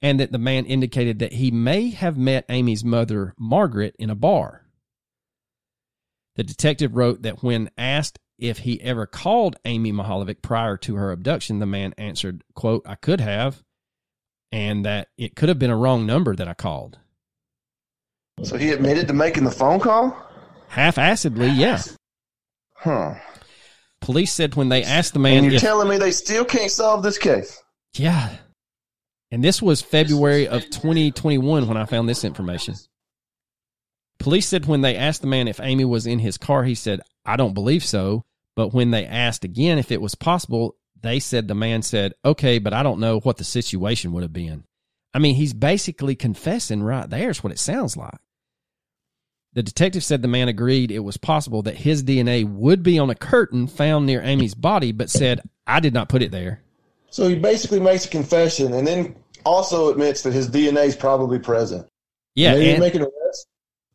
and 0.00 0.18
that 0.18 0.32
the 0.32 0.38
man 0.38 0.64
indicated 0.64 1.18
that 1.18 1.34
he 1.34 1.50
may 1.50 1.90
have 1.90 2.16
met 2.16 2.46
Amy's 2.48 2.84
mother, 2.84 3.34
Margaret, 3.38 3.94
in 3.98 4.08
a 4.08 4.14
bar. 4.14 4.64
The 6.36 6.44
detective 6.44 6.96
wrote 6.96 7.22
that 7.22 7.42
when 7.42 7.68
asked 7.76 8.18
if 8.38 8.58
he 8.60 8.80
ever 8.80 9.06
called 9.06 9.56
Amy 9.64 9.92
Mihaljevic 9.92 10.40
prior 10.40 10.76
to 10.78 10.94
her 10.94 11.10
abduction, 11.10 11.58
the 11.58 11.66
man 11.66 11.92
answered, 11.98 12.44
quote, 12.54 12.82
I 12.86 12.94
could 12.94 13.20
have, 13.20 13.62
and 14.52 14.84
that 14.86 15.08
it 15.18 15.36
could 15.36 15.48
have 15.48 15.58
been 15.58 15.70
a 15.70 15.76
wrong 15.76 16.06
number 16.06 16.34
that 16.34 16.48
I 16.48 16.54
called. 16.54 16.98
So 18.42 18.56
he 18.56 18.70
admitted 18.70 19.08
to 19.08 19.14
making 19.14 19.44
the 19.44 19.50
phone 19.50 19.80
call? 19.80 20.16
Half 20.68 20.98
acidly, 20.98 21.48
yeah. 21.48 21.82
Huh. 22.74 23.14
Police 24.00 24.32
said 24.32 24.54
when 24.54 24.68
they 24.68 24.84
asked 24.84 25.12
the 25.12 25.18
man 25.18 25.38
And 25.38 25.46
you're 25.46 25.54
if, 25.56 25.60
telling 25.60 25.88
me 25.88 25.98
they 25.98 26.12
still 26.12 26.44
can't 26.44 26.70
solve 26.70 27.02
this 27.02 27.18
case? 27.18 27.60
yeah. 27.94 28.36
And 29.30 29.44
this 29.44 29.60
was 29.60 29.82
February 29.82 30.48
of 30.48 30.64
2021 30.70 31.68
when 31.68 31.76
I 31.76 31.84
found 31.84 32.08
this 32.08 32.24
information. 32.24 32.76
Police 34.18 34.48
said 34.48 34.64
when 34.64 34.80
they 34.80 34.96
asked 34.96 35.20
the 35.20 35.26
man 35.26 35.48
if 35.48 35.60
Amy 35.60 35.84
was 35.84 36.06
in 36.06 36.18
his 36.18 36.38
car, 36.38 36.64
he 36.64 36.74
said, 36.74 37.02
I 37.26 37.36
don't 37.36 37.52
believe 37.52 37.84
so. 37.84 38.24
But 38.56 38.72
when 38.72 38.90
they 38.90 39.04
asked 39.04 39.44
again 39.44 39.78
if 39.78 39.92
it 39.92 40.00
was 40.00 40.14
possible, 40.14 40.76
they 41.00 41.20
said 41.20 41.46
the 41.46 41.54
man 41.54 41.82
said, 41.82 42.14
okay, 42.24 42.58
but 42.58 42.72
I 42.72 42.82
don't 42.82 43.00
know 43.00 43.20
what 43.20 43.36
the 43.36 43.44
situation 43.44 44.12
would 44.12 44.22
have 44.22 44.32
been. 44.32 44.64
I 45.12 45.18
mean, 45.18 45.34
he's 45.34 45.52
basically 45.52 46.16
confessing 46.16 46.82
right 46.82 47.08
there, 47.08 47.30
is 47.30 47.44
what 47.44 47.52
it 47.52 47.58
sounds 47.58 47.96
like. 47.96 48.18
The 49.58 49.64
detective 49.64 50.04
said 50.04 50.22
the 50.22 50.28
man 50.28 50.46
agreed 50.46 50.92
it 50.92 51.00
was 51.00 51.16
possible 51.16 51.62
that 51.62 51.74
his 51.78 52.04
DNA 52.04 52.48
would 52.48 52.84
be 52.84 52.96
on 53.00 53.10
a 53.10 53.14
curtain 53.16 53.66
found 53.66 54.06
near 54.06 54.22
Amy's 54.22 54.54
body, 54.54 54.92
but 54.92 55.10
said, 55.10 55.40
I 55.66 55.80
did 55.80 55.92
not 55.92 56.08
put 56.08 56.22
it 56.22 56.30
there. 56.30 56.62
So 57.10 57.26
he 57.28 57.34
basically 57.34 57.80
makes 57.80 58.04
a 58.06 58.08
confession 58.08 58.72
and 58.72 58.86
then 58.86 59.16
also 59.44 59.90
admits 59.90 60.22
that 60.22 60.32
his 60.32 60.48
DNA 60.48 60.84
is 60.84 60.94
probably 60.94 61.40
present. 61.40 61.88
Yeah. 62.36 62.54
they 62.54 62.60
didn't 62.66 62.74
and- 62.74 62.80
make 62.84 62.94
an 62.94 63.02
arrest. 63.02 63.48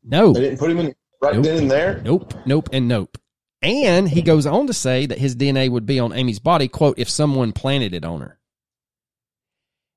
no. 0.03 0.33
They 0.33 0.41
didn't 0.41 0.59
put 0.59 0.69
him 0.69 0.79
in 0.79 0.93
right 1.21 1.35
Nope. 1.35 1.45
then 1.45 1.57
and 1.59 1.71
there. 1.71 2.01
Nope, 2.03 2.33
nope, 2.45 2.67
and 2.73 2.89
nope. 2.89 3.17
And 3.61 4.09
he 4.09 4.21
goes 4.21 4.45
on 4.45 4.67
to 4.67 4.73
say 4.73 5.05
that 5.05 5.17
his 5.17 5.33
DNA 5.33 5.69
would 5.69 5.85
be 5.85 5.97
on 5.97 6.11
Amy's 6.11 6.39
body, 6.39 6.67
quote, 6.67 6.99
if 6.99 7.09
someone 7.09 7.53
planted 7.53 7.93
it 7.93 8.03
on 8.03 8.19
her. 8.19 8.37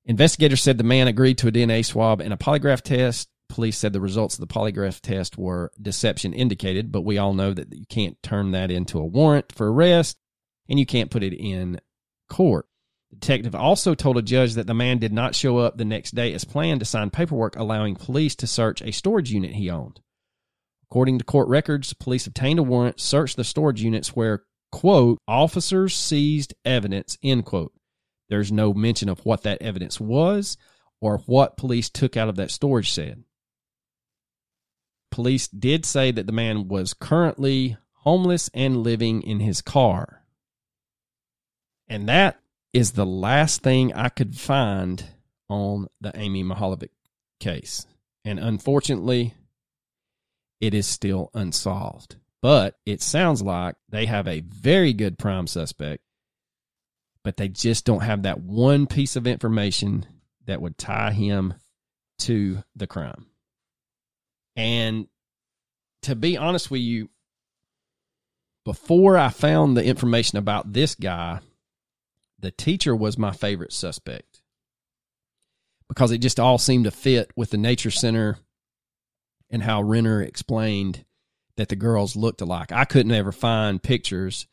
Investigators 0.05 0.61
said 0.61 0.77
the 0.77 0.85
man 0.85 1.09
agreed 1.09 1.39
to 1.39 1.49
a 1.49 1.51
DNA 1.51 1.83
swab 1.83 2.21
and 2.21 2.33
a 2.33 2.37
polygraph 2.37 2.83
test. 2.83 3.27
Police 3.57 3.79
said 3.79 3.91
the 3.91 3.99
results 3.99 4.35
of 4.35 4.41
the 4.41 4.53
polygraph 4.53 5.01
test 5.01 5.35
were 5.35 5.71
deception 5.81 6.31
indicated, 6.31 6.91
but 6.91 7.01
we 7.01 7.17
all 7.17 7.33
know 7.33 7.55
that 7.55 7.73
you 7.73 7.87
can't 7.89 8.21
turn 8.21 8.51
that 8.51 8.69
into 8.69 8.99
a 8.99 9.03
warrant 9.03 9.51
for 9.51 9.73
arrest 9.73 10.19
and 10.69 10.77
you 10.77 10.85
can't 10.85 11.09
put 11.09 11.23
it 11.23 11.33
in 11.33 11.81
court. 12.29 12.67
The 13.09 13.15
detective 13.15 13.55
also 13.55 13.95
told 13.95 14.15
a 14.15 14.21
judge 14.21 14.53
that 14.53 14.67
the 14.67 14.75
man 14.75 14.99
did 14.99 15.11
not 15.11 15.33
show 15.33 15.57
up 15.57 15.75
the 15.75 15.85
next 15.85 16.13
day 16.13 16.35
as 16.35 16.45
planned 16.45 16.81
to 16.81 16.85
sign 16.85 17.09
paperwork 17.09 17.55
allowing 17.55 17.95
police 17.95 18.35
to 18.35 18.45
search 18.45 18.79
a 18.83 18.91
storage 18.91 19.31
unit 19.31 19.55
he 19.55 19.71
owned. 19.71 20.01
According 20.83 21.17
to 21.17 21.25
court 21.25 21.47
records, 21.47 21.93
police 21.93 22.27
obtained 22.27 22.59
a 22.59 22.63
warrant, 22.63 22.99
searched 22.99 23.37
the 23.37 23.43
storage 23.43 23.81
units 23.81 24.09
where, 24.09 24.43
quote, 24.71 25.17
officers 25.27 25.95
seized 25.95 26.53
evidence, 26.63 27.17
end 27.23 27.45
quote. 27.45 27.73
There's 28.29 28.51
no 28.51 28.75
mention 28.75 29.09
of 29.09 29.25
what 29.25 29.41
that 29.41 29.63
evidence 29.63 29.99
was 29.99 30.57
or 31.01 31.17
what 31.25 31.57
police 31.57 31.89
took 31.89 32.15
out 32.15 32.29
of 32.29 32.35
that 32.35 32.51
storage 32.51 32.91
shed. 32.91 33.23
Police 35.11 35.47
did 35.47 35.85
say 35.85 36.11
that 36.11 36.27
the 36.27 36.33
man 36.33 36.67
was 36.67 36.93
currently 36.93 37.77
homeless 37.93 38.49
and 38.53 38.83
living 38.83 39.21
in 39.21 39.39
his 39.39 39.61
car. 39.61 40.23
And 41.87 42.07
that 42.09 42.39
is 42.73 42.91
the 42.91 43.05
last 43.05 43.63
thing 43.63 43.93
I 43.93 44.09
could 44.09 44.37
find 44.37 45.03
on 45.49 45.87
the 46.01 46.11
Amy 46.15 46.43
Mihaljevic 46.43 46.89
case. 47.39 47.85
And 48.25 48.39
unfortunately, 48.39 49.33
it 50.59 50.73
is 50.73 50.85
still 50.85 51.29
unsolved. 51.33 52.17
But 52.41 52.75
it 52.85 53.01
sounds 53.01 53.41
like 53.41 53.75
they 53.89 54.05
have 54.05 54.27
a 54.27 54.41
very 54.41 54.93
good 54.93 55.17
prime 55.17 55.47
suspect, 55.47 56.03
but 57.23 57.37
they 57.37 57.47
just 57.47 57.85
don't 57.85 58.03
have 58.03 58.23
that 58.23 58.39
one 58.41 58.85
piece 58.85 59.15
of 59.15 59.25
information 59.25 60.05
that 60.45 60.61
would 60.61 60.77
tie 60.77 61.11
him 61.11 61.55
to 62.19 62.63
the 62.75 62.87
crime. 62.87 63.25
And 64.57 65.07
to 66.01 66.15
be 66.15 66.35
honest 66.35 66.71
with 66.71 66.81
you, 66.81 67.09
before 68.65 69.17
I 69.17 69.29
found 69.29 69.77
the 69.77 69.85
information 69.85 70.37
about 70.37 70.73
this 70.73 70.95
guy, 70.95 71.39
the 72.39 72.51
teacher 72.51 72.95
was 72.95 73.17
my 73.17 73.31
favorite 73.31 73.71
suspect 73.71 74.41
because 75.87 76.11
it 76.11 76.17
just 76.17 76.39
all 76.39 76.57
seemed 76.57 76.83
to 76.83 76.91
fit 76.91 77.31
with 77.35 77.51
the 77.51 77.57
nature 77.57 77.91
center 77.91 78.39
and 79.49 79.63
how 79.63 79.81
Renner 79.81 80.21
explained 80.21 81.05
that 81.55 81.69
the 81.69 81.75
girls 81.75 82.15
looked 82.15 82.41
alike. 82.41 82.71
I 82.71 82.83
couldn't 82.83 83.13
ever 83.13 83.31
find 83.31 83.81
pictures, 83.81 84.47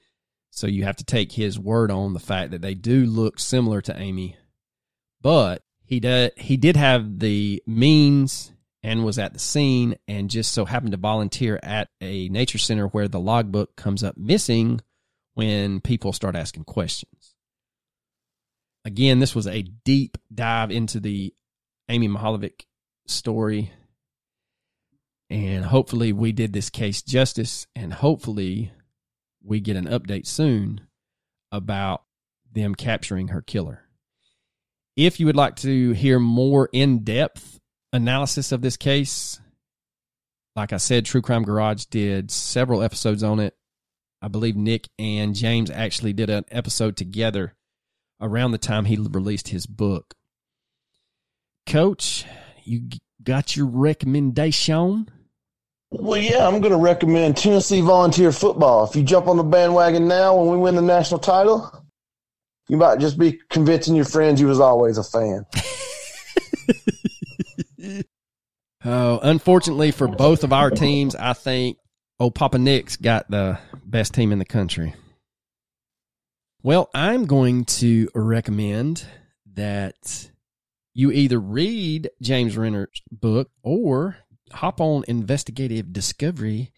so 0.51 0.67
you 0.67 0.85
have 0.85 0.97
to 0.97 1.05
take 1.05 1.33
his 1.33 1.59
word 1.59 1.91
on 1.91 2.13
the 2.13 2.21
fact 2.21 2.53
that 2.53 2.63
they 2.63 2.75
do 2.75 3.05
look 3.05 3.41
similar 3.41 3.81
to 3.83 3.99
Amy. 3.99 4.37
But 5.21 5.63
he 5.85 5.99
did 5.99 6.33
he 6.37 6.57
did 6.57 6.77
have 6.77 7.19
the 7.19 7.63
means 7.67 8.53
and 8.85 9.03
was 9.03 9.19
at 9.19 9.33
the 9.33 9.39
scene 9.39 9.97
and 10.07 10.29
just 10.29 10.53
so 10.53 10.67
happened 10.67 10.93
to 10.93 10.99
volunteer 10.99 11.59
at 11.63 11.89
a 12.03 12.29
nature 12.29 12.59
center 12.59 12.87
where 12.89 13.09
the 13.09 13.19
logbook 13.19 13.75
comes 13.77 14.05
up 14.05 14.15
missing 14.19 14.79
when 15.33 15.81
people 15.81 16.13
start 16.13 16.37
asking 16.37 16.65
questions. 16.65 17.35
Again, 18.85 19.21
this 19.21 19.35
was 19.35 19.47
a 19.47 19.63
deep 19.63 20.19
dive 20.33 20.71
into 20.71 21.01
the 21.01 21.33
Amy 21.89 22.09
Mihaljevic 22.09 22.67
story 23.07 23.73
and 25.31 25.65
hopefully 25.65 26.13
we 26.13 26.33
did 26.33 26.53
this 26.53 26.69
case 26.69 27.01
justice 27.01 27.67
and 27.75 27.95
hopefully 27.95 28.71
we 29.43 29.61
get 29.61 29.77
an 29.77 29.87
update 29.87 30.27
soon 30.27 30.83
about 31.51 32.03
them 32.53 32.75
capturing 32.75 33.29
her 33.29 33.41
killer. 33.41 33.81
If 34.95 35.19
you 35.19 35.25
would 35.25 35.37
like 35.37 35.57
to 35.57 35.93
hear 35.93 36.21
more 36.21 36.69
in-depth 36.71 37.61
analysis 37.95 38.53
of 38.53 38.61
this 38.61 38.77
case, 38.77 39.41
like 40.57 40.73
I 40.73 40.79
said, 40.79 41.05
True 41.05 41.23
Crime 41.23 41.45
Garage 41.45 41.87
did 41.87 42.31
several 42.31 42.83
episodes 42.83 43.23
on 43.23 43.41
it. 43.41 43.57
I 44.21 44.29
believe 44.29 44.57
Nick 44.57 44.89
and 44.99 45.35
James 45.35 45.71
actually 45.71 46.13
did 46.13 46.29
an 46.31 46.45
episode 46.51 46.97
together 46.97 47.55
around 48.21 48.51
the 48.51 48.59
time 48.59 48.85
he 48.85 48.97
released 48.97 49.49
his 49.49 49.67
book. 49.67 50.15
Coach, 51.67 52.25
you 52.65 52.89
got 53.23 53.57
your 53.57 53.67
recommendation? 53.67 55.09
Well, 55.91 56.21
yeah, 56.21 56.47
I'm 56.47 56.61
going 56.61 56.73
to 56.73 56.79
recommend 56.79 57.37
Tennessee 57.37 57.81
Volunteer 57.81 58.33
Football. 58.33 58.85
If 58.85 58.97
you 58.97 59.03
jump 59.03 59.29
on 59.29 59.37
the 59.37 59.45
bandwagon 59.45 60.09
now 60.09 60.37
when 60.37 60.51
we 60.51 60.57
win 60.57 60.75
the 60.75 60.83
national 60.83 61.21
title, 61.21 61.85
You 62.69 62.77
might 62.79 62.99
just 62.99 63.19
be 63.19 63.41
convincing 63.51 63.95
your 63.95 64.07
friends 64.07 64.41
you 64.41 64.47
was 64.47 64.59
always 64.61 64.99
a 64.99 65.05
fan. 65.05 65.47
Oh, 68.85 69.19
unfortunately 69.23 69.93
for 69.93 70.07
both 70.07 70.45
of 70.45 70.53
our 70.53 70.71
teams, 70.71 71.17
I 71.17 71.33
think 71.33 71.79
old 72.21 72.35
Papa 72.35 72.59
Nick's 72.59 72.97
got 72.97 73.31
the 73.31 73.59
best 73.83 74.13
team 74.13 74.31
in 74.31 74.39
the 74.39 74.45
country. 74.45 74.95
Well, 76.63 76.91
I'm 76.95 77.25
going 77.25 77.65
to 77.67 78.09
recommend 78.15 79.07
that 79.55 80.31
you 80.93 81.11
either 81.11 81.41
read 81.41 82.11
James 82.21 82.59
Renner's 82.59 83.01
book 83.11 83.51
or 83.63 84.19
hop 84.53 84.83
on 84.83 85.05
Investigative 85.09 85.93
Discovery, 85.93 86.71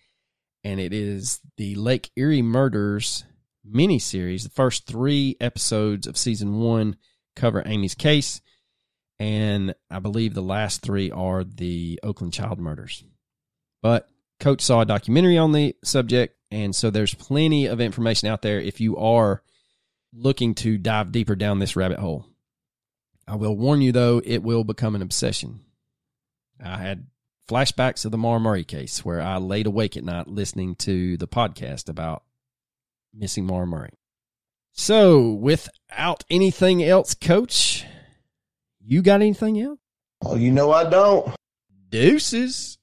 and 0.63 0.79
it 0.79 0.93
is 0.93 1.41
the 1.57 1.75
Lake 1.75 2.11
Erie 2.17 2.43
Murders 2.43 3.25
miniseries. 3.69 4.45
The 4.45 4.51
first 4.51 4.87
three 4.87 5.37
episodes 5.41 6.07
of 6.07 6.17
season 6.17 6.61
one 6.61 6.97
cover 7.35 7.65
Amy's 7.67 7.97
case, 7.97 8.41
and 9.19 9.75
I 9.91 9.99
believe 9.99 10.35
the 10.35 10.43
last 10.43 10.83
three 10.83 11.11
are 11.11 11.45
the 11.45 12.01
Oakland 12.03 12.33
child 12.33 12.59
murders. 12.59 13.05
But 13.83 14.09
Coach 14.41 14.61
saw 14.61 14.83
a 14.83 14.87
documentary 14.87 15.39
on 15.39 15.53
the 15.53 15.75
subject, 15.83 16.37
and 16.51 16.75
so 16.75 16.91
there's 16.91 17.15
plenty 17.15 17.67
of 17.67 17.81
information 17.81 18.29
out 18.29 18.43
there 18.43 18.61
if 18.61 18.81
you 18.81 18.97
are 18.97 19.43
looking 20.13 20.55
to 20.57 20.79
dive 20.79 21.13
deeper 21.13 21.35
down 21.35 21.59
this 21.59 21.77
rabbit 21.77 21.99
hole. 21.99 22.27
I 23.27 23.37
will 23.37 23.57
warn 23.57 23.81
you 23.81 23.93
though, 23.93 24.21
it 24.25 24.43
will 24.43 24.65
become 24.65 24.95
an 24.95 25.03
obsession. 25.03 25.61
I 26.63 26.79
had 26.79 27.07
flashbacks 27.49 28.05
of 28.05 28.11
the 28.13 28.19
Maura 28.19 28.41
Murray 28.41 28.65
case 28.65 29.05
where 29.05 29.21
I 29.21 29.37
laid 29.39 29.67
awake 29.67 29.97
at 29.97 30.05
night 30.05 30.29
listening 30.29 30.75
to 30.77 31.17
the 31.17 31.29
podcast 31.29 31.89
about 31.89 32.23
missing 33.15 33.47
Maura 33.47 33.67
Murray. 33.67 33.91
So, 34.73 35.33
without 35.33 36.25
anything 36.29 36.83
else, 36.83 37.15
coach, 37.15 37.85
you 38.87 39.03
got 39.03 39.21
anything 39.21 39.61
else? 39.61 39.81
Oh, 40.23 40.37
you 40.37 40.51
know 40.51 40.71
I 40.71 40.89
don't. 40.89 41.35
Deuces. 41.91 42.76